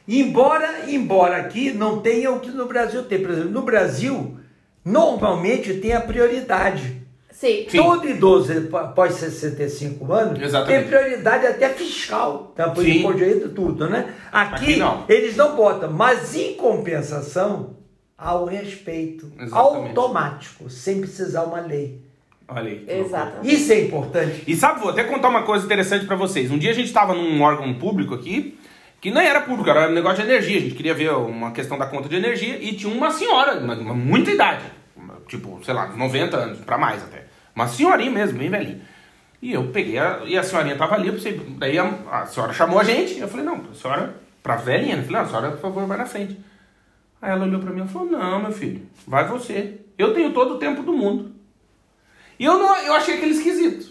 Embora, 0.08 0.90
embora 0.90 1.38
aqui 1.38 1.72
não 1.72 2.00
tenha 2.02 2.32
o 2.32 2.40
que 2.40 2.50
no 2.50 2.68
Brasil 2.68 3.04
tem. 3.04 3.22
Por 3.22 3.32
exemplo, 3.32 3.52
no 3.52 3.62
Brasil, 3.62 4.40
normalmente 4.84 5.76
tem 5.76 5.94
a 5.94 6.02
prioridade. 6.02 7.02
Sim. 7.32 7.66
Sim. 7.70 7.78
Todo 7.78 8.08
idoso 8.08 8.54
após 8.78 9.16
65 9.16 10.14
anos 10.14 10.40
Exatamente. 10.42 10.80
tem 10.80 10.88
prioridade 10.88 11.48
até 11.48 11.70
fiscal, 11.70 12.54
tá? 12.56 12.70
Por 12.70 12.84
Sim. 12.84 13.00
imposto 13.00 13.18
de 13.18 13.26
renda, 13.26 13.50
tudo, 13.50 13.90
né? 13.90 14.14
Aqui, 14.32 14.54
Aqui 14.74 14.76
não. 14.76 15.06
eles 15.10 15.36
não 15.36 15.56
botam, 15.56 15.92
mas 15.92 16.36
em 16.36 16.54
compensação 16.54 17.78
há 18.16 18.36
o 18.36 18.46
respeito 18.46 19.26
Exatamente. 19.40 19.98
automático, 19.98 20.70
sem 20.70 21.02
precisar 21.02 21.44
uma 21.46 21.62
lei. 21.62 22.00
Olha 22.48 22.70
aí. 22.70 22.86
Exato. 22.88 23.48
Isso 23.48 23.72
é 23.72 23.82
importante. 23.82 24.44
E 24.46 24.56
sabe, 24.56 24.82
vou 24.82 24.90
até 24.90 25.04
contar 25.06 25.30
uma 25.30 25.42
coisa 25.44 25.66
interessante 25.66 26.06
pra 26.06 26.16
vocês. 26.18 26.52
Um 26.52 26.60
dia 26.60 26.70
a 26.72 26.76
gente 26.76 26.92
tava 26.94 27.16
num 27.16 27.42
órgão 27.42 27.74
público 27.76 28.14
aqui, 28.14 28.56
que 29.02 29.10
não 29.12 29.20
era 29.20 29.42
público, 29.42 29.70
era 29.70 29.90
um 29.90 29.94
negócio 29.94 30.24
de 30.24 30.30
energia. 30.30 30.58
A 30.58 30.62
gente 30.62 30.76
queria 30.76 30.94
ver 30.94 31.12
uma 31.12 31.52
questão 31.52 31.78
da 31.78 31.88
conta 31.88 32.08
de 32.08 32.16
energia 32.16 32.58
e 32.62 32.74
tinha 32.76 32.94
uma 32.94 33.10
senhora, 33.12 33.60
uma, 33.60 33.74
uma 33.76 33.94
muita 33.96 34.30
idade, 34.32 34.64
uma- 34.96 35.16
tipo, 35.28 35.60
sei 35.66 35.74
lá, 35.74 35.88
90 35.88 36.38
anos, 36.38 36.60
pra 36.60 36.78
mais 36.78 37.02
até. 37.04 37.26
Uma 37.56 37.68
senhorinha 37.68 38.12
mesmo, 38.12 38.38
bem 38.38 38.50
velhinha. 38.50 38.80
E 39.42 39.52
eu 39.54 39.68
peguei, 39.70 39.98
a, 39.98 40.22
e 40.26 40.38
a 40.38 40.44
senhorinha 40.44 40.78
tava 40.78 40.94
ali, 40.96 41.12
pensei, 41.12 41.34
daí 41.58 41.78
a, 41.80 41.84
a 42.12 42.26
senhora 42.28 42.54
chamou 42.54 42.80
a 42.80 42.84
gente, 42.84 43.18
eu 43.20 43.28
falei, 43.28 43.44
não, 43.46 43.66
a 43.72 43.74
senhora, 43.74 44.16
pra 44.44 44.56
velhinha, 44.56 44.96
eu 44.98 45.02
falei, 45.04 45.16
não, 45.18 45.22
a 45.24 45.28
senhora, 45.28 45.52
por 45.52 45.60
favor, 45.60 45.88
vai 45.88 45.98
na 45.98 46.06
frente. 46.06 46.40
Aí 47.20 47.32
ela 47.32 47.46
olhou 47.46 47.60
pra 47.60 47.72
mim 47.72 47.84
e 47.84 47.88
falou, 47.88 48.08
não, 48.10 48.40
meu 48.44 48.52
filho, 48.52 48.84
vai 49.08 49.28
você. 49.28 49.80
Eu 49.98 50.14
tenho 50.14 50.32
todo 50.32 50.56
o 50.56 50.58
tempo 50.60 50.84
do 50.84 50.94
mundo. 50.94 51.32
E 52.38 52.46
eu, 52.46 52.58
não, 52.60 52.76
eu 52.78 52.94
achei 52.94 53.16
aquele 53.16 53.32
esquisito. 53.32 53.91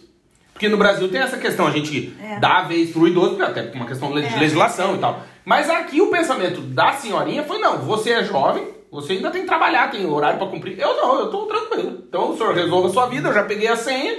Porque 0.60 0.68
no 0.68 0.76
Brasil 0.76 1.08
tem 1.10 1.22
essa 1.22 1.38
questão, 1.38 1.66
a 1.66 1.70
gente 1.70 2.14
É. 2.22 2.38
dá 2.38 2.58
a 2.58 2.62
vez 2.64 2.90
pro 2.90 3.08
idoso, 3.08 3.42
até 3.42 3.62
por 3.62 3.76
uma 3.76 3.86
questão 3.86 4.12
de 4.12 4.22
É. 4.22 4.38
legislação 4.38 4.94
e 4.94 4.98
tal. 4.98 5.22
Mas 5.42 5.70
aqui 5.70 6.02
o 6.02 6.08
pensamento 6.10 6.60
da 6.60 6.92
senhorinha 6.92 7.42
foi, 7.44 7.56
não, 7.56 7.78
você 7.78 8.10
é 8.10 8.22
jovem, 8.24 8.68
você 8.92 9.14
ainda 9.14 9.30
tem 9.30 9.40
que 9.40 9.46
trabalhar, 9.46 9.90
tem 9.90 10.04
horário 10.04 10.36
pra 10.38 10.48
cumprir. 10.48 10.78
Eu 10.78 10.94
não, 10.98 11.18
eu 11.18 11.30
tô 11.30 11.46
tranquilo. 11.46 12.04
Então 12.06 12.32
o 12.32 12.36
senhor 12.36 12.54
resolva 12.54 12.88
a 12.88 12.92
sua 12.92 13.06
vida, 13.06 13.30
eu 13.30 13.32
já 13.32 13.42
peguei 13.44 13.68
a 13.68 13.76
senha, 13.76 14.18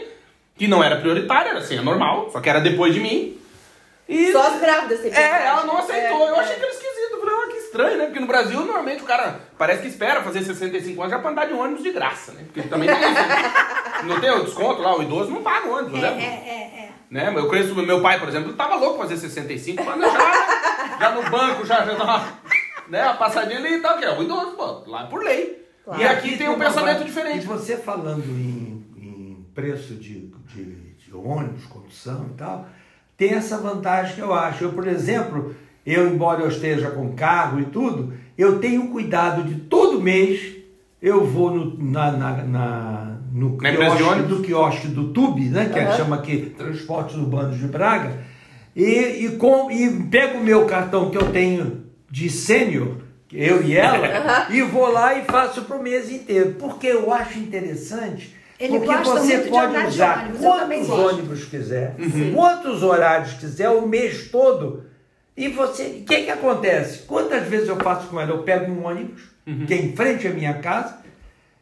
que 0.58 0.67
não 0.67 0.84
era 0.84 0.95
prioritária, 0.95 1.51
era 1.51 1.62
senha 1.62 1.84
normal, 1.84 2.32
só 2.34 2.41
que 2.41 2.49
era 2.49 2.60
depois 2.60 2.91
de 2.91 3.01
mim. 3.01 3.38
E 4.10 4.32
Só 4.32 4.41
as 4.41 4.60
grávidas 4.60 5.06
é, 5.06 5.45
ela 5.45 5.63
não 5.63 5.77
aceitou. 5.77 6.25
É, 6.25 6.30
eu 6.32 6.36
achei 6.38 6.54
é. 6.54 6.58
aquilo 6.58 6.71
esquisito. 6.71 7.12
Eu 7.13 7.19
falei, 7.19 7.36
ah, 7.36 7.47
que 7.51 7.61
estranho, 7.71 7.97
né? 7.97 8.05
Porque 8.05 8.19
no 8.19 8.27
Brasil, 8.27 8.60
normalmente, 8.60 9.01
o 9.01 9.05
cara 9.05 9.39
parece 9.57 9.81
que 9.81 9.88
espera 9.88 10.21
fazer 10.21 10.43
65 10.43 11.01
anos 11.01 11.12
já 11.13 11.19
pra 11.19 11.31
andar 11.31 11.45
de 11.45 11.53
ônibus 11.53 11.81
de 11.84 11.91
graça, 11.91 12.34
né? 12.34 12.43
Porque 12.45 12.62
também 12.63 12.88
tem 12.89 12.97
isso. 12.99 13.13
né? 13.13 13.53
Não 14.03 14.19
tem 14.19 14.31
o 14.31 14.43
desconto 14.43 14.81
lá, 14.81 14.97
o 14.97 15.01
idoso 15.03 15.31
não 15.31 15.41
paga 15.41 15.67
o 15.67 15.77
ônibus, 15.77 15.99
É, 15.99 16.01
né? 16.01 16.23
é, 16.23 16.49
é, 16.49 16.86
é. 16.86 16.89
né? 17.10 17.34
Eu 17.36 17.47
conheço 17.47 17.73
o 17.73 17.86
meu 17.86 18.01
pai, 18.01 18.19
por 18.19 18.27
exemplo, 18.27 18.53
tava 18.53 18.75
louco 18.75 18.98
pra 19.00 19.08
fazer 19.08 19.17
65, 19.17 19.83
quando 19.83 20.04
eu 20.04 20.12
já, 20.12 20.98
já 21.00 21.12
no 21.12 21.29
banco, 21.29 21.65
já, 21.65 21.85
já 21.85 21.96
tava, 21.96 22.27
né? 22.89 23.02
A 23.04 23.13
passadinha 23.13 23.60
ali 23.60 23.75
e 23.75 23.79
tal, 23.79 23.98
que 23.98 24.06
é 24.06 24.17
o 24.17 24.21
idoso, 24.23 24.52
pô, 24.52 24.83
lá 24.89 25.06
por 25.08 25.23
lei. 25.23 25.65
Claro. 25.85 26.02
E 26.02 26.06
aqui 26.06 26.37
tem 26.37 26.50
um 26.50 26.60
pensamento 26.60 27.04
diferente. 27.04 27.43
E 27.43 27.48
você 27.48 27.77
falando 27.77 28.23
em, 28.25 28.85
em 28.98 29.46
preço 29.56 29.96
de, 29.96 30.27
de, 30.48 30.63
de 30.96 31.15
ônibus, 31.15 31.65
condução 31.65 32.27
e 32.31 32.37
tal, 32.37 32.67
tem 33.17 33.33
essa 33.33 33.58
vantagem 33.58 34.15
que 34.15 34.21
eu 34.21 34.33
acho. 34.33 34.63
Eu, 34.63 34.73
por 34.73 34.87
exemplo, 34.87 35.56
eu, 35.86 36.08
embora 36.08 36.42
eu 36.42 36.48
esteja 36.50 36.90
com 36.92 37.13
carro 37.13 37.60
e 37.60 37.65
tudo, 37.65 38.13
eu 38.38 38.60
tenho 38.60 38.88
cuidado 38.90 39.44
de 39.44 39.56
todo 39.56 40.02
mês 40.02 40.62
eu 41.02 41.25
vou 41.25 41.50
no, 41.50 41.77
na, 41.92 42.12
na, 42.12 42.44
na- 42.44 43.17
no 43.34 43.58
quiosque 43.58 44.21
do 44.23 44.42
quiosque 44.42 44.88
do 44.88 45.06
TUB, 45.10 45.46
né, 45.50 45.69
que 45.73 45.79
Aham. 45.79 45.98
chama 45.98 46.15
aqui 46.17 46.54
Transportes 46.56 47.15
Urbanos 47.15 47.58
de 47.58 47.65
Braga, 47.65 48.19
e, 48.75 49.25
e, 49.25 49.29
com, 49.38 49.71
e 49.71 49.90
pego 50.12 50.38
o 50.38 50.44
meu 50.44 50.65
cartão 50.65 51.10
que 51.10 51.17
eu 51.17 51.32
tenho 51.32 51.86
de 52.10 52.29
sênior, 52.29 52.98
eu 53.34 53.63
e 53.63 53.75
ela, 53.75 54.48
e 54.52 54.62
vou 54.62 54.92
lá 54.92 55.17
e 55.17 55.23
faço 55.23 55.63
para 55.63 55.77
o 55.77 55.82
mês 55.82 56.12
inteiro. 56.12 56.56
Porque 56.60 56.88
eu 56.88 57.12
acho 57.12 57.40
interessante. 57.40 58.36
Ele 58.60 58.77
porque 58.77 58.94
gosta 58.94 59.13
você 59.19 59.38
muito 59.38 59.44
de 59.46 59.50
pode 59.50 59.88
usar 59.88 60.25
ônibus, 60.25 60.42
quantos 60.42 60.90
ônibus 60.90 61.46
quiser, 61.46 61.96
quantos 62.36 62.84
horários 62.84 63.34
quiser, 63.34 63.69
o 63.69 63.88
mês 63.88 64.29
todo. 64.29 64.84
E 65.36 65.48
você, 65.48 65.84
o 65.84 66.06
que 66.06 66.23
que 66.23 66.29
acontece? 66.29 67.00
Quantas 67.04 67.48
vezes 67.48 67.69
eu 67.69 67.77
faço 67.77 68.08
com 68.08 68.19
ela? 68.19 68.32
Eu 68.32 68.44
pego 68.44 68.71
um 68.71 68.86
ônibus, 68.86 69.21
que 69.67 69.73
é 69.73 69.77
em 69.77 69.96
frente 69.96 70.27
à 70.27 70.32
minha 70.32 70.56
casa, 70.56 70.98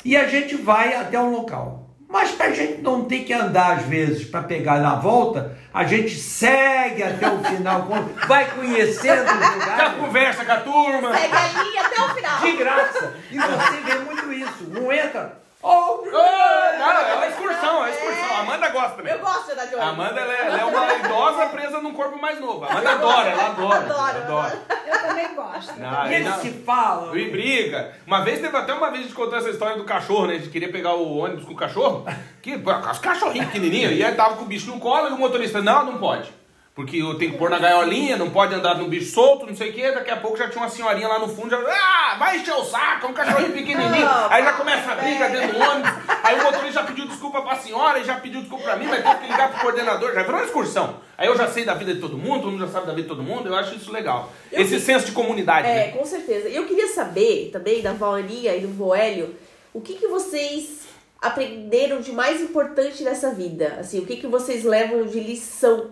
e 0.03 0.17
a 0.17 0.27
gente 0.27 0.55
vai 0.55 0.95
até 0.95 1.19
um 1.19 1.31
local. 1.31 1.87
Mas 2.11 2.31
para 2.31 2.47
a 2.47 2.51
gente 2.53 2.81
não 2.81 3.05
ter 3.05 3.19
que 3.19 3.31
andar 3.31 3.77
às 3.77 3.83
vezes 3.85 4.25
para 4.27 4.41
pegar 4.41 4.79
na 4.79 4.95
volta, 4.95 5.55
a 5.71 5.83
gente 5.83 6.15
segue 6.17 7.03
até 7.03 7.29
o 7.29 7.43
final, 7.43 7.87
vai 8.27 8.49
conhecendo 8.49 9.21
os 9.31 9.39
Já 9.39 9.53
lugares 9.53 9.97
conversa 9.99 10.43
com 10.45 10.51
a 10.51 10.57
turma. 10.57 11.15
Segue 11.15 11.33
a 11.35 11.63
linha 11.63 11.81
até 11.85 12.01
o 12.01 12.09
final. 12.15 12.41
de 12.41 12.51
graça. 12.53 13.13
E 13.31 13.37
você 13.37 13.81
vê 13.85 13.99
muito 13.99 14.33
isso. 14.33 14.67
Não 14.69 14.91
entra. 14.91 15.37
Oh, 15.61 16.01
Ah, 16.13 16.93
não, 16.93 17.01
é 17.01 17.15
uma 17.15 17.27
excursão, 17.27 17.75
é 17.75 17.79
uma 17.79 17.89
excursão. 17.89 18.35
A 18.35 18.39
Amanda 18.39 18.69
gosta 18.69 18.91
também. 18.95 19.13
Eu 19.13 19.19
gosto 19.19 19.45
de 19.45 19.51
andar 19.51 19.65
de 19.65 19.75
A 19.75 19.77
ônibus. 19.77 19.93
Amanda 19.93 20.21
ela 20.21 20.33
é, 20.33 20.47
ela 20.47 20.59
é 20.59 20.65
uma 20.65 20.93
idosa 20.95 21.45
presa 21.47 21.81
num 21.81 21.93
corpo 21.93 22.17
mais 22.17 22.39
novo. 22.39 22.63
A 22.63 22.69
Amanda 22.69 22.91
adora, 22.91 23.29
ela 23.29 23.45
adora. 23.47 23.77
Adoro. 23.77 24.17
adora. 24.17 24.61
Eu 24.87 25.01
também 25.01 25.35
gosto. 25.35 25.79
Não, 25.79 26.07
e 26.09 26.15
eles 26.15 26.29
não. 26.29 26.39
se 26.39 26.51
falam. 26.65 27.17
E 27.17 27.29
briga. 27.29 27.93
Uma 28.07 28.21
vez 28.21 28.39
teve 28.39 28.55
até 28.55 28.73
uma 28.73 28.89
vez 28.89 29.01
a 29.01 29.03
gente 29.03 29.15
contou 29.15 29.37
essa 29.37 29.49
história 29.49 29.75
do 29.75 29.83
cachorro, 29.83 30.27
né? 30.27 30.35
A 30.35 30.37
gente 30.37 30.49
queria 30.49 30.71
pegar 30.71 30.93
o 30.93 31.17
ônibus 31.17 31.43
com 31.43 31.51
o 31.51 31.57
cachorro. 31.57 32.05
Que, 32.41 32.55
os 32.55 32.99
cachorrinhos 32.99 33.47
pequenininhos. 33.47 33.91
E 33.91 34.03
aí 34.03 34.15
tava 34.15 34.35
com 34.35 34.43
o 34.43 34.47
bicho 34.47 34.71
no 34.71 34.79
colo 34.79 35.09
e 35.09 35.11
o 35.11 35.17
motorista, 35.17 35.61
não, 35.61 35.83
não 35.83 35.97
pode. 35.97 36.38
Porque 36.79 36.95
eu 36.95 37.15
tenho 37.15 37.33
que 37.33 37.37
pôr 37.37 37.49
na 37.49 37.59
gaiolinha, 37.59 38.15
não 38.15 38.29
pode 38.29 38.55
andar 38.55 38.75
no 38.77 38.87
bicho 38.87 39.11
solto, 39.13 39.45
não 39.45 39.53
sei 39.53 39.69
o 39.69 39.73
quê. 39.73 39.91
Daqui 39.91 40.11
a 40.11 40.15
pouco 40.15 40.37
já 40.37 40.47
tinha 40.47 40.63
uma 40.63 40.69
senhorinha 40.69 41.09
lá 41.09 41.19
no 41.19 41.27
fundo, 41.27 41.49
já, 41.49 41.57
ah, 41.57 42.15
vai 42.17 42.37
encher 42.37 42.53
o 42.53 42.63
saco, 42.63 43.05
é 43.05 43.09
um 43.09 43.13
cachorrinho 43.13 43.51
pequenininho. 43.51 44.07
Aí 44.29 44.41
já 44.41 44.53
começa 44.53 44.89
a 44.89 44.95
briga 44.95 45.27
dentro 45.27 45.59
do 45.59 45.61
ônibus. 45.61 45.91
Aí 46.23 46.39
o 46.39 46.43
motorista 46.45 46.71
já 46.79 46.83
pediu 46.83 47.05
desculpa 47.05 47.41
pra 47.41 47.57
senhora 47.57 47.99
e 47.99 48.05
já 48.05 48.15
pediu 48.15 48.39
desculpa 48.39 48.63
pra 48.63 48.77
mim, 48.77 48.85
mas 48.85 49.03
teve 49.03 49.15
que 49.17 49.27
ligar 49.29 49.51
pro 49.51 49.59
coordenador. 49.59 50.13
Já 50.13 50.21
virou 50.23 50.37
uma 50.37 50.45
excursão. 50.45 50.95
Aí 51.17 51.27
eu 51.27 51.35
já 51.35 51.49
sei 51.49 51.65
da 51.65 51.73
vida 51.73 51.93
de 51.93 51.99
todo 51.99 52.17
mundo, 52.17 52.43
todo 52.43 52.51
mundo 52.51 52.65
já 52.65 52.71
sabe 52.71 52.87
da 52.87 52.93
vida 52.93 53.01
de 53.09 53.09
todo 53.09 53.23
mundo. 53.23 53.49
Eu 53.49 53.55
acho 53.57 53.75
isso 53.75 53.91
legal. 53.91 54.31
Eu 54.49 54.61
Esse 54.61 54.75
que- 54.75 54.79
senso 54.81 55.05
de 55.07 55.11
comunidade, 55.11 55.67
É, 55.67 55.87
né? 55.87 55.91
com 55.91 56.05
certeza. 56.05 56.47
E 56.47 56.55
eu 56.55 56.65
queria 56.65 56.87
saber 56.87 57.49
também 57.51 57.81
da 57.81 57.91
Valeria 57.91 58.55
e 58.55 58.61
do 58.61 58.69
Voélio, 58.69 59.35
o 59.73 59.81
que, 59.81 59.95
que 59.95 60.07
vocês 60.07 60.83
aprenderam 61.21 61.99
de 61.99 62.13
mais 62.13 62.39
importante 62.39 63.03
nessa 63.03 63.31
vida? 63.31 63.75
Assim, 63.81 63.99
o 63.99 64.05
que, 64.05 64.15
que 64.15 64.27
vocês 64.27 64.63
levam 64.63 65.03
de 65.05 65.19
lição 65.19 65.91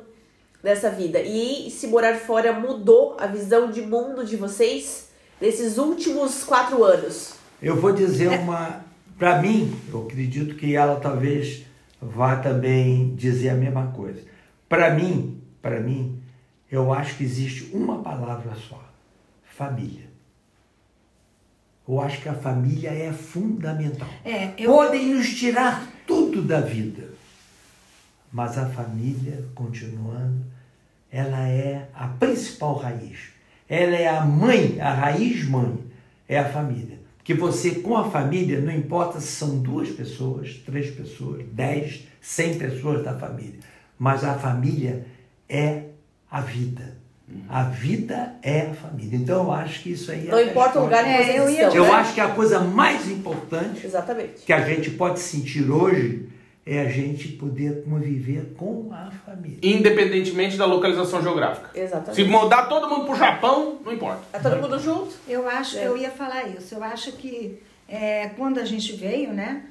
dessa 0.64 0.90
vida? 0.90 1.20
E 1.22 1.70
se 1.72 1.88
morar 1.88 2.16
fora 2.16 2.54
mudou 2.54 3.16
a 3.20 3.28
visão 3.28 3.70
de 3.72 3.82
mundo 3.82 4.26
de 4.26 4.36
vocês 4.36 5.10
nesses 5.40 5.78
últimos 5.78 6.44
quatro 6.44 6.84
anos? 6.84 7.34
Eu 7.62 7.76
vou 7.80 7.92
dizer 7.94 8.30
uma. 8.40 8.86
Para 9.18 9.42
mim, 9.42 9.74
eu 9.92 10.04
acredito 10.04 10.56
que 10.56 10.76
ela 10.76 11.00
talvez 11.00 11.64
vá 12.02 12.36
também 12.36 13.16
dizer 13.16 13.50
a 13.50 13.56
mesma 13.56 13.88
coisa. 13.88 14.22
Para 14.70 14.94
mim, 14.94 15.42
para 15.62 15.80
mim, 15.80 16.22
eu 16.72 16.94
acho 16.94 17.16
que 17.18 17.24
existe 17.24 17.72
uma 17.74 18.04
palavra 18.04 18.54
só: 18.70 18.84
família. 19.44 20.06
Eu 21.88 22.02
acho 22.02 22.22
que 22.22 22.28
a 22.30 22.34
família 22.34 22.90
é 22.92 23.14
fundamental. 23.14 24.10
É, 24.26 24.52
eu- 24.58 24.72
Podem 24.74 25.14
nos 25.16 25.30
tirar 25.34 25.88
tudo 26.06 26.42
da 26.42 26.60
vida, 26.60 27.07
mas 28.32 28.58
a 28.58 28.66
família, 28.68 29.46
continuando, 29.56 30.46
ela 31.12 31.48
é 31.48 31.88
a 31.94 32.08
principal 32.08 32.76
raiz. 32.76 33.30
Ela 33.70 33.96
é 33.96 34.08
a 34.08 34.22
mãe, 34.22 34.80
a 34.80 34.94
raiz 34.94 35.48
mãe, 35.48 35.78
é 36.28 36.40
a 36.40 36.50
família. 36.50 37.00
Porque 37.18 37.34
você, 37.34 37.72
com 37.76 37.98
a 37.98 38.10
família, 38.10 38.62
não 38.62 38.72
importa 38.72 39.20
se 39.20 39.28
são 39.28 39.60
duas 39.60 39.90
pessoas, 39.90 40.54
três 40.66 40.92
pessoas, 40.92 41.46
dez, 41.52 42.08
cem 42.22 42.58
pessoas 42.58 43.04
da 43.04 43.18
família, 43.18 43.60
mas 44.00 44.24
a 44.24 44.36
família 44.36 45.06
é 45.50 45.84
a 46.32 46.40
vida. 46.42 46.96
A 47.50 47.64
vida 47.64 48.36
é 48.42 48.62
a 48.62 48.74
família. 48.74 49.18
Então 49.18 49.44
eu 49.44 49.52
acho 49.52 49.84
que 49.84 49.92
isso 49.92 50.10
aí 50.10 50.30
é 50.30 50.32
Não 50.32 50.42
importa 50.42 50.80
o 50.80 50.84
lugar 50.84 51.04
que 51.04 51.10
É, 51.10 51.38
eu. 51.38 51.50
Eu 51.76 51.94
acho 51.94 52.14
que 52.14 52.22
a 52.22 52.30
coisa 52.30 52.62
mais 52.62 53.10
importante 53.12 53.86
Exatamente. 53.86 54.46
que 54.46 54.54
a 54.54 54.62
gente 54.62 54.92
pode 54.92 55.20
sentir 55.20 55.70
hoje 55.70 56.30
é 56.70 56.82
a 56.82 56.90
gente 56.90 57.30
poder 57.30 57.84
conviver 57.86 58.54
com 58.58 58.90
a 58.92 59.10
família. 59.26 59.58
Independentemente 59.64 60.58
da 60.58 60.66
localização 60.66 61.22
geográfica. 61.22 61.70
Exatamente. 61.74 62.16
Se 62.16 62.24
mudar 62.26 62.64
todo 62.68 62.90
mundo 62.90 63.06
pro 63.06 63.16
Japão, 63.16 63.80
não 63.86 63.94
importa. 63.94 64.22
Tá 64.34 64.40
todo 64.50 64.62
mundo 64.62 64.78
junto? 64.80 65.16
Eu 65.28 65.48
acho, 65.48 65.78
É. 65.78 65.88
eu 65.88 65.98
ia 65.98 66.12
falar 66.12 66.48
isso. 66.50 66.76
Eu 66.76 66.84
acho 66.84 67.14
que 67.14 67.60
é, 67.88 68.28
quando 68.36 68.60
a 68.60 68.66
gente 68.66 68.92
veio, 68.96 69.32
né? 69.34 69.64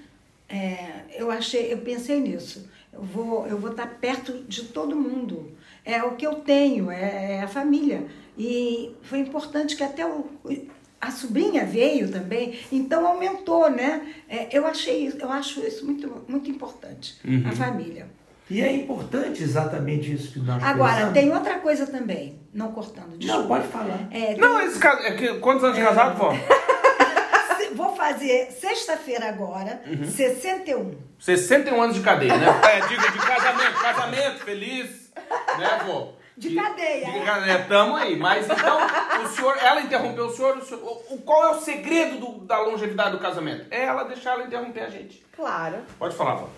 é, 0.49 0.77
eu 1.17 1.31
achei, 1.31 1.73
eu 1.73 1.79
pensei 1.79 2.21
nisso. 2.21 2.69
Eu 2.93 3.03
vou, 3.03 3.47
eu 3.47 3.59
vou 3.59 3.73
estar 3.73 3.87
perto 4.01 4.33
de 4.49 4.63
todo 4.65 4.95
mundo. 4.97 5.53
É 5.85 6.03
o 6.03 6.13
que 6.13 6.27
eu 6.27 6.37
tenho, 6.37 6.91
é, 6.91 7.35
é 7.37 7.43
a 7.43 7.49
família. 7.49 8.07
E 8.39 8.93
foi 9.03 9.19
importante 9.19 9.77
que 9.77 9.83
até 9.83 10.07
o, 10.07 10.27
o- 10.45 10.67
a 11.01 11.11
sobrinha 11.11 11.65
veio 11.65 12.11
também, 12.11 12.59
então 12.73 13.07
aumentou, 13.07 13.71
né? 13.71 14.15
É, 14.29 14.49
eu 14.51 14.67
achei, 14.67 15.07
isso- 15.07 15.19
eu 15.21 15.31
acho 15.31 15.61
isso 15.61 15.85
muito, 15.85 16.25
muito 16.29 16.51
importante, 16.51 17.19
a 17.49 17.53
família. 17.53 18.09
E 18.49 18.63
é 18.63 18.73
importante 18.73 19.43
exatamente 19.43 20.13
isso 20.13 20.33
que 20.35 20.39
nós 20.39 20.63
Agora, 20.63 20.93
pensamos. 20.95 21.15
tem 21.15 21.33
outra 21.33 21.59
coisa 21.59 21.85
também, 21.87 22.41
não 22.55 22.71
cortando, 22.73 23.19
desculpa. 23.19 23.41
Não, 23.43 23.49
pode 23.49 23.67
falar. 23.69 24.07
É, 24.11 24.27
tem- 24.27 24.37
Não, 24.39 24.61
esse 24.61 24.79
caso. 24.79 25.03
É 25.03 25.13
que, 25.17 25.35
quantos 25.41 25.65
anos 25.65 25.77
de 25.77 25.83
casado, 25.83 26.17
vó? 26.17 26.33
Vou 27.75 27.95
fazer 27.95 28.51
sexta-feira 28.53 29.29
agora, 29.29 29.83
61. 30.15 30.95
61 31.19 31.83
anos 31.83 31.97
de 31.97 32.03
cadeia, 32.03 32.37
né? 32.37 32.47
É, 32.73 32.81
diga 32.87 33.11
de 33.11 33.19
casamento, 33.19 33.81
casamento, 33.83 34.45
feliz, 34.45 35.11
né, 35.59 35.81
vô? 35.85 36.13
De 36.37 36.55
cadeia, 36.55 37.07
De 37.13 37.19
é. 37.19 37.25
cadeia, 37.25 37.65
tamo 37.67 37.97
aí. 37.97 38.15
Mas 38.17 38.45
então, 38.45 38.79
o 39.25 39.29
senhor, 39.29 39.57
ela 39.59 39.81
interrompeu 39.81 40.27
o 40.27 40.31
senhor, 40.37 40.57
o 40.59 40.63
senhor- 40.65 40.83
o- 41.11 41.19
qual 41.23 41.45
é 41.45 41.51
o 41.57 41.61
segredo 41.61 42.19
do- 42.19 42.45
da 42.45 42.61
longevidade 42.61 43.13
do 43.13 43.19
casamento? 43.19 43.67
É 43.71 43.85
ela 43.85 44.05
deixar 44.05 44.33
ela 44.33 44.45
interromper 44.45 44.81
a 44.81 44.91
gente. 44.91 45.25
Claro. 45.35 45.79
Pode 45.99 46.15
falar, 46.15 46.35
vó. 46.35 46.49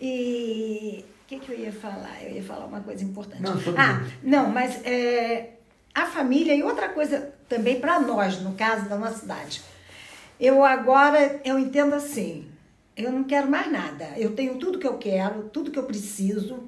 E 0.00 1.04
o 1.24 1.26
que, 1.28 1.38
que 1.38 1.52
eu 1.52 1.58
ia 1.58 1.72
falar? 1.72 2.16
Eu 2.22 2.30
ia 2.30 2.42
falar 2.42 2.66
uma 2.66 2.80
coisa 2.80 3.04
importante. 3.04 3.42
Não, 3.42 3.52
ah, 3.76 4.02
não, 4.22 4.48
mas 4.48 4.80
é, 4.84 5.50
a 5.94 6.06
família 6.06 6.54
e 6.54 6.62
outra 6.62 6.88
coisa 6.88 7.34
também 7.48 7.80
para 7.80 8.00
nós, 8.00 8.40
no 8.40 8.54
caso 8.54 8.88
da 8.88 8.96
nossa 8.96 9.18
cidade. 9.18 9.60
Eu 10.38 10.64
agora, 10.64 11.40
eu 11.44 11.58
entendo 11.58 11.94
assim, 11.94 12.46
eu 12.96 13.10
não 13.10 13.24
quero 13.24 13.50
mais 13.50 13.70
nada. 13.70 14.12
Eu 14.16 14.34
tenho 14.34 14.56
tudo 14.58 14.78
que 14.78 14.86
eu 14.86 14.98
quero, 14.98 15.44
tudo 15.52 15.70
que 15.70 15.78
eu 15.78 15.84
preciso 15.84 16.64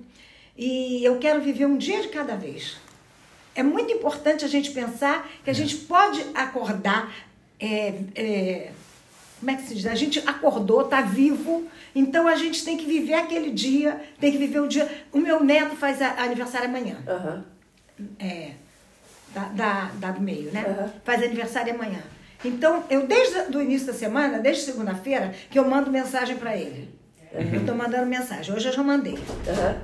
e 0.59 1.03
eu 1.05 1.19
quero 1.19 1.41
viver 1.41 1.65
um 1.67 1.79
dia 1.79 2.03
de 2.03 2.09
cada 2.09 2.35
vez. 2.35 2.77
É 3.55 3.63
muito 3.63 3.93
importante 3.93 4.45
a 4.45 4.49
gente 4.49 4.71
pensar 4.73 5.29
que 5.45 5.49
a 5.51 5.53
gente 5.55 5.77
pode 5.77 6.21
acordar. 6.35 7.13
é, 7.61 7.95
é, 8.15 8.71
como 9.41 9.53
é 9.53 9.55
que 9.55 9.63
se 9.63 9.75
diz? 9.77 9.87
A 9.87 9.95
gente 9.95 10.19
acordou, 10.27 10.83
está 10.83 11.01
vivo, 11.01 11.69
então 11.95 12.27
a 12.27 12.35
gente 12.35 12.65
tem 12.65 12.77
que 12.77 12.85
viver 12.85 13.15
aquele 13.15 13.51
dia, 13.53 14.01
tem 14.21 14.33
que 14.33 14.39
viver 14.39 14.59
o 14.61 14.67
dia. 14.67 14.89
O 15.13 15.19
meu 15.19 15.43
neto 15.45 15.77
faz 15.77 16.03
a- 16.03 16.23
aniversário 16.25 16.69
amanhã, 16.69 16.97
Aham. 17.07 17.45
é, 18.19 18.51
da, 19.33 19.45
da, 19.45 19.85
da 19.95 20.11
do 20.11 20.21
meio, 20.21 20.51
né? 20.53 20.65
Aham. 20.69 20.93
Faz 21.05 21.23
aniversário 21.23 21.73
amanhã. 21.73 22.03
Então, 22.45 22.83
eu 22.91 23.07
desde 23.07 23.57
o 23.57 23.61
início 23.63 23.87
da 23.87 23.93
semana, 23.93 24.41
desde 24.41 24.65
segunda-feira, 24.65 25.33
que 25.51 25.57
eu 25.59 25.65
mando 25.69 25.89
mensagem 25.91 26.37
para 26.37 26.57
ele. 26.57 26.91
Eu 27.33 27.61
estou 27.61 27.75
mandando 27.77 28.07
mensagem. 28.07 28.53
Hoje 28.55 28.67
eu 28.69 28.73
já 28.73 28.83
mandei. 28.83 29.15
Aham. 29.49 29.83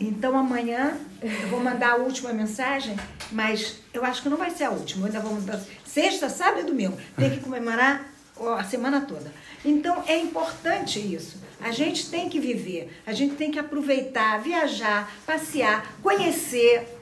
Então 0.00 0.36
amanhã 0.38 0.96
eu 1.20 1.48
vou 1.48 1.60
mandar 1.60 1.92
a 1.92 1.96
última 1.96 2.32
mensagem, 2.32 2.96
mas 3.32 3.78
eu 3.92 4.04
acho 4.04 4.22
que 4.22 4.28
não 4.28 4.36
vai 4.36 4.50
ser 4.50 4.64
a 4.64 4.70
última. 4.70 5.02
Eu 5.02 5.06
ainda 5.06 5.20
vou 5.20 5.34
mandar 5.34 5.60
sexta, 5.84 6.28
sábado 6.28 6.60
e 6.60 6.64
domingo. 6.64 6.96
Tem 7.16 7.30
que 7.30 7.40
comemorar 7.40 8.06
a 8.56 8.64
semana 8.64 9.00
toda. 9.00 9.32
Então 9.64 10.04
é 10.06 10.16
importante 10.16 11.00
isso. 11.00 11.38
A 11.60 11.72
gente 11.72 12.08
tem 12.08 12.28
que 12.28 12.38
viver, 12.38 13.02
a 13.04 13.12
gente 13.12 13.34
tem 13.34 13.50
que 13.50 13.58
aproveitar, 13.58 14.40
viajar, 14.40 15.12
passear, 15.26 15.94
conhecer. 16.00 16.94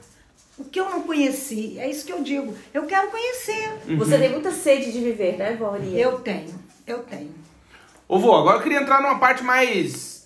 O 0.57 0.63
que 0.65 0.79
eu 0.79 0.89
não 0.89 1.03
conheci, 1.03 1.77
é 1.77 1.87
isso 1.87 2.03
que 2.03 2.11
eu 2.11 2.23
digo. 2.23 2.51
Eu 2.73 2.87
quero 2.87 3.11
conhecer. 3.11 3.77
Você 3.95 4.17
tem 4.17 4.31
muita 4.31 4.51
sede 4.51 4.91
de 4.91 4.99
viver, 4.99 5.37
né, 5.37 5.55
Valeria? 5.55 6.01
Eu 6.01 6.19
tenho, 6.21 6.59
eu 6.87 7.03
tenho. 7.03 7.29
Ô, 8.07 8.17
vô, 8.17 8.33
agora 8.33 8.57
eu 8.57 8.63
queria 8.63 8.81
entrar 8.81 8.99
numa 8.99 9.19
parte 9.19 9.43
mais. 9.43 10.16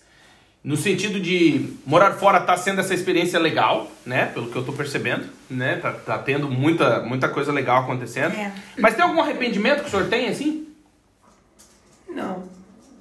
No 0.64 0.78
sentido 0.78 1.20
de 1.20 1.74
morar 1.86 2.14
fora 2.14 2.40
tá 2.40 2.56
sendo 2.56 2.82
essa 2.82 2.94
experiência 2.94 3.40
legal, 3.40 3.92
né? 4.06 4.28
Pelo 4.28 4.52
que 4.52 4.56
eu 4.56 4.64
tô 4.64 4.72
percebendo, 4.72 5.28
né? 5.50 5.78
Tá, 5.78 5.92
tá 5.92 6.18
tendo 6.20 6.50
muita, 6.50 7.02
muita 7.02 7.28
coisa 7.28 7.52
legal 7.52 7.84
acontecendo. 7.84 8.36
É. 8.36 8.54
Mas 8.78 8.94
tem 8.94 9.04
algum 9.04 9.20
arrependimento 9.22 9.82
que 9.82 9.88
o 9.88 9.90
senhor 9.90 10.08
tem, 10.08 10.28
assim? 10.28 10.68
Não. 12.08 12.44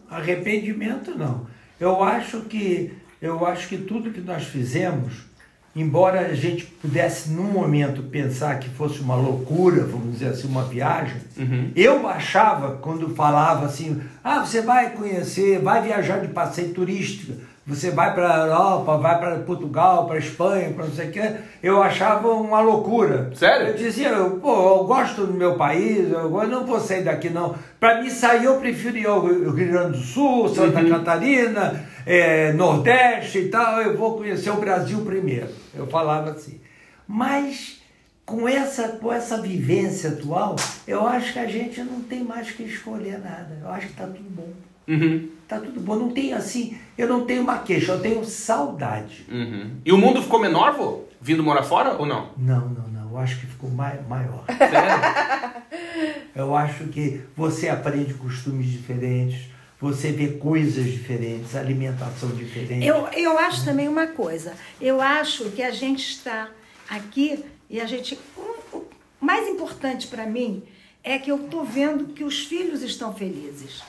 Arrependimento 0.08 1.10
não. 1.16 1.46
Eu 1.78 2.02
acho 2.02 2.40
que 2.42 2.92
eu 3.20 3.46
acho 3.46 3.68
que 3.68 3.76
tudo 3.76 4.10
que 4.10 4.20
nós 4.20 4.44
fizemos 4.44 5.29
embora 5.74 6.20
a 6.26 6.34
gente 6.34 6.64
pudesse 6.66 7.30
num 7.30 7.44
momento 7.44 8.02
pensar 8.02 8.58
que 8.58 8.68
fosse 8.68 9.00
uma 9.00 9.14
loucura, 9.14 9.84
vamos 9.84 10.12
dizer 10.14 10.28
assim, 10.28 10.48
uma 10.48 10.64
viagem, 10.64 11.16
Uhum. 11.38 11.70
eu 11.76 12.08
achava 12.08 12.76
quando 12.82 13.14
falava 13.14 13.66
assim, 13.66 14.00
ah, 14.22 14.40
você 14.44 14.60
vai 14.62 14.90
conhecer, 14.90 15.60
vai 15.60 15.80
viajar 15.82 16.18
de 16.18 16.28
passeio 16.28 16.74
turístico, 16.74 17.32
você 17.66 17.90
vai 17.92 18.12
para 18.14 18.34
a 18.34 18.38
Europa, 18.46 18.96
vai 18.98 19.18
para 19.20 19.36
Portugal, 19.36 20.06
para 20.06 20.18
Espanha, 20.18 20.70
para 20.70 20.86
não 20.86 20.92
sei 20.92 21.08
o 21.08 21.12
quê, 21.12 21.32
eu 21.62 21.80
achava 21.80 22.28
uma 22.28 22.60
loucura. 22.60 23.30
Sério? 23.34 23.68
Eu 23.68 23.74
dizia, 23.76 24.08
eu, 24.08 24.30
pô, 24.38 24.78
eu 24.80 24.84
gosto 24.84 25.24
do 25.24 25.34
meu 25.34 25.54
país, 25.54 26.10
eu 26.10 26.28
não 26.48 26.66
vou 26.66 26.80
sair 26.80 27.04
daqui 27.04 27.30
não. 27.30 27.54
Para 27.78 28.02
mim 28.02 28.10
sair, 28.10 28.44
eu 28.46 28.56
prefiro 28.56 28.96
ir 28.98 29.06
ao 29.06 29.24
Rio 29.24 29.52
Grande 29.52 29.98
do 29.98 30.04
Sul, 30.04 30.48
Santa 30.48 30.84
Catarina, 30.84 31.80
eh, 32.06 32.52
Nordeste 32.52 33.38
e 33.38 33.48
tal, 33.48 33.80
eu 33.82 33.96
vou 33.96 34.16
conhecer 34.16 34.50
o 34.50 34.56
Brasil 34.56 35.00
primeiro. 35.04 35.48
Eu 35.74 35.86
falava 35.86 36.30
assim. 36.30 36.60
Mas 37.06 37.80
com 38.24 38.48
essa, 38.48 38.88
com 38.88 39.12
essa 39.12 39.40
vivência 39.40 40.10
atual, 40.10 40.54
eu 40.86 41.06
acho 41.06 41.32
que 41.32 41.38
a 41.38 41.46
gente 41.46 41.80
não 41.82 42.00
tem 42.00 42.22
mais 42.22 42.50
que 42.50 42.62
escolher 42.62 43.18
nada. 43.18 43.58
Eu 43.60 43.68
acho 43.68 43.86
que 43.86 43.92
está 43.92 44.06
tudo 44.06 44.30
bom. 44.30 44.52
Uhum. 44.86 45.28
Tá 45.48 45.58
tudo 45.58 45.80
bom. 45.80 45.96
Não 45.96 46.10
tem 46.10 46.32
assim, 46.32 46.78
eu 46.96 47.08
não 47.08 47.24
tenho 47.24 47.42
uma 47.42 47.58
queixa, 47.58 47.92
eu 47.92 48.00
tenho 48.00 48.24
saudade. 48.24 49.26
Uhum. 49.28 49.72
E 49.84 49.92
o 49.92 49.98
mundo 49.98 50.22
ficou 50.22 50.38
menor, 50.38 50.72
vô? 50.74 51.04
Vindo 51.20 51.42
morar 51.42 51.64
fora 51.64 51.96
ou 51.98 52.06
não? 52.06 52.30
Não, 52.38 52.68
não, 52.68 52.88
não. 52.88 53.10
Eu 53.10 53.18
acho 53.18 53.40
que 53.40 53.46
ficou 53.46 53.68
mai, 53.68 53.98
maior. 54.08 54.44
Sério? 54.46 55.60
Eu 56.34 56.54
acho 56.54 56.84
que 56.84 57.20
você 57.36 57.68
aprende 57.68 58.14
costumes 58.14 58.66
diferentes, 58.70 59.48
você 59.80 60.12
vê 60.12 60.28
coisas 60.32 60.84
diferentes, 60.84 61.56
alimentação 61.56 62.28
diferente. 62.30 62.86
Eu, 62.86 63.08
eu 63.14 63.38
acho 63.38 63.64
também 63.64 63.88
uma 63.88 64.06
coisa. 64.06 64.54
Eu 64.80 65.00
acho 65.00 65.50
que 65.50 65.62
a 65.62 65.70
gente 65.70 66.10
está 66.10 66.50
aqui 66.88 67.42
e 67.68 67.80
a 67.80 67.86
gente. 67.86 68.18
O, 68.36 68.76
o 68.76 68.86
mais 69.20 69.48
importante 69.48 70.06
para 70.06 70.26
mim 70.26 70.62
é 71.02 71.18
que 71.18 71.30
eu 71.30 71.44
estou 71.44 71.64
vendo 71.64 72.12
que 72.12 72.24
os 72.24 72.40
filhos 72.40 72.82
estão 72.82 73.14
felizes. 73.14 73.82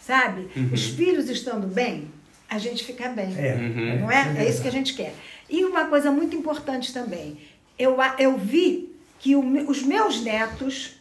Sabe? 0.00 0.50
Os 0.70 0.84
filhos 0.84 1.30
estando 1.30 1.66
bem, 1.66 2.10
a 2.48 2.58
gente 2.58 2.84
fica 2.84 3.08
bem. 3.08 3.34
É. 3.38 3.54
Uhum. 3.54 4.00
Não 4.00 4.10
é? 4.10 4.34
É 4.44 4.48
isso 4.48 4.60
que 4.60 4.68
a 4.68 4.72
gente 4.72 4.94
quer. 4.94 5.14
E 5.48 5.64
uma 5.64 5.86
coisa 5.86 6.10
muito 6.10 6.36
importante 6.36 6.92
também. 6.92 7.38
Eu, 7.78 7.96
eu 8.18 8.36
vi 8.36 8.94
que 9.18 9.34
o 9.34 9.68
os 9.68 9.82
meus 9.82 10.22
netos 10.22 10.96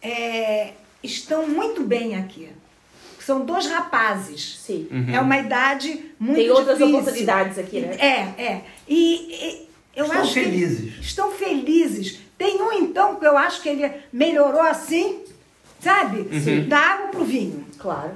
é, 0.00 0.72
estão 1.02 1.48
muito 1.48 1.82
bem 1.82 2.16
aqui. 2.16 2.48
São 3.30 3.44
dois 3.44 3.66
rapazes. 3.66 4.58
Sim. 4.60 4.88
É 5.14 5.20
uma 5.20 5.38
idade 5.38 6.04
muito 6.18 6.34
Tem 6.36 6.50
outras 6.50 6.78
difícil. 6.78 6.98
oportunidades 6.98 7.58
aqui, 7.60 7.78
né? 7.80 7.94
É, 7.96 8.42
é. 8.42 8.60
E, 8.88 9.04
e 9.32 9.68
eu 9.94 10.04
Estão 10.06 10.20
acho 10.20 10.34
que 10.34 10.40
felizes. 10.40 10.98
estão 11.00 11.30
felizes. 11.30 12.18
Tem 12.36 12.60
um 12.60 12.72
então 12.72 13.14
que 13.16 13.24
eu 13.24 13.38
acho 13.38 13.62
que 13.62 13.68
ele 13.68 13.88
melhorou 14.12 14.62
assim, 14.62 15.20
sabe? 15.78 16.24
Da 16.66 16.78
água 16.78 17.06
pro 17.08 17.24
vinho, 17.24 17.64
Claro, 17.78 18.14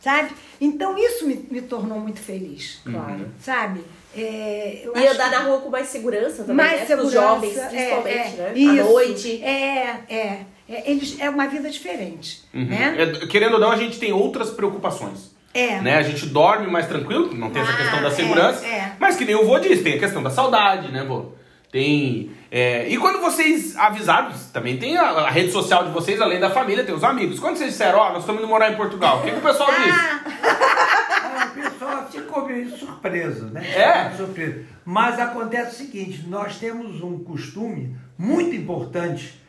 sabe? 0.00 0.30
Então 0.60 0.96
isso 0.96 1.26
me, 1.26 1.44
me 1.50 1.60
tornou 1.62 1.98
muito 1.98 2.20
feliz, 2.20 2.78
claro. 2.84 3.26
sabe? 3.40 3.80
É, 4.16 4.82
eu 4.84 4.96
E 4.96 5.06
andar 5.08 5.28
que- 5.30 5.36
na 5.36 5.42
rua 5.42 5.58
com 5.60 5.70
mais 5.70 5.88
segurança 5.88 6.44
também, 6.44 6.54
mais 6.66 6.80
né? 6.82 6.86
segurança, 6.86 7.06
Os 7.08 7.12
jovens, 7.12 7.56
é, 7.56 7.66
principalmente, 7.68 8.16
é, 8.16 8.36
né? 8.36 8.52
Isso, 8.54 8.70
À 8.80 8.84
noite. 8.84 9.42
É, 9.42 9.96
é, 10.08 10.40
é, 10.74 10.90
eles, 10.90 11.18
é 11.20 11.28
uma 11.30 11.46
vida 11.46 11.70
diferente, 11.70 12.42
Uhum. 12.54 12.64
né? 12.66 12.96
É, 12.98 13.26
querendo 13.26 13.54
ou 13.54 13.60
não, 13.60 13.70
a 13.70 13.76
gente 13.76 13.98
tem 13.98 14.12
outras 14.12 14.50
preocupações. 14.50 15.30
É. 15.54 15.80
Né? 15.80 15.96
A 15.98 16.02
gente 16.02 16.26
dorme 16.26 16.66
mais 16.66 16.86
tranquilo, 16.86 17.34
não 17.34 17.50
tem 17.50 17.60
essa 17.62 17.72
Ah, 17.72 17.76
questão 17.76 18.00
da 18.02 18.08
é, 18.08 18.10
segurança. 18.12 18.66
é. 18.66 18.92
Mas 18.98 19.16
que 19.16 19.24
nem 19.24 19.34
o 19.34 19.44
vô 19.44 19.58
disse, 19.58 19.82
tem 19.82 19.94
a 19.94 19.98
questão 19.98 20.22
da 20.22 20.30
saudade, 20.30 20.90
né, 20.90 21.04
vô? 21.04 21.32
Tem. 21.70 22.30
é, 22.50 22.86
e 22.88 22.98
quando 22.98 23.20
vocês 23.20 23.76
avisaram, 23.78 24.30
também 24.52 24.76
tem 24.76 24.96
a, 24.98 25.04
a 25.10 25.30
rede 25.30 25.50
social 25.52 25.84
de 25.84 25.90
vocês, 25.90 26.20
além 26.20 26.38
da 26.38 26.50
família, 26.50 26.84
tem 26.84 26.94
os 26.94 27.02
amigos. 27.04 27.38
Quando 27.40 27.56
vocês 27.56 27.70
disseram, 27.70 27.98
ó, 27.98 28.10
nós 28.10 28.20
estamos 28.20 28.42
indo 28.42 28.48
morar 28.48 28.70
em 28.72 28.76
Portugal, 28.76 29.18
o 29.20 29.22
que, 29.22 29.30
que 29.30 29.38
o 29.38 29.40
pessoal 29.42 29.70
disse? 29.74 29.90
Ah, 29.90 30.20
Ah, 30.42 31.52
o 31.56 31.62
pessoal 31.70 32.08
ficou 32.10 32.46
meio 32.46 32.68
surpreso, 32.76 33.46
né? 33.46 33.62
É? 33.74 34.10
Surpreso. 34.16 34.64
Mas 34.84 35.18
acontece 35.18 35.74
o 35.74 35.86
seguinte, 35.86 36.24
nós 36.28 36.56
temos 36.58 37.02
um 37.02 37.18
costume 37.24 37.96
muito 38.18 38.54
importante 38.54 39.40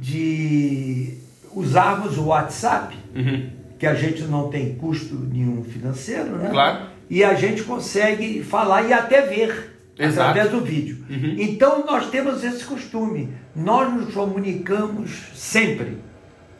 de 0.00 1.14
usarmos 1.52 2.18
o 2.18 2.26
WhatsApp, 2.26 2.96
Uhum. 3.14 3.50
que 3.78 3.86
a 3.86 3.94
gente 3.94 4.22
não 4.24 4.48
tem 4.48 4.74
custo 4.74 5.14
nenhum 5.14 5.62
financeiro, 5.64 6.36
né? 6.36 6.48
Claro. 6.50 6.86
E 7.08 7.22
a 7.24 7.34
gente 7.34 7.62
consegue 7.62 8.42
falar 8.42 8.82
e 8.82 8.92
até 8.92 9.22
ver 9.22 9.76
Exato. 9.98 10.30
através 10.30 10.50
do 10.50 10.60
vídeo. 10.60 10.98
Uhum. 11.08 11.36
Então 11.38 11.84
nós 11.86 12.10
temos 12.10 12.42
esse 12.44 12.64
costume. 12.64 13.30
Nós 13.54 13.92
nos 13.92 14.12
comunicamos 14.12 15.10
sempre. 15.34 15.98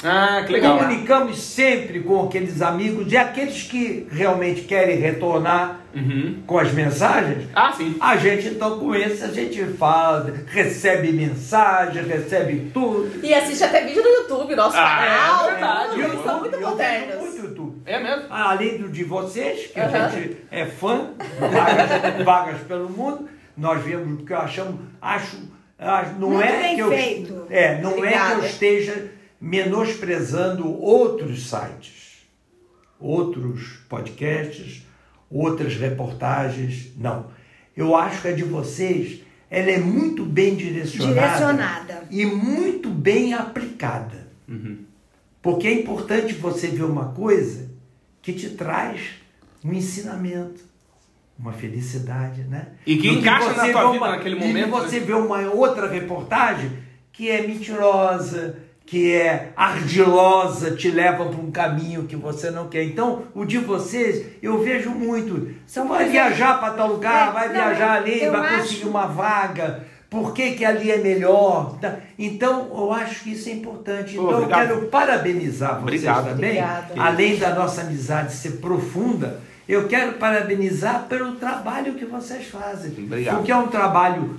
Ah, 0.04 0.42
que 0.46 0.52
legal. 0.52 0.78
Comunicamos 0.78 1.38
sempre 1.38 2.00
com 2.00 2.24
aqueles 2.26 2.60
amigos 2.60 3.10
e 3.10 3.16
aqueles 3.16 3.62
que 3.62 4.06
realmente 4.10 4.62
querem 4.62 4.96
retornar 4.98 5.80
Uhum. 5.94 6.42
com 6.46 6.58
as 6.58 6.70
mensagens. 6.72 7.48
Ah, 7.54 7.72
sim. 7.72 7.96
A 7.98 8.18
gente 8.18 8.48
então 8.48 8.78
com 8.78 8.94
esse 8.94 9.24
a 9.24 9.28
gente 9.28 9.64
fala, 9.78 10.30
recebe 10.48 11.10
mensagem, 11.12 12.02
recebe 12.04 12.70
tudo. 12.74 13.24
E 13.24 13.32
assiste 13.32 13.64
até 13.64 13.82
vídeo 13.86 14.02
no 14.02 14.08
YouTube, 14.10 14.54
nosso 14.54 14.76
Ah, 14.76 14.96
canal. 14.98 15.46
é 15.48 15.50
verdade. 15.52 15.88
tudo. 15.92 16.00
Eles 16.02 16.12
são 16.12 16.18
YouTube, 16.36 16.40
muito 16.50 16.60
modernos. 16.60 17.16
muito 17.22 17.36
YouTube. 17.46 17.82
É 17.86 17.98
mesmo? 18.02 18.24
Além 18.28 18.76
do 18.76 18.88
de 18.90 19.04
vocês, 19.04 19.68
que 19.68 19.80
a 19.80 19.86
Aham. 19.86 20.10
gente 20.10 20.36
é 20.50 20.66
fã, 20.66 21.10
vagas, 21.40 22.24
vagas 22.24 22.60
pelo 22.68 22.90
mundo, 22.90 23.28
nós 23.56 23.82
vemos 23.82 24.20
o 24.20 24.24
que 24.26 24.32
eu 24.34 24.38
achamos, 24.38 24.74
acho, 25.00 25.38
acho- 25.78 26.12
não 26.18 26.28
Muito 26.30 26.42
é 26.46 26.60
bem 26.62 26.74
que 26.74 26.82
eu, 26.82 26.88
feito. 26.90 27.46
é, 27.48 27.80
não 27.80 27.90
é 27.90 27.94
que 27.94 27.98
Obrigada. 28.00 28.34
eu 28.34 28.44
esteja 28.44 29.10
menosprezando 29.46 30.68
outros 30.68 31.48
sites, 31.48 32.26
outros 32.98 33.78
podcasts, 33.88 34.84
outras 35.30 35.76
reportagens, 35.76 36.90
não. 36.96 37.26
Eu 37.76 37.94
acho 37.94 38.22
que 38.22 38.28
a 38.28 38.32
de 38.32 38.42
vocês, 38.42 39.20
ela 39.48 39.70
é 39.70 39.78
muito 39.78 40.24
bem 40.24 40.56
direcionada, 40.56 41.14
Direcionada. 41.14 42.04
e 42.10 42.26
muito 42.26 42.90
bem 42.90 43.34
aplicada. 43.34 44.26
Porque 45.40 45.68
é 45.68 45.72
importante 45.74 46.32
você 46.34 46.66
ver 46.66 46.82
uma 46.82 47.12
coisa 47.12 47.70
que 48.20 48.32
te 48.32 48.50
traz 48.50 49.00
um 49.64 49.72
ensinamento, 49.72 50.64
uma 51.38 51.52
felicidade, 51.52 52.42
né? 52.42 52.68
E 52.84 52.96
que 52.96 53.08
encaixa 53.08 53.52
na 53.52 53.66
você 53.66 53.72
tua 53.72 53.92
vida 53.92 54.08
naquele 54.08 54.34
e 54.34 54.38
momento, 54.40 54.64
que 54.64 54.70
você 54.70 54.98
né? 55.00 55.06
vê 55.06 55.12
uma 55.12 55.38
outra 55.50 55.88
reportagem 55.88 56.72
que 57.12 57.30
é 57.30 57.46
mentirosa, 57.46 58.65
que 58.86 59.12
é 59.12 59.52
ardilosa, 59.56 60.70
te 60.76 60.90
leva 60.90 61.24
para 61.26 61.40
um 61.40 61.50
caminho 61.50 62.04
que 62.04 62.14
você 62.16 62.50
não 62.50 62.68
quer. 62.68 62.84
Então, 62.84 63.24
o 63.34 63.44
de 63.44 63.58
vocês, 63.58 64.24
eu 64.40 64.62
vejo 64.62 64.90
muito. 64.90 65.50
Você 65.66 65.80
vai 65.80 65.88
coisas- 65.88 66.12
viajar 66.12 66.60
para 66.60 66.74
tal 66.74 66.88
lugar, 66.92 67.30
É, 67.30 67.32
vai 67.32 67.46
não, 67.48 67.54
viajar 67.54 67.92
ali, 67.94 68.22
eu 68.22 68.32
vai 68.32 68.46
acho- 68.46 68.56
conseguir 68.62 68.88
uma 68.88 69.06
vaga. 69.06 69.84
Por 70.08 70.32
que, 70.32 70.52
que 70.52 70.64
ali 70.64 70.90
é 70.92 70.98
melhor? 70.98 71.78
Tá? 71.80 71.96
Então, 72.16 72.68
eu 72.72 72.92
acho 72.92 73.24
que 73.24 73.32
isso 73.32 73.48
é 73.48 73.52
importante. 73.52 74.12
Então, 74.12 74.28
obrigado. 74.28 74.60
eu 74.70 74.76
quero 74.76 74.86
parabenizar 74.88 75.70
vocês 75.80 75.82
Obrigado. 75.82 76.28
também. 76.28 76.50
Obrigada. 76.50 76.86
Além 76.96 77.36
da 77.38 77.54
nossa 77.54 77.80
amizade 77.80 78.32
ser 78.32 78.52
profunda, 78.58 79.40
eu 79.68 79.88
quero 79.88 80.12
parabenizar 80.12 81.06
pelo 81.08 81.32
trabalho 81.34 81.94
que 81.94 82.04
vocês 82.04 82.46
fazem. 82.46 82.92
Obrigado. 82.96 83.34
Porque 83.38 83.50
é 83.50 83.56
um 83.56 83.66
trabalho 83.66 84.38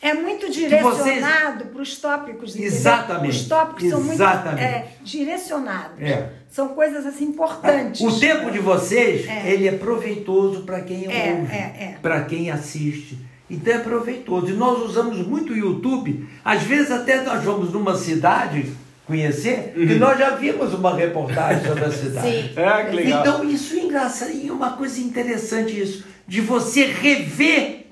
É 0.00 0.12
muito 0.14 0.50
direcionado 0.50 1.66
para 1.66 1.82
os 1.82 1.96
tópicos. 1.96 2.50
entendeu? 2.50 2.68
Exatamente. 2.72 3.30
Os 3.36 3.44
tópicos 3.48 3.88
são 3.88 4.00
muito 4.00 4.14
Exatamente. 4.14 4.62
é, 4.62 4.88
direcionados. 5.02 6.00
É. 6.00 6.30
São 6.50 6.68
coisas 6.68 7.04
assim 7.06 7.24
importantes. 7.24 8.00
O 8.00 8.18
tempo 8.20 8.50
de 8.50 8.58
vocês, 8.58 9.26
É. 9.28 9.50
ele 9.50 9.66
é 9.68 9.72
proveitoso 9.72 10.62
para 10.62 10.80
quem 10.82 11.04
É, 11.06 11.32
ouve, 11.38 11.52
é, 11.52 11.56
é. 11.56 11.98
para 12.00 12.22
quem 12.24 12.50
assiste. 12.50 13.18
Então 13.50 13.74
é 13.74 13.78
proveitoso. 13.78 14.48
E 14.48 14.52
nós 14.54 14.82
usamos 14.82 15.18
muito 15.26 15.52
o 15.52 15.56
YouTube. 15.56 16.28
Às 16.44 16.62
vezes 16.62 16.90
até 16.90 17.22
nós 17.22 17.42
vamos 17.44 17.72
numa 17.72 17.96
cidade 17.96 18.72
conhecer 19.06 19.72
e 19.76 19.94
nós 19.94 20.18
já 20.18 20.30
vimos 20.30 20.74
uma 20.74 20.94
reportagem 20.96 21.64
sobre 21.66 21.84
a 21.84 21.90
cidade. 21.92 22.28
Sim. 22.42 22.50
É, 22.56 22.84
que 22.84 22.96
legal. 22.96 23.20
Então 23.20 23.44
isso 23.44 23.74
é 23.74 23.78
engraçado. 23.80 24.32
E 24.32 24.50
uma 24.50 24.72
coisa 24.72 25.00
interessante 25.00 25.80
isso, 25.80 26.04
de 26.26 26.40
você 26.40 26.86
rever 26.86 27.85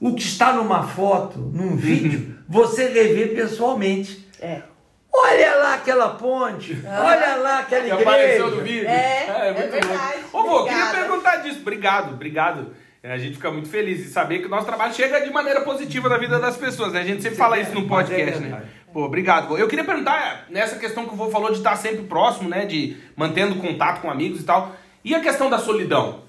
o 0.00 0.14
que 0.14 0.22
está 0.22 0.52
numa 0.52 0.82
foto, 0.84 1.38
num 1.38 1.76
vídeo, 1.76 2.36
você 2.48 2.88
rever 2.88 3.34
pessoalmente. 3.34 4.28
É. 4.40 4.62
Olha 5.12 5.54
lá 5.56 5.74
aquela 5.74 6.10
ponte, 6.10 6.78
olha 6.86 7.36
lá 7.36 7.58
aquela 7.60 7.82
Que 7.82 7.88
igreja. 7.90 8.02
apareceu 8.08 8.50
no 8.50 8.60
vídeo. 8.62 8.88
É, 8.88 9.48
é 9.48 9.52
muito 9.52 9.70
verdade. 9.72 10.18
louco. 10.32 10.38
Ô, 10.38 10.42
vô, 10.60 10.64
queria 10.64 10.86
perguntar 10.86 11.36
disso. 11.36 11.58
Obrigado, 11.60 12.12
obrigado. 12.14 12.72
É, 13.02 13.12
A 13.12 13.18
gente 13.18 13.34
fica 13.36 13.50
muito 13.50 13.68
feliz 13.68 13.98
de 13.98 14.10
saber 14.10 14.40
que 14.40 14.46
o 14.46 14.50
nosso 14.50 14.66
trabalho 14.66 14.92
chega 14.94 15.20
de 15.20 15.30
maneira 15.32 15.62
positiva 15.62 16.08
na 16.08 16.18
vida 16.18 16.38
das 16.38 16.56
pessoas, 16.56 16.92
né? 16.92 17.00
A 17.00 17.04
gente 17.04 17.22
sempre 17.22 17.38
fala 17.38 17.58
isso 17.58 17.72
no 17.74 17.84
é 17.86 17.88
podcast, 17.88 18.34
né? 18.40 18.48
verdade. 18.48 18.66
Pô, 18.92 19.04
obrigado. 19.04 19.48
vô. 19.48 19.58
Eu 19.58 19.66
queria 19.68 19.84
perguntar, 19.84 20.46
nessa 20.50 20.76
questão 20.78 21.06
que 21.06 21.14
o 21.14 21.16
vô 21.16 21.30
falou 21.30 21.50
de 21.50 21.56
estar 21.58 21.74
sempre 21.76 22.04
próximo, 22.04 22.48
né? 22.48 22.64
De 22.66 22.96
mantendo 23.16 23.56
contato 23.56 24.00
com 24.00 24.10
amigos 24.10 24.40
e 24.40 24.44
tal. 24.44 24.74
E 25.04 25.14
a 25.14 25.20
questão 25.20 25.48
da 25.50 25.58
solidão? 25.58 26.22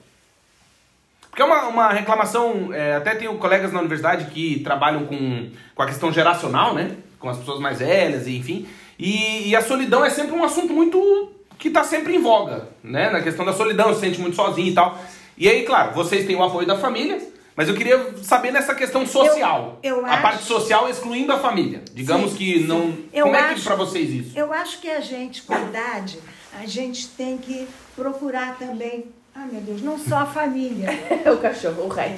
Porque 1.39 1.49
é 1.53 1.55
uma, 1.55 1.67
uma 1.69 1.89
reclamação, 1.93 2.73
é, 2.73 2.95
até 2.97 3.15
tenho 3.15 3.33
colegas 3.35 3.71
na 3.71 3.79
universidade 3.79 4.25
que 4.25 4.59
trabalham 4.59 5.05
com, 5.05 5.49
com 5.73 5.81
a 5.81 5.85
questão 5.85 6.11
geracional, 6.11 6.73
né? 6.73 6.97
Com 7.17 7.29
as 7.29 7.37
pessoas 7.37 7.61
mais 7.61 7.79
velhas, 7.79 8.27
e 8.27 8.35
enfim. 8.35 8.67
E, 8.99 9.47
e 9.47 9.55
a 9.55 9.61
solidão 9.61 10.03
é 10.03 10.09
sempre 10.09 10.33
um 10.35 10.43
assunto 10.43 10.73
muito 10.73 11.31
que 11.57 11.69
está 11.69 11.81
sempre 11.85 12.13
em 12.13 12.21
voga, 12.21 12.67
né? 12.83 13.09
Na 13.09 13.21
questão 13.21 13.45
da 13.45 13.53
solidão, 13.53 13.93
se 13.93 14.01
sente 14.01 14.19
muito 14.19 14.35
sozinho 14.35 14.67
e 14.67 14.73
tal. 14.73 14.99
E 15.37 15.47
aí, 15.47 15.63
claro, 15.63 15.93
vocês 15.93 16.27
têm 16.27 16.35
o 16.35 16.43
apoio 16.43 16.67
da 16.67 16.77
família, 16.77 17.25
mas 17.55 17.69
eu 17.69 17.73
queria 17.75 18.15
saber 18.21 18.51
nessa 18.51 18.75
questão 18.75 19.07
social. 19.07 19.79
Eu- 19.81 19.99
eu 19.99 20.05
a 20.05 20.09
acho- 20.09 20.21
parte 20.21 20.43
social 20.43 20.89
excluindo 20.89 21.31
a 21.31 21.39
família. 21.39 21.81
Digamos 21.93 22.31
Sim, 22.31 22.37
que 22.37 22.59
não. 22.67 22.93
Eu 23.13 23.23
Como 23.23 23.37
é 23.37 23.47
que 23.47 23.53
acho- 23.53 23.63
pra 23.63 23.75
vocês 23.75 24.09
isso? 24.09 24.37
Eu 24.37 24.51
acho 24.51 24.81
que 24.81 24.89
a 24.89 24.99
gente, 24.99 25.43
com 25.43 25.53
a 25.53 25.61
idade, 25.61 26.19
a 26.61 26.65
gente 26.65 27.07
tem 27.07 27.37
que 27.37 27.65
procurar 27.95 28.57
também, 28.59 29.05
ah 29.41 29.47
meu 29.49 29.61
Deus, 29.61 29.81
não 29.81 29.97
só 29.97 30.19
a 30.19 30.25
família. 30.25 30.89
o 31.33 31.37
cachorro, 31.37 31.85
o 31.85 31.87
Red. 31.87 32.17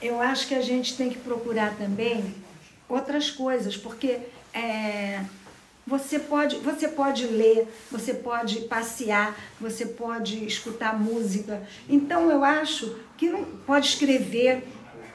Eu 0.00 0.20
acho 0.20 0.46
que 0.46 0.54
a 0.54 0.60
gente 0.60 0.96
tem 0.96 1.10
que 1.10 1.18
procurar 1.18 1.74
também 1.76 2.34
outras 2.88 3.30
coisas, 3.30 3.76
porque 3.76 4.18
é, 4.52 5.20
você, 5.84 6.20
pode, 6.20 6.56
você 6.58 6.86
pode 6.86 7.26
ler, 7.26 7.66
você 7.90 8.14
pode 8.14 8.60
passear, 8.62 9.34
você 9.60 9.86
pode 9.86 10.44
escutar 10.44 10.96
música. 10.96 11.62
Então 11.88 12.30
eu 12.30 12.44
acho 12.44 12.96
que 13.16 13.28
não 13.28 13.44
pode 13.44 13.88
escrever, 13.88 14.64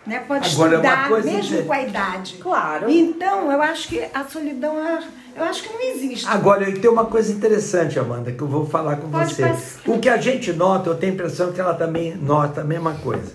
né? 0.05 0.19
pode 0.27 0.51
Agora, 0.53 0.69
uma 0.69 0.75
estudar, 0.75 1.07
coisa 1.07 1.31
mesmo 1.31 1.65
com 1.65 1.73
a 1.73 1.81
idade. 1.81 2.37
Claro. 2.41 2.89
Então 2.89 3.49
eu 3.49 3.61
acho 3.61 3.87
que 3.87 4.05
a 4.13 4.25
solidão, 4.25 4.77
eu- 4.77 5.03
eu 5.39 5.45
acho 5.45 5.63
que 5.63 5.73
não 5.73 5.81
existe. 5.81 6.27
Agora, 6.27 6.71
tem 6.71 6.89
uma 6.89 7.05
coisa 7.05 7.31
interessante, 7.31 7.97
Amanda, 7.99 8.31
que 8.31 8.41
eu 8.41 8.47
vou 8.47 8.65
falar 8.65 8.97
com 8.97 9.09
Pode 9.09 9.33
você. 9.33 9.43
passar. 9.43 9.79
O 9.87 9.99
que 9.99 10.09
a 10.09 10.17
gente 10.17 10.51
nota, 10.53 10.89
eu 10.89 10.95
tenho 10.95 11.13
a 11.13 11.15
impressão 11.15 11.51
que 11.51 11.59
ela 11.61 11.73
também 11.73 12.15
nota 12.15 12.61
a 12.61 12.63
mesma 12.63 12.93
coisa. 12.95 13.31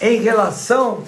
Em 0.00 0.20
relação, 0.20 1.04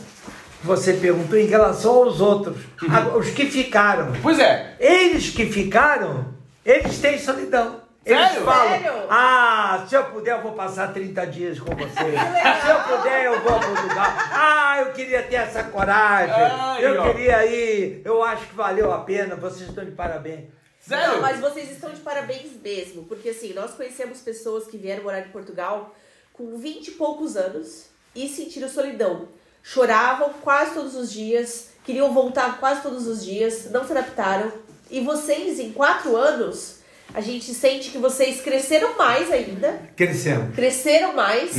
você 0.63 0.93
perguntou, 0.95 1.39
em 1.39 1.47
relação 1.47 1.93
aos 1.95 2.21
outros, 2.21 2.57
Uhum. 2.83 2.89
a- 2.95 3.17
os 3.17 3.29
que 3.31 3.47
ficaram. 3.47 4.13
Pois 4.23 4.39
é. 4.39 4.77
Eles 4.79 5.31
que 5.31 5.47
ficaram, 5.47 6.27
eles 6.65 6.99
têm 6.99 7.19
solidão. 7.19 7.84
Eles 8.05 8.29
Sério? 8.29 8.45
falam, 8.45 8.69
Sério? 8.69 8.93
ah, 9.09 9.87
se 9.89 9.95
eu 9.95 10.05
puder 10.05 10.37
eu 10.37 10.43
vou 10.43 10.53
passar 10.53 10.93
30 10.93 11.27
dias 11.29 11.59
com 11.59 11.75
você. 11.75 11.95
se 11.95 12.71
eu 12.71 12.97
puder 12.97 13.25
eu 13.25 13.41
vou 13.41 13.55
a 13.57 13.61
Portugal. 13.61 14.07
Ah, 14.31 14.77
eu 14.81 14.93
queria 14.93 15.23
ter 15.23 15.37
essa 15.37 15.65
coragem. 15.65 16.35
Ai, 16.35 16.85
eu 16.85 17.01
ó. 17.01 17.07
queria 17.07 17.47
ir. 17.47 18.03
Eu 18.05 18.23
acho 18.23 18.47
que 18.47 18.55
valeu 18.55 18.93
a 18.93 19.01
pena. 19.01 19.37
Vocês 19.37 19.69
estão 19.69 19.85
de 19.85 19.93
parabéns. 19.93 20.45
Sério? 20.81 21.15
Não, 21.15 21.23
mas 21.23 21.41
vocês 21.41 21.71
estão 21.71 21.91
de 21.91 22.01
parabéns 22.01 22.53
mesmo, 22.63 23.05
porque 23.05 23.31
assim, 23.31 23.55
nós 23.55 23.73
conhecemos 23.73 24.21
pessoas 24.21 24.67
que 24.67 24.77
vieram 24.77 25.03
morar 25.03 25.21
em 25.21 25.31
Portugal 25.31 25.95
com 26.35 26.59
20 26.59 26.89
e 26.89 26.91
poucos 26.93 27.37
anos 27.39 27.87
e 28.15 28.29
sentiram 28.29 28.69
solidão. 28.69 29.29
Choravam 29.63 30.35
quase 30.43 30.75
todos 30.75 30.95
os 30.95 31.11
dias, 31.11 31.71
queriam 31.85 32.13
voltar 32.13 32.61
quase 32.61 32.83
todos 32.83 33.07
os 33.07 33.25
dias, 33.25 33.71
não 33.71 33.83
se 33.87 33.93
adaptaram. 33.93 34.53
E 34.91 35.01
vocês, 35.01 35.59
em 35.59 35.73
quatro 35.73 36.15
anos, 36.15 36.74
a 37.13 37.21
gente 37.21 37.53
sente 37.55 37.91
que 37.91 37.99
vocês 37.99 38.41
cresceram 38.41 38.97
mais 38.97 39.31
ainda, 39.31 39.81
Crescemos. 39.97 40.55
cresceram 40.55 41.13
mais, 41.15 41.51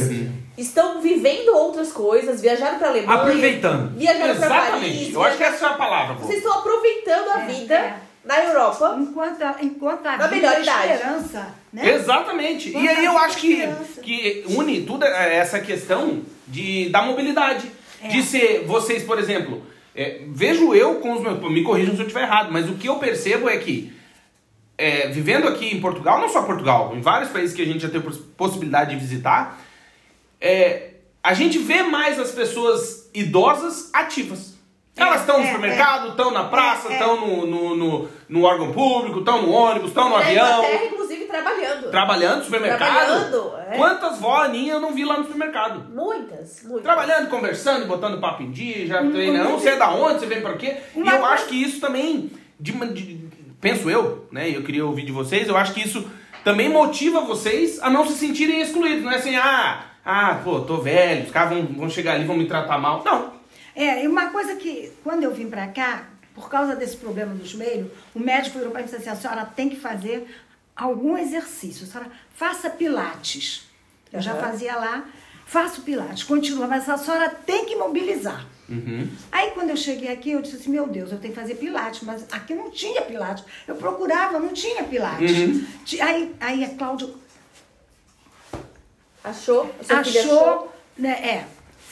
estão 0.58 1.02
vivendo 1.02 1.50
outras 1.56 1.92
coisas, 1.92 2.42
viajaram 2.42 2.78
pra 2.80 2.90
Alemanha, 2.90 3.20
Aproveitando. 3.22 3.98
viajaram 3.98 4.32
Exatamente. 4.34 4.96
Paris, 4.96 5.14
Eu 5.14 5.24
acho 5.24 5.38
que 5.38 5.44
essa 5.44 5.66
é 5.66 5.70
a 5.70 5.74
palavra. 5.74 6.16
pô. 6.16 6.24
vocês 6.26 6.38
estão 6.40 6.60
aproveitando 6.60 7.30
a 7.30 7.42
É, 7.42 7.46
vida 7.48 7.76
é. 7.76 7.96
na 8.26 8.44
Europa. 8.44 8.98
Enquanto 9.00 9.42
a, 9.42 9.56
enquanto 9.62 10.06
a 10.08 10.18
Na 10.18 10.28
vida 10.28 10.36
melhor 10.48 10.58
é 10.60 10.64
idade. 10.64 10.94
esperança, 10.94 11.48
né? 11.72 11.90
Exatamente. 11.94 12.70
E 12.70 12.74
Quanta 12.74 12.90
aí 12.92 13.06
eu 13.06 13.18
acho 13.18 13.38
que, 13.38 13.68
que 14.02 14.44
une 14.50 14.82
tudo 14.82 15.06
essa 15.06 15.60
questão 15.60 16.22
de, 16.48 16.90
da 16.90 17.02
mobilidade. 17.02 17.70
É. 18.02 18.08
De 18.10 18.22
ser, 18.24 18.66
vocês, 18.68 19.04
por 19.04 19.18
exemplo, 19.18 19.64
é, 19.96 20.20
vejo 20.28 20.74
eu 20.76 20.96
com 20.96 21.14
os 21.14 21.22
meus. 21.22 21.40
Me 21.50 21.64
corrijam 21.64 21.96
se 21.96 22.02
eu 22.02 22.06
estiver 22.08 22.24
errado, 22.24 22.52
mas 22.52 22.70
o 22.70 22.74
que 22.76 22.88
eu 22.90 22.98
percebo 22.98 23.50
é 23.50 23.58
que, 23.58 23.92
é, 24.78 25.08
vivendo 25.08 25.48
aqui 25.48 25.74
em 25.76 25.80
Portugal, 25.82 26.20
não 26.20 26.30
só 26.30 26.42
Portugal, 26.44 26.94
em 26.96 27.02
vários 27.02 27.30
países 27.32 27.56
que 27.56 27.62
a 27.62 27.66
gente 27.66 27.80
já 27.82 27.90
teve 27.90 28.04
poss- 28.06 28.18
possibilidade 28.38 28.92
de 28.92 28.98
visitar, 28.98 29.60
é, 30.40 30.92
a 31.24 31.34
gente 31.34 31.58
vê 31.58 31.84
mais 31.84 32.20
as 32.20 32.32
pessoas 32.32 33.10
idosas 33.14 33.90
ativas. 33.94 34.54
Elas 34.98 35.22
estão 35.22 35.40
no 35.40 35.44
é, 35.46 35.52
supermercado, 35.52 36.10
estão 36.10 36.32
na 36.32 36.46
praça, 36.46 36.88
É, 36.88 36.92
é. 36.92 36.94
estão 36.96 37.20
no, 37.20 37.46
no, 37.46 37.76
no, 37.76 38.10
no 38.30 38.44
órgão 38.44 38.72
público, 38.72 39.20
estão 39.20 39.42
no 39.42 39.52
ônibus, 39.52 39.90
estão 39.90 40.08
no 40.08 40.16
avião. 40.16 40.60
Inglaterra, 40.60 40.86
inclusive, 40.86 41.26
trabalhando. 41.26 41.92
Trabalhando 41.92 42.38
no 42.38 42.44
supermercado? 42.46 42.94
Trabalhando, 42.94 43.54
é. 43.72 43.76
Quantas 43.78 44.20
vó 44.20 44.46
eu 44.46 44.80
não 44.80 44.94
vi 44.94 45.04
lá 45.04 45.18
no 45.18 45.24
supermercado? 45.26 45.94
Muitas, 45.94 46.62
muitas. 46.64 46.84
Trabalhando, 46.84 47.30
conversando, 47.30 47.86
botando 47.88 48.22
papo 48.22 48.44
em 48.44 48.52
dia, 48.52 48.88
já 48.88 49.00
treinando. 49.00 49.50
Não 49.50 49.60
sei 49.60 49.76
da 49.76 49.92
onde, 49.92 50.20
você 50.22 50.28
vem 50.28 50.40
pra 50.42 50.54
quê. 50.54 50.78
E 50.96 51.00
eu 51.02 51.26
acho 51.26 51.48
que 51.48 51.62
isso 51.62 51.82
também, 51.82 52.32
de- 52.58 52.72
de- 52.94 53.25
penso 53.66 53.90
eu, 53.90 54.28
né? 54.32 54.48
Eu 54.48 54.62
queria 54.62 54.86
ouvir 54.86 55.04
de 55.04 55.12
vocês, 55.12 55.48
eu 55.48 55.58
acho 55.58 55.74
que 55.74 55.82
isso 55.82 56.08
também 56.44 56.70
motiva 56.70 57.22
vocês 57.22 57.80
a 57.82 57.90
não 57.90 58.06
se 58.06 58.14
sentirem 58.14 58.62
excluídos. 58.62 59.04
Não 59.04 59.12
é 59.12 59.16
assim, 59.16 59.36
ah, 59.36 59.86
ah, 60.06 60.40
pô, 60.44 60.60
tô 60.60 60.78
velho, 60.78 61.26
os 61.26 61.32
caras 61.32 61.50
vão, 61.50 61.66
vão 61.66 61.90
chegar 61.90 62.14
ali, 62.14 62.26
vão 62.26 62.38
me 62.38 62.46
tratar 62.46 62.78
mal. 62.78 63.04
Não. 63.04 63.34
É, 63.76 64.04
e 64.04 64.08
uma 64.08 64.30
coisa 64.30 64.56
que, 64.56 64.92
quando 65.04 65.24
eu 65.24 65.34
vim 65.34 65.50
pra 65.50 65.66
cá, 65.70 66.04
por 66.36 66.48
causa 66.48 66.76
desse 66.76 66.96
problema 66.98 67.34
do 67.34 67.44
joelho, 67.44 67.92
o 68.14 68.20
médico 68.20 68.60
virou 68.60 68.72
pra 68.72 68.82
mim 68.82 68.88
e 68.88 68.92
disse 68.92 69.02
assim, 69.02 69.10
a 69.10 69.20
senhora 69.20 69.46
tem 69.46 69.68
que 69.68 69.78
fazer 69.78 70.28
algum 70.76 71.18
exercício. 71.18 71.88
A 71.88 71.90
senhora 71.90 72.12
faça 72.36 72.70
pilates. 72.70 73.68
Eu 74.14 74.22
já 74.22 74.34
Aham. 74.34 74.42
fazia 74.42 74.76
lá, 74.76 75.06
faço 75.46 75.82
pilates, 75.82 76.24
continua, 76.24 76.68
mas 76.68 76.90
a 76.90 76.98
senhora 76.98 77.30
tem 77.30 77.66
que 77.66 77.76
mobilizar. 77.76 78.46
Uhum. 78.68 79.08
Aí 79.32 79.52
quando 79.52 79.70
eu 79.70 79.78
cheguei 79.78 80.12
aqui, 80.12 80.32
eu 80.32 80.42
disse 80.42 80.56
assim, 80.56 80.72
meu 80.72 80.88
Deus, 80.88 81.12
eu 81.12 81.20
tenho 81.20 81.34
que 81.34 81.40
fazer 81.40 81.56
pilates, 81.56 82.02
mas 82.02 82.26
aqui 82.32 82.56
não 82.56 82.72
tinha 82.72 83.02
pilates. 83.04 83.44
Eu 83.68 83.76
procurava, 83.76 84.40
não 84.40 84.50
tinha 84.50 84.84
pilates. 84.84 85.32
Uhum. 85.32 85.66
Aí, 86.02 86.36
aí 86.40 86.64
a 86.64 86.70
Cláudia 86.70 87.10
Achou? 89.26 89.74
A 89.80 89.84
sua 89.84 90.04
filha 90.04 90.22
achou, 90.22 90.72
né, 90.96 91.10
é, 91.10 91.46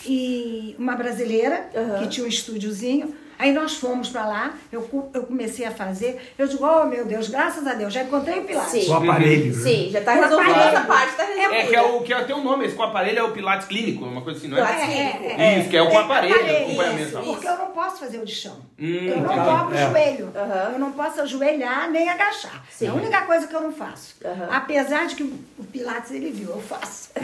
e 0.06 0.76
uma 0.78 0.96
brasileira 0.96 1.68
Aham. 1.76 2.04
que 2.04 2.10
tinha 2.10 2.26
um 2.26 2.30
estúdiozinho. 2.30 3.16
Aí 3.40 3.52
nós 3.54 3.76
fomos 3.76 4.10
pra 4.10 4.26
lá, 4.26 4.54
eu, 4.72 4.88
eu 5.14 5.24
comecei 5.24 5.66
a 5.66 5.72
fazer. 5.72 6.34
Eu 6.38 6.48
digo, 6.48 6.66
oh 6.66 6.86
meu 6.86 7.06
Deus, 7.06 7.28
graças 7.28 7.66
a 7.68 7.74
Deus, 7.74 7.94
já 7.94 8.04
encontrei 8.04 8.40
o 8.40 8.44
Pilates. 8.44 8.72
Sim. 8.86 8.90
O 8.90 8.94
aparelho. 8.96 9.56
né? 9.56 9.64
Sim, 9.64 9.90
já 9.92 10.02
tá 10.02 10.14
O 10.14 10.22
resolvida 10.22 10.52
aparelho. 10.52 10.78
essa 10.78 10.86
parte, 10.88 11.16
tá 11.16 11.24
resolvida. 11.24 11.56
É 11.56 11.66
que 11.68 11.76
é 11.76 11.82
o 11.82 12.02
que 12.02 12.14
é, 12.14 12.24
tem 12.24 12.36
um 12.36 12.44
nome, 12.44 12.66
esse 12.66 12.76
com 12.76 12.84
aparelho 12.84 13.20
é 13.20 13.24
o 13.24 13.32
Pilates 13.32 13.68
Clínico, 13.68 14.06
uma 14.06 14.22
coisa 14.22 14.40
assim, 14.40 14.48
não 14.48 14.58
é? 14.58 14.62
Pilates 14.62 14.84
É, 14.84 14.88
clínico. 15.12 15.42
é, 15.42 15.60
Isso, 15.60 15.70
que 15.70 15.78
é 15.78 15.82
o 15.82 15.90
com 15.90 15.98
aparelho, 16.00 16.36
aparelho, 16.36 16.66
acompanhamento. 16.66 17.08
isso, 17.10 17.20
Porque 17.22 17.48
eu 17.48 17.58
não 17.58 17.68
posso 17.72 18.00
fazer 18.00 18.18
o 18.20 18.26
de 18.26 18.36
chão. 18.36 18.58
Hum, 18.80 19.06
eu 19.08 19.18
não 19.18 19.36
dobro 19.46 19.76
o 19.76 19.78
É. 19.78 19.90
joelho. 19.90 20.32
Aham. 20.36 20.70
Eu 20.74 20.80
não 20.80 20.92
posso 20.92 21.22
ajoelhar 21.22 21.90
nem 21.92 22.10
agachar. 22.10 22.64
Sim. 22.70 22.86
É 22.86 22.90
a 22.90 22.94
única 22.94 23.22
coisa 23.22 23.48
que 23.48 23.54
eu 23.56 23.62
não 23.62 23.72
faço. 23.72 24.16
Aham. 24.24 24.48
Apesar 24.52 25.06
de 25.08 25.16
que 25.16 25.24
o 25.24 25.64
Pilates 25.72 26.12
ele 26.12 26.32
viu, 26.32 26.50
eu 26.50 26.62
faço. 26.62 27.10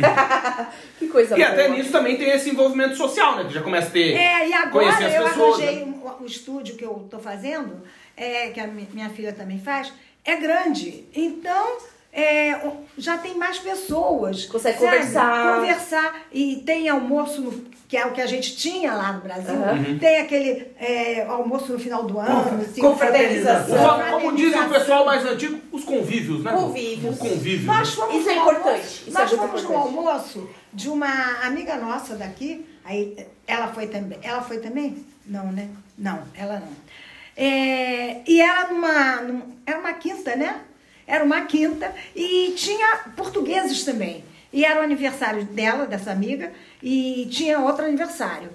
Que 1.00 1.08
coisa 1.08 1.36
E 1.36 1.38
boa. 1.38 1.50
até 1.50 1.70
nisso 1.70 1.92
também 1.92 2.18
tem 2.18 2.30
esse 2.32 2.50
envolvimento 2.50 2.96
social, 2.96 3.36
né? 3.38 3.46
Que 3.46 3.54
já 3.54 3.62
começa 3.62 3.88
a 3.88 3.92
ter. 3.92 4.14
É, 4.16 4.48
e 4.50 4.54
agora 4.54 4.86
eu 4.86 5.24
pessoas. 5.28 5.60
arranjei 5.60 5.86
né? 5.86 5.94
O 6.20 6.26
estúdio 6.26 6.76
que 6.76 6.84
eu 6.86 7.08
tô 7.10 7.20
fazendo, 7.20 7.82
é, 8.16 8.50
que 8.50 8.60
a 8.60 8.68
mi- 8.68 8.88
minha 8.94 9.10
filha 9.10 9.34
também 9.34 9.60
faz, 9.60 9.92
é 10.26 10.36
grande. 10.36 11.06
Então, 11.16 11.78
é, 12.12 12.60
já 12.98 13.18
tem 13.18 13.36
mais 13.36 13.60
pessoas. 13.60 14.46
Consegue 14.46 14.78
sabe? 14.80 14.92
conversar. 14.92 15.56
Conversar. 15.56 16.22
E 16.32 16.58
tem 16.66 16.90
almoço, 16.90 17.42
no- 17.42 17.80
que 17.88 17.98
é 17.98 18.06
o 18.06 18.12
que 18.12 18.22
a 18.22 18.28
gente 18.28 18.56
tinha 18.56 18.94
lá 18.94 19.14
no 19.14 19.22
Brasil. 19.22 19.54
Uhum. 19.56 19.98
Tem 19.98 20.18
aquele 20.20 20.68
é, 20.80 21.24
almoço 21.26 21.72
no 21.74 21.80
final 21.80 22.04
do 22.04 22.20
ano. 22.20 22.62
assim, 22.62 22.82
confraternização. 22.82 23.76
O 23.76 23.80
fa- 23.80 24.12
Como 24.12 24.36
diz 24.36 24.50
o 24.50 24.52
confraternização. 24.52 24.70
pessoal 24.70 25.06
mais 25.06 25.26
antigo, 25.26 25.60
os 25.72 25.84
convívios, 25.84 26.44
né? 26.44 26.52
Convívios. 26.52 27.18
Convívio. 27.18 27.66
Nós 27.66 27.94
fomos 27.94 28.16
Isso 28.16 28.30
é 28.30 28.36
importante, 28.36 28.66
almoço- 28.66 29.04
isso 29.08 29.10
é 29.18 29.22
nós 29.22 29.32
muito 29.32 29.48
fomos 29.48 29.64
no 29.64 29.78
almoço 29.78 30.50
de 30.72 30.90
uma 30.90 31.40
amiga 31.44 31.78
nossa 31.78 32.16
daqui. 32.16 32.64
Aí 32.86 33.16
ela 33.48 33.68
foi 33.70 33.88
também. 33.88 34.20
Ela 34.22 34.42
foi 34.42 34.60
também? 34.60 35.04
Não, 35.26 35.52
né? 35.52 35.68
Não, 36.00 36.24
ela 36.36 36.60
não. 36.60 36.70
É, 37.38 38.22
e 38.28 38.42
era 38.42 38.68
numa, 38.70 39.16
num- 39.22 39.54
era 39.66 39.78
uma 39.80 39.94
quinta, 39.94 40.36
né? 40.36 40.62
Era 41.06 41.24
uma 41.24 41.42
quinta 41.42 41.94
e 42.16 42.54
tinha 42.56 42.98
portugueses 43.16 43.84
também. 43.84 44.24
E 44.52 44.66
era 44.66 44.80
o 44.80 44.84
aniversário 44.84 45.44
dela, 45.46 45.86
dessa 45.86 46.12
amiga, 46.12 46.52
e 46.82 47.28
tinha 47.32 47.60
outro 47.60 47.86
aniversário. 47.86 48.50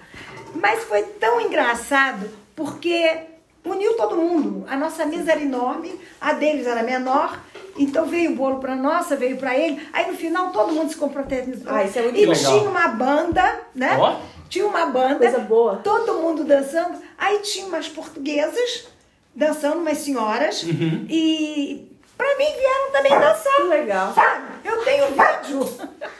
Mas 0.54 0.82
foi 0.84 1.02
tão 1.02 1.40
engraçado 1.40 2.28
porque 2.56 3.16
uniu 3.64 3.94
todo 3.96 4.16
mundo. 4.16 4.64
A 4.68 4.76
nossa 4.76 5.04
mesa 5.06 5.32
era 5.32 5.40
enorme, 5.40 5.98
a 6.20 6.32
deles 6.32 6.66
era 6.66 6.82
menor. 6.82 7.40
Então 7.76 8.06
veio 8.06 8.32
o 8.32 8.36
bolo 8.36 8.58
para 8.60 8.74
nossa, 8.76 9.16
veio 9.16 9.36
para 9.36 9.56
ele. 9.56 9.80
Aí 9.92 10.10
no 10.10 10.16
final 10.16 10.50
todo 10.52 10.72
mundo 10.72 10.90
se 10.90 10.96
confraternizou. 10.96 11.72
Ah, 11.72 11.84
isso 11.84 11.98
é 11.98 12.02
muito 12.02 12.18
e 12.18 12.26
legal. 12.26 12.58
tinha 12.58 12.70
uma 12.70 12.88
banda, 12.88 13.60
né? 13.74 13.96
Ó. 13.98 14.20
Tinha 14.54 14.68
uma 14.68 14.86
banda. 14.86 15.18
Coisa 15.18 15.40
boa. 15.40 15.80
Todo 15.82 16.20
mundo 16.20 16.44
dançando. 16.44 17.02
Aí 17.18 17.40
tinha 17.40 17.66
umas 17.66 17.88
portuguesas 17.88 18.86
dançando, 19.34 19.80
umas 19.80 19.98
senhoras. 19.98 20.62
Uhum. 20.62 21.08
E 21.10 21.90
pra 22.16 22.38
mim 22.38 22.44
vieram 22.44 22.92
também 22.92 23.10
dançar. 23.18 23.56
Que 23.56 23.62
legal. 23.64 24.14
Sabe? 24.14 24.44
Eu 24.64 24.84
tenho 24.84 25.06
vídeo. 25.08 25.68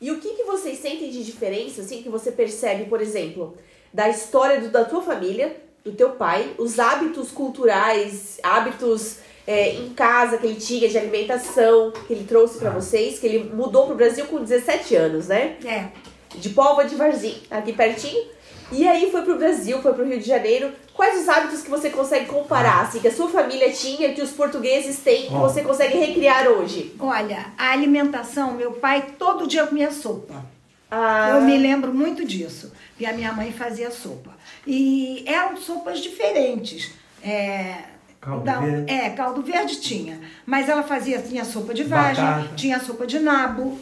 E 0.00 0.12
o 0.12 0.20
que, 0.20 0.28
que 0.28 0.44
vocês 0.44 0.78
sentem 0.78 1.10
de 1.10 1.24
diferença, 1.24 1.80
assim, 1.80 2.04
que 2.04 2.08
você 2.08 2.30
percebe, 2.30 2.84
por 2.84 3.00
exemplo, 3.00 3.56
da 3.92 4.08
história 4.08 4.60
do, 4.60 4.68
da 4.68 4.84
tua 4.84 5.02
família, 5.02 5.56
do 5.84 5.90
teu 5.90 6.10
pai, 6.10 6.54
os 6.56 6.78
hábitos 6.78 7.32
culturais, 7.32 8.38
hábitos 8.44 9.16
é, 9.44 9.70
em 9.70 9.90
casa 9.90 10.38
que 10.38 10.46
ele 10.46 10.54
tinha 10.54 10.88
de 10.88 10.96
alimentação, 10.96 11.90
que 12.06 12.12
ele 12.12 12.22
trouxe 12.22 12.60
para 12.60 12.70
vocês, 12.70 13.18
que 13.18 13.26
ele 13.26 13.50
mudou 13.52 13.86
pro 13.86 13.96
Brasil 13.96 14.24
com 14.26 14.38
17 14.38 14.94
anos, 14.94 15.26
né? 15.26 15.56
É. 15.64 15.88
De 16.36 16.50
Póvoa 16.50 16.84
de 16.84 16.94
Varzim, 16.94 17.36
aqui 17.50 17.72
pertinho. 17.72 18.26
E 18.70 18.86
aí 18.86 19.10
foi 19.10 19.22
pro 19.22 19.36
Brasil, 19.38 19.80
foi 19.80 19.94
pro 19.94 20.04
Rio 20.04 20.18
de 20.20 20.26
Janeiro. 20.26 20.72
Quais 20.92 21.22
os 21.22 21.28
hábitos 21.28 21.62
que 21.62 21.70
você 21.70 21.88
consegue 21.90 22.26
comparar, 22.26 22.82
assim, 22.82 22.98
que 23.00 23.08
a 23.08 23.14
sua 23.14 23.28
família 23.28 23.70
tinha, 23.72 24.12
que 24.12 24.20
os 24.20 24.30
portugueses 24.32 24.98
têm, 24.98 25.28
que 25.28 25.32
você 25.34 25.62
consegue 25.62 25.96
recriar 25.96 26.46
hoje? 26.48 26.94
Olha, 27.00 27.46
a 27.56 27.70
alimentação, 27.70 28.52
meu 28.52 28.72
pai 28.72 29.06
todo 29.18 29.46
dia 29.46 29.66
comia 29.66 29.90
sopa. 29.90 30.44
Ah, 30.90 31.30
Eu 31.30 31.42
me 31.42 31.56
lembro 31.56 31.94
muito 31.94 32.24
disso. 32.26 32.72
E 33.00 33.06
a 33.06 33.12
minha 33.12 33.32
mãe 33.32 33.52
fazia 33.52 33.90
sopa. 33.90 34.30
E 34.66 35.22
eram 35.26 35.56
sopas 35.56 36.00
diferentes. 36.00 36.92
É, 37.22 37.74
Caldo 38.20 38.44
da- 38.44 38.58
verde. 38.60 38.92
É, 38.92 39.10
caldo 39.10 39.42
verde 39.42 39.76
tinha. 39.80 40.20
Mas 40.44 40.68
ela 40.68 40.82
fazia, 40.82 41.20
tinha 41.22 41.44
sopa 41.44 41.72
de 41.72 41.84
vagem, 41.84 42.24
Batata. 42.24 42.54
tinha 42.56 42.80
sopa 42.80 43.06
de 43.06 43.18
nabo, 43.20 43.78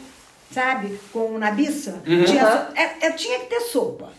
sabe? 0.51 0.99
Com 1.13 1.37
nabiça. 1.37 2.01
Uhum. 2.07 2.23
Tinha, 2.25 2.67
é, 2.75 3.07
é, 3.07 3.11
tinha 3.11 3.39
que 3.39 3.45
ter 3.47 3.61
sopa. 3.61 4.09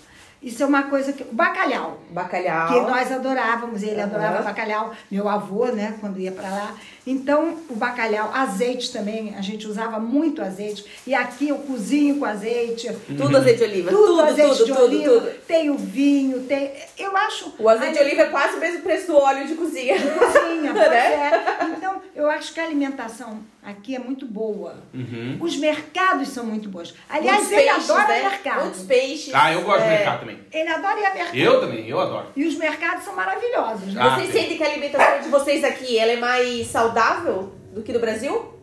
Isso 0.41 0.63
é 0.63 0.67
uma 0.67 0.85
coisa 0.85 1.13
que. 1.13 1.25
O 1.25 1.33
bacalhau. 1.33 1.99
Bacalhau. 2.11 2.69
Que 2.69 2.81
nós 2.89 3.11
adorávamos, 3.11 3.83
ele 3.83 4.01
Aham. 4.01 4.05
adorava 4.05 4.43
bacalhau, 4.43 4.93
meu 5.11 5.29
avô, 5.29 5.67
né, 5.67 5.97
quando 6.01 6.21
ia 6.21 6.31
para 6.31 6.49
lá. 6.49 6.75
Então, 7.05 7.57
o 7.69 7.75
bacalhau, 7.75 8.31
azeite 8.33 8.93
também, 8.93 9.35
a 9.35 9.41
gente 9.41 9.67
usava 9.67 9.99
muito 9.99 10.41
azeite. 10.41 10.85
E 11.05 11.13
aqui 11.13 11.49
eu 11.49 11.57
cozinho 11.59 12.19
com 12.21 12.25
azeite. 12.25 12.89
Tudo 13.17 13.37
azeite 13.37 13.59
de 13.59 13.65
oliva. 13.65 13.91
Tudo, 13.91 14.07
Tudo, 14.07 14.21
azeite 14.23 14.53
tudo, 14.59 14.65
de 14.67 14.73
tudo, 14.73 14.85
oliva. 14.85 15.13
tudo. 15.21 15.31
Tem 15.49 15.71
o 15.71 15.75
vinho, 15.77 16.45
tem. 16.45 16.71
Eu 16.97 17.17
acho. 17.17 17.53
O 17.59 17.69
azeite 17.69 17.95
de 17.95 18.05
oliva 18.05 18.23
é 18.23 18.27
quase 18.27 18.57
o 18.59 18.61
mesmo 18.61 18.83
preço 18.83 19.09
do 19.09 19.17
óleo 19.17 19.45
de 19.45 19.57
cozinha. 19.57 19.97
cozinha, 19.99 20.71
pois 20.73 20.89
Né? 20.89 21.33
é. 21.61 21.65
Então, 21.77 22.01
eu 22.15 22.31
acho 22.31 22.55
que 22.55 22.61
a 22.61 22.65
alimentação 22.65 23.41
aqui 23.71 23.95
é 23.95 23.99
muito 23.99 24.27
boa. 24.27 24.77
Uhum. 24.95 25.37
Os 25.41 25.57
mercados 25.57 26.29
são 26.29 26.45
muito 26.45 26.69
bons. 26.69 26.95
Aliás, 27.09 27.39
Muitos 27.45 27.53
ele 27.59 27.69
peixes, 27.71 27.91
adora 27.91 28.09
né? 28.09 28.23
mercado. 28.23 28.61
Muitos 28.63 28.83
peixes. 28.83 29.35
Ah, 29.35 29.53
eu 29.53 29.63
gosto 29.63 29.83
É. 29.83 29.85
de 29.85 29.91
mercado 29.91 30.21
também. 30.21 30.39
Ele 30.53 30.69
adora 30.69 31.01
ir 31.01 31.05
a 31.07 31.15
mercado. 31.15 31.37
Eu 31.37 31.61
também, 31.61 31.89
eu 31.89 32.01
adoro. 32.01 32.27
E 32.35 32.45
os 32.47 32.57
mercados 32.57 33.05
são 33.05 33.15
maravilhosos. 33.15 33.93
né? 33.95 34.01
Ah, 34.03 34.15
Vocês 34.17 34.27
sim. 34.33 34.39
sentem 34.41 34.57
que 34.57 34.63
a 34.65 34.67
alimentação 34.71 35.21
de 35.23 35.29
vocês 35.29 35.65
aqui 35.65 35.99
ela 35.99 36.13
é 36.13 36.17
mais 36.17 36.67
saudável 36.69 37.53
do 37.75 37.83
que 37.83 37.93
no 37.93 37.99
Brasil? 38.01 38.55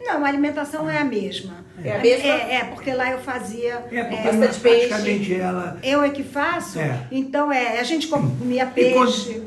Não, 0.00 0.24
a 0.24 0.28
alimentação 0.28 0.88
é 0.90 0.98
a 0.98 1.04
mesma. 1.04 1.64
É 1.82 1.96
a 1.96 1.98
mesma? 1.98 2.26
É, 2.28 2.54
é, 2.56 2.64
porque 2.64 2.92
lá 2.92 3.10
eu 3.10 3.18
fazia. 3.18 3.74
É, 3.74 3.78
porque 3.78 3.96
é, 3.96 4.22
bastante 4.22 4.36
nós 4.38 4.56
peixe. 4.58 4.88
praticamente 4.88 5.34
ela. 5.34 5.78
eu 5.82 6.02
é 6.02 6.10
que 6.10 6.22
faço, 6.22 6.78
É. 6.78 7.00
então 7.10 7.50
é, 7.52 7.80
a 7.80 7.82
gente 7.82 8.06
comia 8.08 8.62
E 8.76 8.92
quando- 8.92 9.06
peixe. 9.06 9.42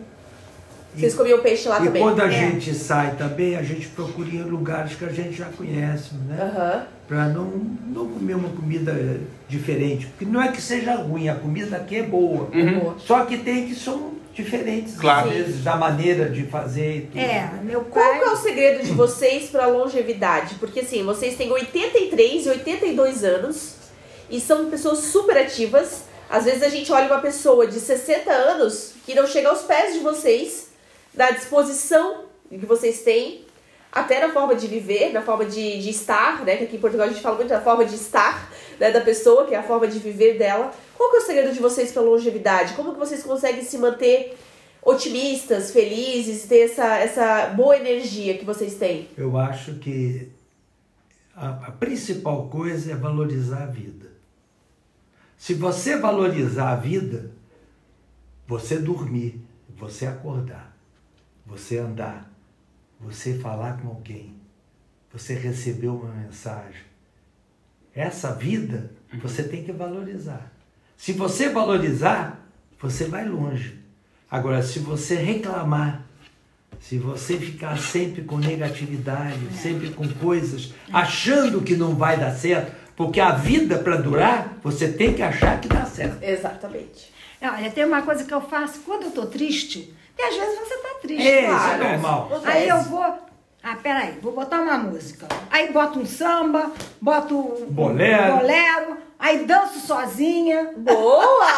Vocês 1.00 1.14
comiam 1.14 1.40
peixe 1.40 1.68
lá 1.70 1.80
E 1.82 1.86
também? 1.86 2.02
quando 2.02 2.22
a 2.22 2.28
É. 2.28 2.32
gente 2.32 2.74
sai 2.74 3.16
também, 3.16 3.56
a 3.56 3.62
gente 3.64 3.88
procura 3.88 4.30
em 4.30 4.42
lugares 4.44 4.96
que 4.96 5.06
a 5.06 5.10
gente 5.10 5.34
já 5.34 5.46
conhece, 5.46 6.16
né? 6.28 6.38
Aham. 6.42 6.88
Para 7.08 7.28
não, 7.30 7.46
não 7.88 8.08
comer 8.10 8.36
uma 8.36 8.50
comida 8.50 9.20
diferente. 9.48 10.08
Porque 10.08 10.26
não 10.26 10.42
é 10.42 10.52
que 10.52 10.62
seja 10.62 10.96
ruim, 10.96 11.30
a 11.30 11.36
comida 11.36 11.78
aqui 11.78 11.98
é 11.98 12.04
boa. 12.04 12.46
Boa. 12.82 12.96
Só 13.00 13.24
que 13.26 13.38
tem 13.38 13.68
que 13.68 13.76
são 13.76 14.14
diferentes, 14.34 14.96
Claro. 14.98 15.30
às 15.30 15.36
vezes, 15.36 15.64
da 15.64 15.76
maneira 15.76 16.30
de 16.30 16.44
fazer 16.44 16.98
e 16.98 17.02
tudo. 17.02 17.20
É, 17.20 17.50
meu 17.64 17.82
Qual 17.86 18.06
pai. 18.06 18.20
que 18.20 18.26
é 18.26 18.30
o 18.30 18.36
segredo 18.36 18.84
de 18.84 18.92
vocês 18.92 19.50
para 19.50 19.66
longevidade? 19.68 20.56
Porque 20.56 20.82
assim, 20.82 21.04
vocês 21.04 21.36
têm 21.36 21.52
83 21.52 22.46
e 22.46 22.50
82 22.50 23.24
anos 23.24 23.76
e 24.30 24.40
são 24.40 24.70
pessoas 24.70 25.00
super 25.00 25.38
ativas. 25.38 26.04
Às 26.30 26.44
vezes 26.46 26.62
a 26.62 26.70
gente 26.70 26.92
olha 26.92 27.08
uma 27.08 27.20
pessoa 27.22 27.66
de 27.66 27.80
60 27.80 28.30
anos 28.32 28.92
que 29.06 29.16
não 29.16 29.26
chega 29.26 29.48
aos 29.50 29.62
pés 29.62 29.94
de 29.94 30.00
vocês, 30.02 30.67
da 31.18 31.32
disposição 31.32 32.26
que 32.48 32.66
vocês 32.66 33.02
têm, 33.02 33.46
até 33.92 34.26
na 34.26 34.32
forma 34.32 34.56
de 34.56 34.68
viver, 34.68 35.12
na 35.12 35.24
forma 35.24 35.46
de, 35.46 35.82
de 35.82 35.90
estar, 35.90 36.46
né? 36.46 36.56
Que 36.58 36.66
aqui 36.66 36.76
em 36.76 36.80
Portugal 36.80 37.08
a 37.08 37.10
gente 37.10 37.22
fala 37.22 37.36
muito 37.36 37.50
da 37.50 37.60
forma 37.60 37.84
de 37.84 37.96
estar 37.96 38.52
né, 38.80 38.92
da 38.92 39.02
pessoa, 39.02 39.46
que 39.46 39.56
é 39.56 39.58
a 39.58 39.64
forma 39.64 39.88
de 39.88 39.98
viver 39.98 40.38
dela. 40.38 40.72
Qual 40.96 41.10
que 41.10 41.18
é 41.18 41.20
o 41.20 41.24
segredo 41.24 41.52
de 41.52 41.60
vocês 41.60 41.92
para 41.92 42.04
longevidade? 42.04 42.76
Como 42.76 42.94
que 42.94 43.00
vocês 43.00 43.24
conseguem 43.24 43.64
se 43.64 43.80
manter 43.80 44.38
otimistas, 44.84 45.72
felizes, 45.72 46.46
ter 46.46 46.70
essa, 46.70 46.98
essa 46.98 47.48
boa 47.48 47.76
energia 47.76 48.38
que 48.38 48.46
vocês 48.46 48.76
têm? 48.76 49.10
Eu 49.18 49.36
acho 49.38 49.76
que 49.80 50.30
a, 51.36 51.50
a 51.50 51.72
principal 51.72 52.48
coisa 52.48 52.92
é 52.92 52.96
valorizar 52.96 53.64
a 53.64 53.68
vida. 53.68 54.12
Se 55.36 55.56
você 55.56 55.98
valorizar 55.98 56.72
a 56.74 56.76
vida, 56.76 57.32
você 58.48 58.78
dormir, 58.78 59.42
você 59.76 60.06
acordar, 60.06 60.77
você 61.48 61.78
andar, 61.78 62.30
você 63.00 63.38
falar 63.40 63.82
com 63.82 63.88
alguém, 63.88 64.36
você 65.12 65.34
receber 65.34 65.88
uma 65.88 66.14
mensagem. 66.14 66.82
Essa 67.96 68.34
vida 68.34 68.92
você 69.14 69.42
tem 69.44 69.64
que 69.64 69.72
valorizar. 69.72 70.52
Se 70.98 71.14
você 71.14 71.50
valorizar, 71.50 72.46
você 72.80 73.06
vai 73.06 73.28
longe. 73.28 73.80
Agora, 74.30 74.62
se 74.62 74.80
você 74.80 75.16
reclamar, 75.16 76.06
se 76.80 76.98
você 77.00 77.38
ficar 77.38 77.78
sempre 77.78 78.24
com 78.24 78.38
negatividade, 78.38 79.40
sempre 79.54 79.92
com 79.92 80.08
coisas, 80.08 80.74
achando 80.92 81.62
que 81.62 81.76
não 81.76 81.96
vai 81.96 82.20
dar 82.20 82.32
certo, 82.32 82.76
porque 82.96 83.20
a 83.20 83.32
vida 83.32 83.80
para 83.80 83.96
durar, 83.96 84.58
você 84.62 84.92
tem 84.92 85.14
que 85.14 85.22
achar 85.22 85.62
que 85.62 85.68
dá 85.68 85.86
certo. 85.86 86.22
Exatamente. 86.22 87.12
Olha, 87.42 87.72
tem 87.72 87.86
uma 87.86 88.02
coisa 88.02 88.26
que 88.26 88.34
eu 88.34 88.42
faço 88.42 88.82
quando 88.82 89.04
eu 89.04 89.12
tô 89.12 89.28
triste, 89.28 89.94
e 90.18 90.22
às 90.22 90.36
vezes 90.36 90.60
você 90.60 90.78
tá 90.78 90.90
triste. 91.02 91.28
É, 91.28 91.46
claro. 91.46 91.58
isso 91.58 91.84
é 91.84 91.92
normal. 91.92 92.42
Aí 92.46 92.68
eu 92.68 92.82
vou. 92.84 93.28
Ah, 93.64 93.76
peraí, 93.82 94.18
vou 94.22 94.34
botar 94.34 94.62
uma 94.62 94.78
música. 94.78 95.28
Aí 95.52 95.72
boto 95.72 96.00
um 96.00 96.06
samba, 96.06 96.72
boto 97.02 97.38
um 97.38 97.66
Bolero. 97.70 98.38
bolero, 98.38 98.98
aí 99.20 99.46
danço 99.46 99.80
sozinha. 99.80 100.72
Boa! 100.78 101.52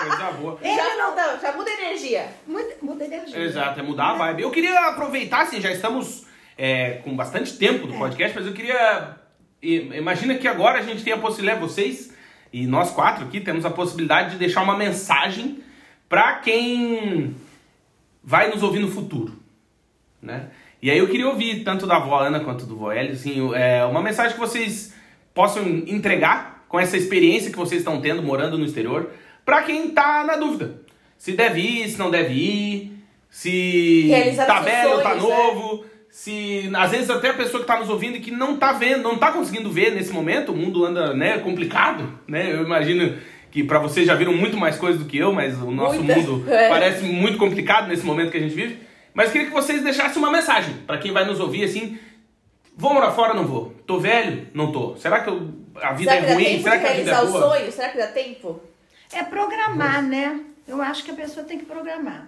Coisa 0.00 0.32
boa. 0.32 0.58
já 0.62 0.96
não 0.96 1.40
já 1.40 1.52
muda 1.52 1.70
a 1.70 1.74
energia. 1.74 2.28
Muita, 2.46 2.76
muita 2.80 3.04
energia. 3.04 3.38
Exato, 3.38 3.80
é 3.80 3.82
mudar 3.82 4.10
a 4.10 4.14
vibe. 4.14 4.42
Eu 4.42 4.50
queria 4.50 4.88
aproveitar, 4.88 5.42
assim, 5.42 5.60
já 5.60 5.70
estamos 5.70 6.26
é, 6.56 7.00
com 7.04 7.14
bastante 7.14 7.56
tempo 7.58 7.86
do 7.86 7.94
podcast, 7.94 8.36
mas 8.36 8.46
eu 8.46 8.52
queria. 8.52 9.16
Imagina 9.62 10.34
que 10.34 10.46
agora 10.46 10.78
a 10.78 10.82
gente 10.82 11.02
tem 11.02 11.12
a 11.12 11.18
possibilidade, 11.18 11.60
vocês 11.60 12.14
e 12.52 12.66
nós 12.68 12.92
quatro 12.92 13.24
aqui 13.24 13.40
temos 13.40 13.64
a 13.64 13.70
possibilidade 13.70 14.30
de 14.30 14.36
deixar 14.36 14.62
uma 14.62 14.76
mensagem 14.76 15.62
para 16.08 16.34
quem 16.34 17.34
vai 18.24 18.50
nos 18.50 18.62
ouvir 18.62 18.80
no 18.80 18.88
futuro, 18.88 19.32
né? 20.20 20.48
E 20.82 20.90
aí 20.90 20.98
eu 20.98 21.08
queria 21.08 21.28
ouvir 21.28 21.64
tanto 21.64 21.86
da 21.86 21.96
avó 21.96 22.20
Ana 22.20 22.40
quanto 22.40 22.66
do 22.66 22.76
vô 22.76 22.90
Hélio, 22.90 23.12
assim, 23.12 23.54
é, 23.54 23.84
uma 23.84 24.02
mensagem 24.02 24.34
que 24.34 24.40
vocês 24.40 24.94
possam 25.32 25.62
entregar 25.86 26.64
com 26.68 26.78
essa 26.78 26.96
experiência 26.96 27.50
que 27.50 27.56
vocês 27.56 27.80
estão 27.80 28.00
tendo 28.00 28.22
morando 28.22 28.58
no 28.58 28.64
exterior, 28.64 29.10
para 29.44 29.62
quem 29.62 29.90
tá 29.90 30.24
na 30.24 30.36
dúvida. 30.36 30.82
Se 31.16 31.32
deve 31.32 31.60
ir, 31.60 31.88
se 31.88 31.98
não 31.98 32.10
deve 32.10 32.34
ir, 32.34 32.92
se 33.30 34.08
Realizar 34.08 34.46
tá 34.46 34.60
velho, 34.60 35.02
tá 35.02 35.18
sonhos, 35.18 35.28
né? 35.28 35.36
novo, 35.36 35.84
se 36.10 36.70
às 36.74 36.90
vezes 36.90 37.10
até 37.10 37.30
a 37.30 37.34
pessoa 37.34 37.60
que 37.60 37.66
tá 37.66 37.78
nos 37.78 37.88
ouvindo 37.88 38.16
e 38.16 38.20
que 38.20 38.30
não 38.30 38.56
tá 38.56 38.72
vendo, 38.72 39.02
não 39.02 39.18
tá 39.18 39.32
conseguindo 39.32 39.70
ver 39.70 39.92
nesse 39.92 40.12
momento, 40.12 40.52
o 40.52 40.56
mundo 40.56 40.84
anda, 40.84 41.14
né, 41.14 41.38
complicado, 41.38 42.20
né? 42.28 42.52
Eu 42.52 42.62
imagino 42.62 43.16
que 43.54 43.62
para 43.62 43.78
vocês 43.78 44.04
já 44.04 44.16
viram 44.16 44.32
muito 44.34 44.56
mais 44.56 44.76
coisas 44.76 45.00
do 45.00 45.06
que 45.08 45.16
eu, 45.16 45.32
mas 45.32 45.56
o 45.62 45.70
nosso 45.70 46.02
Muita. 46.02 46.20
mundo 46.20 46.44
É. 46.50 46.68
parece 46.68 47.04
muito 47.04 47.38
complicado 47.38 47.86
nesse 47.86 48.04
momento 48.04 48.32
que 48.32 48.36
a 48.36 48.40
gente 48.40 48.52
vive. 48.52 48.80
Mas 49.14 49.30
queria 49.30 49.46
que 49.46 49.52
vocês 49.52 49.80
deixassem 49.80 50.18
uma 50.20 50.28
mensagem 50.32 50.74
para 50.84 50.98
quem 50.98 51.12
vai 51.12 51.24
nos 51.24 51.38
ouvir 51.38 51.62
assim, 51.62 51.96
vou 52.76 52.92
morar 52.92 53.12
fora, 53.12 53.32
não 53.32 53.46
vou. 53.46 53.72
Tô 53.86 54.00
velho, 54.00 54.48
não 54.52 54.72
tô. 54.72 54.96
Será 54.96 55.20
que 55.20 55.30
eu- 55.30 55.50
a 55.80 55.92
vida 55.92 56.10
Será 56.10 56.26
é 56.26 56.34
ruim? 56.34 56.62
Será 56.62 56.78
que 56.80 56.84
a 56.86 56.92
vida 56.94 57.12
realizar 57.12 57.18
é 57.18 57.22
o 57.22 57.30
boa? 57.30 57.56
sonho? 57.56 57.70
Será 57.72 57.88
que 57.90 57.98
dá 57.98 58.06
tempo? 58.08 58.60
É 59.12 59.22
programar, 59.22 60.02
né? 60.02 60.40
Eu 60.66 60.82
acho 60.82 61.04
que 61.04 61.12
a 61.12 61.14
pessoa 61.14 61.46
tem 61.46 61.56
que 61.56 61.64
programar. 61.64 62.26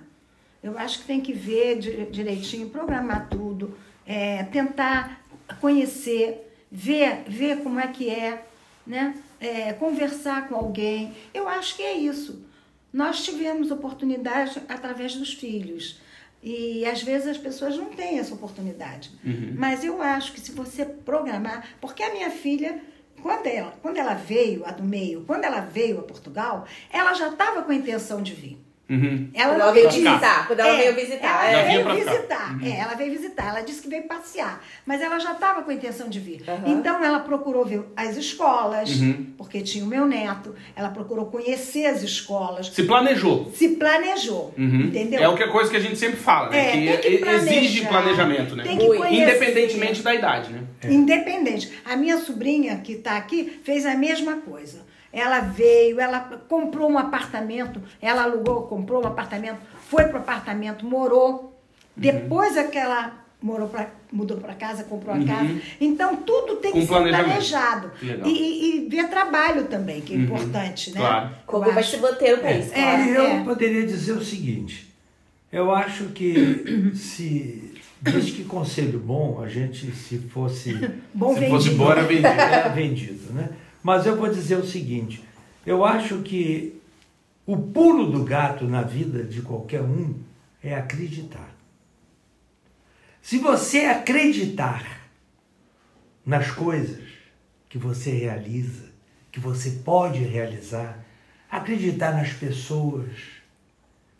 Eu 0.62 0.78
acho 0.78 1.00
que 1.00 1.06
tem 1.06 1.20
que 1.20 1.32
ver 1.32 1.78
di- 1.80 2.06
direitinho, 2.12 2.68
programar 2.68 3.26
tudo, 3.28 3.76
é, 4.06 4.44
tentar 4.44 5.20
conhecer, 5.60 6.52
ver, 6.70 7.24
ver 7.26 7.56
como 7.64 7.80
é 7.80 7.88
que 7.88 8.08
é, 8.10 8.44
né? 8.86 9.12
É, 9.40 9.72
conversar 9.74 10.48
com 10.48 10.54
alguém. 10.54 11.14
Eu 11.34 11.48
acho 11.48 11.76
que 11.76 11.82
é 11.82 11.92
isso. 11.94 12.44
Nós 12.92 13.22
tivemos 13.22 13.70
oportunidade 13.70 14.62
através 14.68 15.14
dos 15.14 15.34
filhos. 15.34 16.00
E 16.42 16.86
às 16.86 17.02
vezes 17.02 17.28
as 17.28 17.38
pessoas 17.38 17.76
não 17.76 17.86
têm 17.86 18.18
essa 18.18 18.34
oportunidade. 18.34 19.10
Mas 19.58 19.84
eu 19.84 20.00
acho 20.00 20.32
que 20.32 20.40
se 20.40 20.52
você 20.52 20.84
programar, 20.84 21.68
porque 21.80 22.02
a 22.02 22.12
minha 22.12 22.30
filha, 22.30 22.80
quando 23.22 23.46
ela, 23.46 23.72
quando 23.82 23.96
ela 23.96 24.14
veio, 24.14 24.64
a 24.64 24.70
do 24.70 24.84
meio, 24.84 25.24
quando 25.26 25.44
ela 25.44 25.60
veio 25.60 25.98
a 25.98 26.02
Portugal, 26.02 26.66
ela 26.90 27.14
já 27.14 27.28
estava 27.28 27.62
com 27.62 27.72
a 27.72 27.74
intenção 27.74 28.22
de 28.22 28.32
vir. 28.32 28.65
Uhum. 28.88 29.28
Ela 29.34 29.54
ela 29.54 29.72
veio 29.72 29.90
visitar, 29.90 30.46
quando 30.46 30.60
ela 30.60 30.76
veio 30.76 30.94
visitar, 30.94 31.44
Ela 31.52 31.60
é. 31.60 31.82
Veio 31.82 32.04
visitar. 32.04 32.54
Uhum. 32.54 32.66
É, 32.66 32.78
ela 32.78 32.94
veio 32.94 33.10
visitar. 33.12 33.48
Ela 33.48 33.60
disse 33.62 33.82
que 33.82 33.88
veio 33.88 34.04
passear. 34.04 34.62
Mas 34.86 35.02
ela 35.02 35.18
já 35.18 35.32
estava 35.32 35.62
com 35.62 35.70
a 35.70 35.74
intenção 35.74 36.08
de 36.08 36.20
vir. 36.20 36.44
Aham. 36.48 36.62
Então 36.68 37.04
ela 37.04 37.18
procurou 37.18 37.64
ver 37.64 37.82
as 37.96 38.16
escolas, 38.16 38.90
Uhum. 39.00 39.32
porque 39.36 39.60
tinha 39.60 39.84
o 39.84 39.88
meu 39.88 40.06
neto. 40.06 40.54
Ela 40.76 40.90
procurou 40.90 41.26
conhecer 41.26 41.86
as 41.86 42.02
escolas. 42.04 42.68
Se 42.68 42.84
planejou. 42.84 43.50
Se 43.54 43.70
planejou. 43.70 44.54
Uhum. 44.56 44.82
Entendeu? 44.82 45.20
É 45.20 45.28
o 45.28 45.34
que 45.36 45.42
a 45.42 45.50
coisa 45.50 45.68
que 45.68 45.76
a 45.76 45.80
gente 45.80 45.96
sempre 45.98 46.18
fala, 46.18 46.50
né? 46.50 46.58
É, 46.68 46.96
que, 46.96 47.02
tem 47.02 47.10
que 47.12 47.24
planejar, 47.24 47.54
exige 47.56 47.86
planejamento, 47.86 48.54
né? 48.54 48.64
Independentemente 49.10 50.02
da 50.02 50.14
idade, 50.14 50.52
né? 50.52 50.62
Independente. 50.84 51.72
A 51.84 51.96
minha 51.96 52.18
sobrinha 52.18 52.76
que 52.78 52.92
está 52.92 53.16
aqui 53.16 53.60
fez 53.64 53.84
a 53.84 53.94
mesma 53.94 54.36
coisa. 54.36 54.85
Ela 55.18 55.40
veio, 55.40 55.98
ela 55.98 56.20
comprou 56.46 56.90
um 56.90 56.98
apartamento, 56.98 57.80
ela 58.02 58.24
alugou, 58.24 58.64
comprou 58.64 59.02
um 59.02 59.06
apartamento, 59.06 59.56
foi 59.88 60.04
pro 60.04 60.18
apartamento, 60.18 60.84
morou. 60.84 61.58
Depois 61.96 62.54
é 62.56 62.64
que 62.64 62.76
ela 62.76 63.24
morou 63.40 63.66
pra, 63.68 63.88
mudou 64.12 64.36
para 64.36 64.52
casa, 64.54 64.84
comprou 64.84 65.14
a 65.14 65.18
Uhum. 65.18 65.26
casa. 65.26 65.54
Então 65.80 66.16
tudo 66.16 66.56
tem 66.56 66.70
Com 66.72 66.80
que 66.80 66.86
ser 66.86 66.92
planejado. 66.92 67.90
E, 68.26 68.28
e- 68.84 68.88
ver 68.90 69.08
trabalho 69.08 69.64
também, 69.64 70.02
que 70.02 70.12
é 70.12 70.16
Uhum. 70.18 70.24
importante, 70.24 70.90
né? 70.92 71.00
Claro. 71.00 71.30
Como 71.46 71.64
Eu 71.64 71.72
vai 71.72 71.82
acho. 71.82 71.92
se 71.92 71.96
manter 72.02 72.34
o 72.34 72.38
país, 72.42 72.70
É. 72.72 72.74
claro. 72.74 73.02
E 73.04 73.14
eu 73.14 73.22
é. 73.26 73.42
poderia 73.44 73.86
dizer 73.86 74.12
o 74.12 74.22
seguinte: 74.22 74.94
eu 75.50 75.70
acho 75.74 76.04
que 76.08 76.92
se 76.94 77.72
diz 78.02 78.30
que 78.32 78.44
conselho 78.44 78.98
bom 78.98 79.40
a 79.42 79.48
gente 79.48 79.90
se 79.92 80.18
fosse 80.18 80.74
Bom 81.14 81.32
Se 81.32 81.40
vendido. 81.40 81.56
fosse 81.56 81.70
boa, 81.70 81.92
era 81.92 82.02
vendido. 82.02 82.26
era 82.28 82.68
vendido, 82.68 83.32
né? 83.32 83.48
Mas 83.86 84.04
eu 84.04 84.16
vou 84.16 84.28
dizer 84.28 84.56
o 84.56 84.66
seguinte: 84.66 85.22
eu 85.64 85.84
acho 85.84 86.20
que 86.22 86.82
o 87.46 87.56
pulo 87.56 88.10
do 88.10 88.24
gato 88.24 88.64
na 88.64 88.82
vida 88.82 89.22
de 89.22 89.42
qualquer 89.42 89.80
um 89.80 90.12
é 90.60 90.74
acreditar. 90.74 91.54
Se 93.22 93.38
você 93.38 93.84
acreditar 93.84 95.08
nas 96.24 96.50
coisas 96.50 97.04
que 97.68 97.78
você 97.78 98.10
realiza, 98.10 98.86
que 99.30 99.38
você 99.38 99.70
pode 99.84 100.18
realizar, 100.18 101.06
acreditar 101.48 102.10
nas 102.10 102.32
pessoas, 102.32 103.12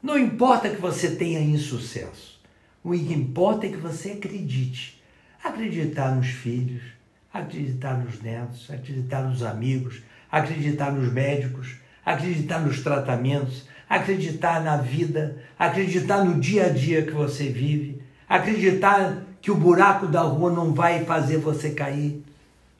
não 0.00 0.16
importa 0.16 0.70
que 0.70 0.80
você 0.80 1.16
tenha 1.16 1.40
insucesso, 1.40 2.40
o 2.84 2.92
que 2.92 3.12
importa 3.12 3.66
é 3.66 3.70
que 3.70 3.78
você 3.78 4.12
acredite. 4.12 5.02
Acreditar 5.42 6.14
nos 6.14 6.28
filhos, 6.28 6.95
acreditar 7.38 7.94
nos 7.98 8.20
netos, 8.22 8.70
acreditar 8.70 9.22
nos 9.22 9.42
amigos, 9.42 10.02
acreditar 10.30 10.90
nos 10.92 11.12
médicos, 11.12 11.76
acreditar 12.04 12.60
nos 12.60 12.80
tratamentos, 12.82 13.64
acreditar 13.88 14.62
na 14.62 14.76
vida, 14.76 15.42
acreditar 15.58 16.24
no 16.24 16.40
dia 16.40 16.66
a 16.66 16.68
dia 16.68 17.02
que 17.02 17.12
você 17.12 17.48
vive, 17.48 18.00
acreditar 18.28 19.22
que 19.40 19.50
o 19.50 19.54
buraco 19.56 20.06
da 20.06 20.22
rua 20.22 20.50
não 20.50 20.72
vai 20.74 21.04
fazer 21.04 21.38
você 21.38 21.70
cair. 21.70 22.22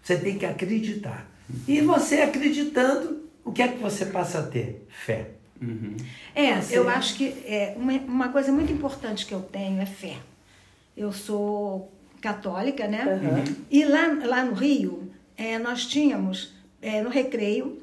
Você 0.03 0.17
tem 0.17 0.39
que 0.39 0.47
acreditar. 0.47 1.27
E 1.67 1.81
você 1.81 2.23
acreditando, 2.23 3.23
o 3.45 3.53
que 3.53 3.63
é 3.63 3.69
que 3.69 3.79
você 3.79 4.07
passa 4.07 4.41
a 4.41 4.43
ter? 4.43 4.87
Fé. 4.89 5.31
É, 6.35 6.61
Você- 6.61 6.77
eu 6.79 6.89
acho 6.89 7.17
que 7.17 7.29
é, 7.47 7.75
uma, 7.77 7.93
uma 7.93 8.29
coisa 8.29 8.53
muito 8.53 8.73
importante 8.73 9.25
que 9.25 9.33
eu 9.33 9.41
tenho 9.41 9.81
é 9.81 9.87
fé. 9.87 10.17
Eu 10.97 11.13
sou 11.13 11.91
católica, 12.21 12.87
né? 12.87 13.05
Uhum. 13.05 13.57
E 13.71 13.85
lá, 13.85 14.07
lá 14.25 14.45
no 14.45 14.55
Rio, 14.55 15.11
é, 15.37 15.59
nós 15.59 15.87
tínhamos, 15.87 16.55
é, 16.81 17.03
no 17.03 17.11
recreio, 17.11 17.83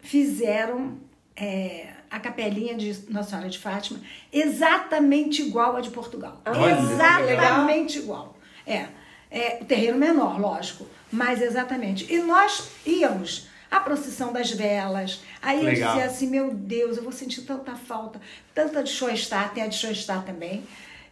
fizeram 0.00 0.98
é, 1.34 1.88
a 2.10 2.20
capelinha 2.20 2.74
de 2.74 2.96
Nossa 3.10 3.30
Senhora 3.30 3.48
de 3.48 3.58
Fátima 3.58 4.00
exatamente 4.32 5.42
igual 5.42 5.76
a 5.76 5.80
de 5.80 5.90
Portugal. 5.90 6.40
Olha, 6.46 6.78
exatamente 6.78 7.98
igual. 7.98 8.36
É, 8.66 8.86
é, 9.30 9.58
o 9.60 9.64
terreiro 9.64 9.98
menor, 9.98 10.40
lógico, 10.40 10.86
mas 11.10 11.42
exatamente. 11.42 12.12
E 12.12 12.18
nós 12.18 12.70
íamos 12.84 13.48
à 13.70 13.80
procissão 13.80 14.32
das 14.32 14.50
velas. 14.50 15.22
Aí 15.42 15.58
eu 15.58 15.64
Legal. 15.64 15.92
dizia 15.92 16.06
assim, 16.06 16.28
meu 16.28 16.54
Deus, 16.54 16.96
eu 16.96 17.02
vou 17.02 17.12
sentir 17.12 17.42
tanta 17.42 17.74
falta, 17.74 18.20
tanta 18.54 18.82
de 18.82 18.90
Shoestar, 18.90 19.52
tem 19.52 19.62
a 19.62 19.66
de 19.66 19.76
Shoestar 19.76 20.24
também, 20.24 20.64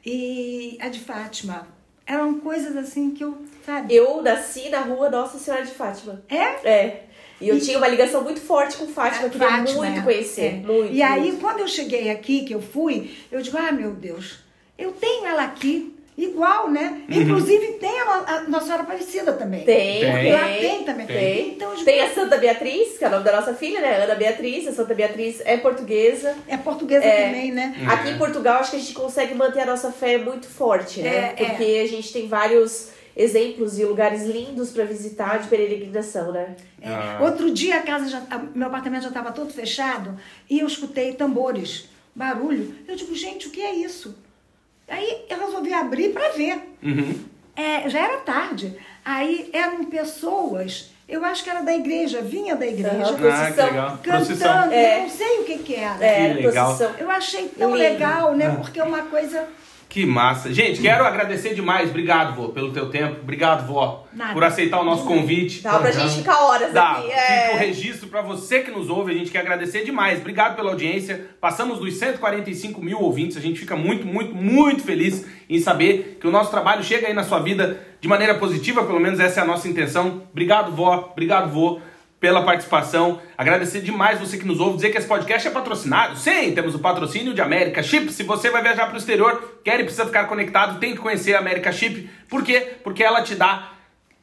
e 0.04 0.78
a 0.80 0.88
de 0.88 1.00
Fátima. 1.00 1.66
Eram 2.06 2.38
coisas 2.40 2.76
assim 2.76 3.10
que 3.12 3.24
eu, 3.24 3.36
sabe? 3.64 3.94
Eu 3.94 4.20
nasci 4.22 4.68
na 4.68 4.80
rua 4.80 5.08
Nossa 5.08 5.38
Senhora 5.38 5.64
de 5.64 5.70
Fátima. 5.72 6.22
É? 6.28 6.68
É. 6.68 7.02
E 7.40 7.48
eu 7.48 7.56
E- 7.56 7.60
tinha 7.60 7.78
uma 7.78 7.88
ligação 7.88 8.22
muito 8.22 8.40
forte 8.40 8.76
com 8.76 8.86
Fátima, 8.86 9.24
eu 9.26 9.30
queria 9.30 9.48
Fátima, 9.48 9.78
muito 9.84 9.98
é. 10.00 10.02
conhecer. 10.02 10.44
É. 10.46 10.66
Muito. 10.66 10.92
E 10.92 11.02
aí, 11.02 11.22
muito. 11.22 11.40
quando 11.40 11.60
eu 11.60 11.68
cheguei 11.68 12.10
aqui, 12.10 12.44
que 12.44 12.54
eu 12.54 12.60
fui, 12.60 13.10
eu 13.32 13.40
digo, 13.40 13.56
ah, 13.56 13.72
meu 13.72 13.90
Deus, 13.92 14.38
eu 14.78 14.92
tenho 14.92 15.24
ela 15.26 15.44
aqui, 15.44 15.93
igual, 16.16 16.70
né? 16.70 17.02
Inclusive 17.08 17.72
tem 17.74 18.00
a, 18.00 18.04
a 18.26 18.40
Nossa 18.48 18.66
Senhora 18.66 18.82
Aparecida 18.84 19.32
também. 19.32 19.64
Tem, 19.64 20.00
Tem. 20.00 20.12
tem. 20.12 20.32
Lá 20.32 20.44
tem 20.48 20.84
também. 20.84 21.06
Tem. 21.06 21.48
Então, 21.50 21.84
Tem 21.84 22.00
a 22.00 22.14
Santa 22.14 22.36
Beatriz, 22.38 22.96
que 22.98 23.04
é 23.04 23.08
o 23.08 23.10
nome 23.10 23.24
da 23.24 23.32
nossa 23.36 23.54
filha, 23.54 23.80
né? 23.80 24.02
Ana 24.04 24.14
Beatriz. 24.14 24.66
A 24.68 24.72
Santa 24.72 24.94
Beatriz 24.94 25.40
é 25.44 25.56
portuguesa. 25.56 26.36
é 26.46 26.56
portuguesa 26.56 27.04
É. 27.04 27.26
também, 27.26 27.50
né? 27.52 27.74
Aqui 27.88 28.10
em 28.10 28.18
Portugal, 28.18 28.60
acho 28.60 28.70
que 28.70 28.76
a 28.76 28.80
gente 28.80 28.92
consegue 28.94 29.34
manter 29.34 29.60
a 29.60 29.66
nossa 29.66 29.90
fé 29.92 30.18
muito 30.18 30.46
forte, 30.46 31.00
né? 31.00 31.34
É, 31.36 31.42
é. 31.42 31.46
Porque 31.46 31.80
a 31.84 31.88
gente 31.88 32.12
tem 32.12 32.28
vários 32.28 32.90
exemplos 33.16 33.78
e 33.78 33.84
lugares 33.84 34.22
lindos 34.24 34.70
para 34.70 34.84
visitar 34.84 35.38
de 35.38 35.48
peregrinação, 35.48 36.32
né? 36.32 36.56
É. 36.82 36.88
Ah. 36.88 37.18
Outro 37.22 37.50
dia 37.52 37.76
a 37.76 37.82
casa 37.82 38.08
já, 38.08 38.22
a- 38.30 38.38
meu 38.54 38.66
apartamento 38.66 39.02
já 39.02 39.08
estava 39.08 39.30
todo 39.32 39.52
fechado 39.52 40.18
e 40.50 40.58
eu 40.60 40.66
escutei 40.66 41.12
tambores, 41.12 41.88
barulho. 42.14 42.74
Eu 42.88 42.96
digo, 42.96 43.14
gente, 43.14 43.46
o 43.48 43.50
que 43.50 43.60
é 43.62 43.72
isso? 43.74 44.16
Aí 44.88 45.24
eu 45.28 45.38
resolvi 45.46 45.72
abrir 45.72 46.10
para 46.12 46.28
ver. 46.30 46.60
Uhum. 46.82 47.18
É, 47.56 47.88
já 47.88 48.00
era 48.00 48.18
tarde. 48.18 48.76
Aí 49.04 49.50
eram 49.52 49.84
pessoas, 49.84 50.90
eu 51.08 51.24
acho 51.24 51.44
que 51.44 51.50
era 51.50 51.60
da 51.62 51.74
igreja, 51.74 52.20
vinha 52.22 52.56
da 52.56 52.66
igreja, 52.66 52.90
Aham. 52.96 53.10
Ah, 53.10 53.12
Procissão. 53.16 53.68
cantando, 53.68 53.98
Procissão. 53.98 54.72
É. 54.72 54.98
eu 54.98 55.02
não 55.02 55.10
sei 55.10 55.38
o 55.40 55.44
que 55.44 55.58
que 55.58 55.74
era. 55.74 56.04
É, 56.04 56.34
Que 56.34 56.42
legal. 56.46 56.76
procissão. 56.76 56.94
Eu 56.98 57.10
achei 57.10 57.48
tão 57.48 57.68
Lindo. 57.74 57.78
legal, 57.78 58.34
né? 58.34 58.46
Ah. 58.46 58.56
Porque 58.60 58.80
é 58.80 58.84
uma 58.84 59.02
coisa. 59.02 59.46
Que 59.94 60.04
massa. 60.04 60.52
Gente, 60.52 60.80
quero 60.82 61.04
agradecer 61.04 61.54
demais. 61.54 61.88
Obrigado, 61.90 62.34
vô, 62.34 62.48
pelo 62.48 62.72
teu 62.72 62.90
tempo. 62.90 63.20
Obrigado, 63.22 63.64
vó, 63.64 64.04
Nada. 64.12 64.32
por 64.32 64.42
aceitar 64.42 64.80
o 64.80 64.84
nosso 64.84 65.04
convite. 65.04 65.62
Dá 65.62 65.78
pra 65.78 65.92
gente 65.92 66.16
ficar 66.16 66.36
horas 66.46 66.72
Dá, 66.72 66.94
aqui. 66.94 67.02
fica 67.02 67.14
o 67.14 67.16
É. 67.16 67.56
registro 67.58 68.08
para 68.08 68.20
você 68.20 68.58
que 68.58 68.72
nos 68.72 68.90
ouve, 68.90 69.12
a 69.12 69.14
gente 69.14 69.30
quer 69.30 69.38
agradecer 69.38 69.84
demais. 69.84 70.18
Obrigado 70.18 70.56
pela 70.56 70.70
audiência. 70.72 71.24
Passamos 71.40 71.78
dos 71.78 71.94
145 71.96 72.82
mil 72.82 73.00
ouvintes, 73.00 73.36
a 73.36 73.40
gente 73.40 73.60
fica 73.60 73.76
muito, 73.76 74.04
muito, 74.04 74.34
muito 74.34 74.82
feliz 74.82 75.24
em 75.48 75.60
saber 75.60 76.18
que 76.20 76.26
o 76.26 76.30
nosso 76.32 76.50
trabalho 76.50 76.82
chega 76.82 77.06
aí 77.06 77.14
na 77.14 77.22
sua 77.22 77.38
vida 77.38 77.78
de 78.00 78.08
maneira 78.08 78.34
positiva, 78.34 78.82
pelo 78.84 78.98
menos 78.98 79.20
essa 79.20 79.38
é 79.38 79.42
a 79.44 79.46
nossa 79.46 79.68
intenção. 79.68 80.22
Obrigado, 80.32 80.72
vó, 80.72 81.10
obrigado, 81.12 81.52
vô, 81.52 81.78
pela 82.24 82.42
participação. 82.42 83.20
Agradecer 83.36 83.82
demais 83.82 84.18
você 84.18 84.38
que 84.38 84.46
nos 84.46 84.58
ouve, 84.58 84.76
dizer 84.76 84.88
que 84.88 84.96
esse 84.96 85.06
podcast 85.06 85.46
é 85.46 85.50
patrocinado. 85.50 86.16
Sim, 86.16 86.52
temos 86.54 86.74
o 86.74 86.78
patrocínio 86.78 87.34
de 87.34 87.42
América 87.42 87.82
Chip. 87.82 88.10
Se 88.10 88.22
você 88.22 88.48
vai 88.48 88.62
viajar 88.62 88.86
para 88.86 88.94
o 88.94 88.96
exterior, 88.96 89.60
quer 89.62 89.78
e 89.78 89.82
precisa 89.82 90.06
ficar 90.06 90.24
conectado, 90.24 90.80
tem 90.80 90.92
que 90.92 91.02
conhecer 91.02 91.34
a 91.34 91.40
América 91.40 91.70
Chip. 91.70 92.08
Por 92.26 92.42
quê? 92.42 92.76
Porque 92.82 93.04
ela 93.04 93.20
te 93.20 93.34
dá 93.34 93.72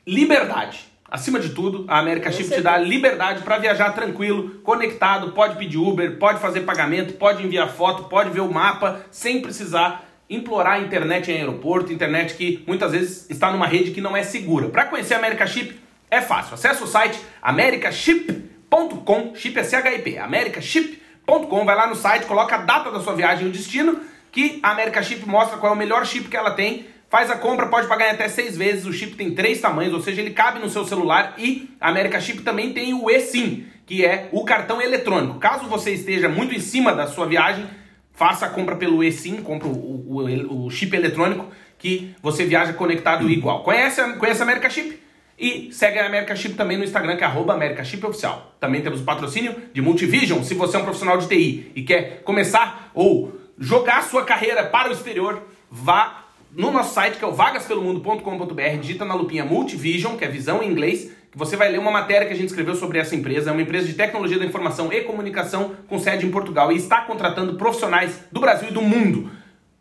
liberdade. 0.07 0.79
Acima 1.11 1.39
de 1.39 1.49
tudo, 1.49 1.85
a 1.87 1.99
América 1.99 2.31
Chip 2.31 2.49
te 2.49 2.59
dá 2.59 2.75
liberdade 2.75 3.43
para 3.43 3.59
viajar 3.59 3.91
tranquilo, 3.91 4.49
conectado, 4.63 5.33
pode 5.33 5.55
pedir 5.55 5.77
Uber, 5.77 6.17
pode 6.17 6.39
fazer 6.39 6.61
pagamento, 6.61 7.13
pode 7.13 7.45
enviar 7.45 7.69
foto, 7.69 8.05
pode 8.05 8.31
ver 8.31 8.41
o 8.41 8.51
mapa, 8.51 9.05
sem 9.11 9.43
precisar 9.43 10.09
implorar 10.27 10.77
a 10.77 10.79
internet 10.79 11.29
em 11.29 11.37
aeroporto, 11.37 11.93
internet 11.93 12.33
que 12.33 12.63
muitas 12.65 12.93
vezes 12.93 13.29
está 13.29 13.51
numa 13.51 13.67
rede 13.67 13.91
que 13.91 14.01
não 14.01 14.17
é 14.17 14.23
segura. 14.23 14.69
Para 14.69 14.85
conhecer 14.85 15.13
a 15.13 15.17
América 15.19 15.45
Chip 15.45 15.79
é 16.11 16.21
fácil. 16.21 16.53
Acesse 16.53 16.83
o 16.83 16.87
site 16.87 17.19
americaship.com, 17.41 19.33
chip 19.33 19.57
é 19.57 19.63
CHIP, 19.63 20.19
americaship.com, 20.19 21.65
vai 21.65 21.75
lá 21.75 21.87
no 21.87 21.95
site, 21.95 22.27
coloca 22.27 22.55
a 22.55 22.59
data 22.59 22.91
da 22.91 22.99
sua 22.99 23.15
viagem 23.15 23.47
e 23.47 23.49
o 23.49 23.51
destino, 23.51 23.99
que 24.31 24.59
a 24.61 24.71
América 24.71 25.01
Chip 25.01 25.27
mostra 25.27 25.57
qual 25.57 25.73
é 25.73 25.75
o 25.75 25.77
melhor 25.77 26.05
chip 26.05 26.29
que 26.29 26.37
ela 26.37 26.51
tem 26.51 26.85
Faz 27.11 27.29
a 27.29 27.35
compra, 27.35 27.67
pode 27.67 27.89
pagar 27.89 28.07
em 28.07 28.11
até 28.11 28.29
seis 28.29 28.55
vezes. 28.55 28.85
O 28.85 28.93
chip 28.93 29.17
tem 29.17 29.35
três 29.35 29.59
tamanhos, 29.59 29.93
ou 29.93 29.99
seja, 29.99 30.21
ele 30.21 30.31
cabe 30.31 30.59
no 30.59 30.69
seu 30.69 30.85
celular. 30.85 31.35
E 31.37 31.69
a 31.77 31.89
América 31.89 32.21
Chip 32.21 32.41
também 32.41 32.71
tem 32.71 32.93
o 32.93 33.09
eSIM, 33.09 33.65
que 33.85 34.05
é 34.05 34.29
o 34.31 34.45
cartão 34.45 34.81
eletrônico. 34.81 35.37
Caso 35.37 35.67
você 35.67 35.91
esteja 35.91 36.29
muito 36.29 36.55
em 36.55 36.59
cima 36.61 36.93
da 36.93 37.07
sua 37.07 37.25
viagem, 37.25 37.67
faça 38.13 38.45
a 38.45 38.49
compra 38.49 38.77
pelo 38.77 39.03
eSIM, 39.03 39.41
compra 39.41 39.67
o, 39.67 39.73
o, 39.73 40.67
o 40.67 40.69
chip 40.69 40.95
eletrônico, 40.95 41.47
que 41.77 42.15
você 42.23 42.45
viaja 42.45 42.71
conectado 42.71 43.29
igual. 43.29 43.61
Conhece, 43.61 44.01
conhece 44.13 44.39
a 44.39 44.43
América 44.45 44.69
Chip? 44.69 44.97
E 45.41 45.73
segue 45.73 45.97
a 45.97 46.05
América 46.05 46.35
Chip 46.35 46.53
também 46.53 46.77
no 46.77 46.83
Instagram, 46.83 47.17
que 47.17 47.23
é 47.23 47.27
América 47.27 47.83
Chip 47.83 48.05
Oficial. 48.05 48.53
Também 48.59 48.79
temos 48.83 49.01
o 49.01 49.03
patrocínio 49.03 49.55
de 49.73 49.81
Multivision. 49.81 50.43
Se 50.43 50.53
você 50.53 50.77
é 50.77 50.79
um 50.79 50.83
profissional 50.83 51.17
de 51.17 51.27
TI 51.27 51.71
e 51.73 51.81
quer 51.81 52.21
começar 52.21 52.91
ou 52.93 53.33
jogar 53.57 54.03
sua 54.03 54.23
carreira 54.23 54.63
para 54.63 54.89
o 54.89 54.91
exterior, 54.91 55.41
vá 55.67 56.25
no 56.55 56.69
nosso 56.69 56.93
site, 56.93 57.17
que 57.17 57.25
é 57.25 57.27
o 57.27 57.31
vagaspelomundo.com.br, 57.31 58.77
digita 58.79 59.03
na 59.03 59.15
lupinha 59.15 59.43
Multivision, 59.43 60.15
que 60.15 60.23
é 60.23 60.27
visão 60.27 60.61
em 60.61 60.69
inglês, 60.69 61.11
que 61.31 61.37
você 61.39 61.57
vai 61.57 61.71
ler 61.71 61.79
uma 61.79 61.89
matéria 61.89 62.27
que 62.27 62.33
a 62.33 62.37
gente 62.37 62.49
escreveu 62.49 62.75
sobre 62.75 62.99
essa 62.99 63.15
empresa. 63.15 63.49
É 63.49 63.53
uma 63.53 63.63
empresa 63.63 63.87
de 63.87 63.95
tecnologia 63.95 64.37
da 64.37 64.45
informação 64.45 64.93
e 64.93 65.01
comunicação 65.01 65.71
com 65.87 65.97
sede 65.97 66.23
em 66.23 66.29
Portugal 66.29 66.71
e 66.71 66.75
está 66.75 67.01
contratando 67.01 67.55
profissionais 67.55 68.25
do 68.31 68.39
Brasil 68.39 68.69
e 68.69 68.73
do 68.73 68.81
mundo. 68.83 69.31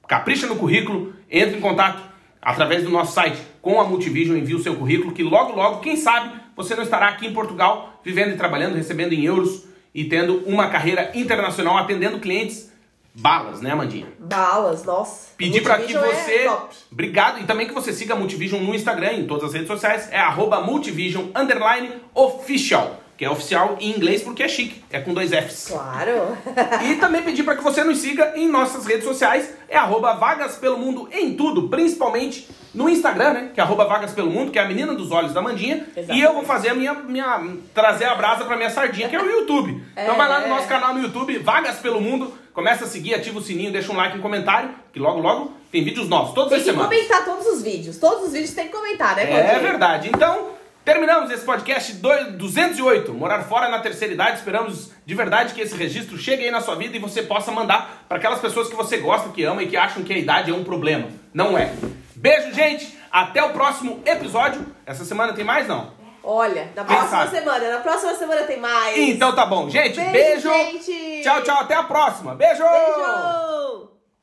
Capricha 0.09 0.47
no 0.47 0.57
currículo, 0.57 1.13
entre 1.31 1.59
em 1.59 1.61
contato 1.61 2.03
através 2.41 2.83
do 2.83 2.89
nosso 2.89 3.13
site 3.13 3.50
com 3.61 3.81
a 3.81 3.85
Multivision, 3.85 4.37
envie 4.37 4.55
o 4.55 4.63
seu 4.63 4.77
currículo 4.77 5.13
que 5.13 5.23
logo 5.23 5.55
logo, 5.55 5.81
quem 5.81 5.97
sabe, 5.97 6.41
você 6.57 6.75
não 6.75 6.83
estará 6.83 7.09
aqui 7.09 7.27
em 7.27 7.33
Portugal 7.33 8.01
vivendo 8.05 8.33
e 8.33 8.37
trabalhando, 8.37 8.77
recebendo 8.77 9.13
em 9.13 9.25
euros 9.25 9.65
e 9.95 10.05
tendo 10.05 10.43
uma 10.47 10.69
carreira 10.69 11.11
internacional 11.15 11.77
atendendo 11.77 12.21
clientes 12.21 12.71
balas, 13.15 13.61
né, 13.61 13.73
Amandinha? 13.73 14.07
Balas, 14.19 14.85
nossa. 14.85 15.29
Pedir 15.37 15.63
para 15.63 15.79
que 15.79 15.93
Multivision 15.93 16.25
você. 16.25 16.33
É. 16.33 16.59
Obrigado. 16.91 17.41
E 17.41 17.45
também 17.45 17.67
que 17.67 17.75
você 17.75 17.93
siga 17.93 18.15
a 18.15 18.17
Multivision 18.17 18.63
no 18.63 18.75
Instagram, 18.75 19.13
em 19.13 19.27
todas 19.27 19.45
as 19.45 19.53
redes 19.53 19.69
sociais. 19.69 20.09
É 20.11 20.19
arroba 20.19 20.61
Multivision 20.61 21.27
underline 21.35 21.91
official. 22.15 23.00
Que 23.21 23.27
é 23.27 23.31
oficial 23.31 23.77
em 23.79 23.91
inglês 23.91 24.23
porque 24.23 24.43
é 24.43 24.49
chique. 24.49 24.83
É 24.91 24.99
com 24.99 25.13
dois 25.13 25.31
Fs. 25.31 25.69
Claro. 25.69 26.39
E 26.91 26.95
também 26.97 27.21
pedir 27.23 27.43
para 27.43 27.55
que 27.55 27.63
você 27.63 27.85
nos 27.85 27.99
siga 27.99 28.33
em 28.35 28.49
nossas 28.49 28.87
redes 28.87 29.05
sociais. 29.05 29.51
É 29.69 29.77
arroba 29.77 30.15
Vagas 30.15 30.57
Pelo 30.57 30.79
Mundo 30.79 31.07
em 31.13 31.35
tudo, 31.35 31.69
principalmente 31.69 32.49
no 32.75 32.89
Instagram, 32.89 33.33
né? 33.35 33.51
Que 33.53 33.61
é 33.61 33.63
arroba 33.63 33.85
Vagas 33.85 34.13
Pelo 34.13 34.31
Mundo, 34.31 34.51
que 34.51 34.59
é 34.59 34.63
a 34.63 34.65
menina 34.67 34.95
dos 34.95 35.11
olhos 35.11 35.35
da 35.35 35.43
Mandinha. 35.43 35.87
Exatamente. 35.95 36.19
E 36.19 36.23
eu 36.23 36.33
vou 36.33 36.45
fazer 36.45 36.71
a 36.71 36.75
minha, 36.75 36.95
minha. 36.95 37.59
trazer 37.75 38.07
a 38.07 38.15
brasa 38.15 38.47
pra 38.47 38.57
minha 38.57 38.71
sardinha, 38.71 39.07
que 39.07 39.15
é 39.17 39.21
o 39.23 39.27
YouTube. 39.31 39.85
Então 39.93 40.17
vai 40.17 40.27
lá 40.27 40.41
no 40.41 40.47
É. 40.47 40.49
nosso 40.49 40.67
canal 40.67 40.95
no 40.95 41.03
YouTube, 41.03 41.37
Vagas 41.41 41.77
Pelo 41.77 42.01
Mundo. 42.01 42.33
Começa 42.55 42.85
a 42.85 42.89
seguir, 42.89 43.15
ativa 43.15 43.39
o 43.39 43.43
sininho, 43.43 43.71
deixa 43.71 43.93
um 43.93 43.97
like 43.97 44.17
um 44.17 44.23
comentário, 44.23 44.71
que 44.95 44.99
logo, 44.99 45.21
logo 45.21 45.53
tem 45.71 45.85
vídeos 45.85 46.09
novos, 46.09 46.33
todas 46.33 46.49
Tem 46.49 46.59
as 46.59 46.65
que 46.65 46.71
semanas. 46.71 46.91
comentar 46.91 47.23
todos 47.27 47.47
os 47.47 47.63
vídeos. 47.63 47.99
Todos 47.99 48.25
os 48.29 48.33
vídeos 48.33 48.53
tem 48.55 48.65
que 48.67 48.73
comentar, 48.73 49.15
né, 49.15 49.25
É 49.25 49.27
Claudinho? 49.27 49.61
verdade. 49.61 50.09
Então, 50.09 50.59
terminamos 50.85 51.31
esse 51.31 51.45
podcast 51.45 51.93
dois- 51.95 52.33
208. 52.33 53.13
Morar 53.15 53.43
fora 53.45 53.69
na 53.69 53.79
terceira 53.81 54.15
idade. 54.15 54.39
Esperamos 54.39 54.91
de 55.05 55.15
verdade 55.15 55.55
que 55.55 55.61
esse 55.61 55.77
registro 55.77 56.17
chegue 56.19 56.45
aí 56.45 56.51
na 56.51 56.61
sua 56.61 56.75
vida 56.77 56.97
e 56.97 57.01
você 57.01 57.23
possa 57.23 57.51
mandar 57.53 58.05
para 58.09 58.19
aquelas 58.19 58.41
pessoas 58.41 58.69
que 58.69 58.75
você 58.77 58.97
gosta, 58.99 59.29
que 59.31 59.43
ama 59.45 59.63
e 59.63 59.67
que 59.69 59.77
acham 59.77 60.03
que 60.03 60.13
a 60.13 60.19
idade 60.19 60.51
é 60.51 60.55
um 60.55 60.65
problema. 60.65 61.09
Não 61.33 61.57
é. 61.57 61.73
Beijo, 62.17 62.53
gente. 62.55 62.99
Até 63.11 63.43
o 63.43 63.51
próximo 63.51 64.01
episódio. 64.07 64.65
Essa 64.87 65.05
semana 65.05 65.33
tem 65.33 65.45
mais, 65.45 65.67
não? 65.67 65.99
Olha, 66.23 66.71
na 66.77 66.85
próxima 66.85 67.27
semana, 67.29 67.71
na 67.71 67.79
próxima 67.81 68.15
semana 68.15 68.43
tem 68.43 68.61
mais. 68.61 68.97
Então 68.99 69.35
tá 69.35 69.47
bom. 69.47 69.71
Gente, 69.71 69.99
Beijo, 69.99 70.51
beijo. 70.51 70.53
gente. 70.53 71.23
Tchau, 71.23 71.43
tchau. 71.43 71.61
Até 71.61 71.75
a 71.75 71.83
próxima. 71.83 72.35
Beijo. 72.35 72.63
Beijo! 72.63 73.90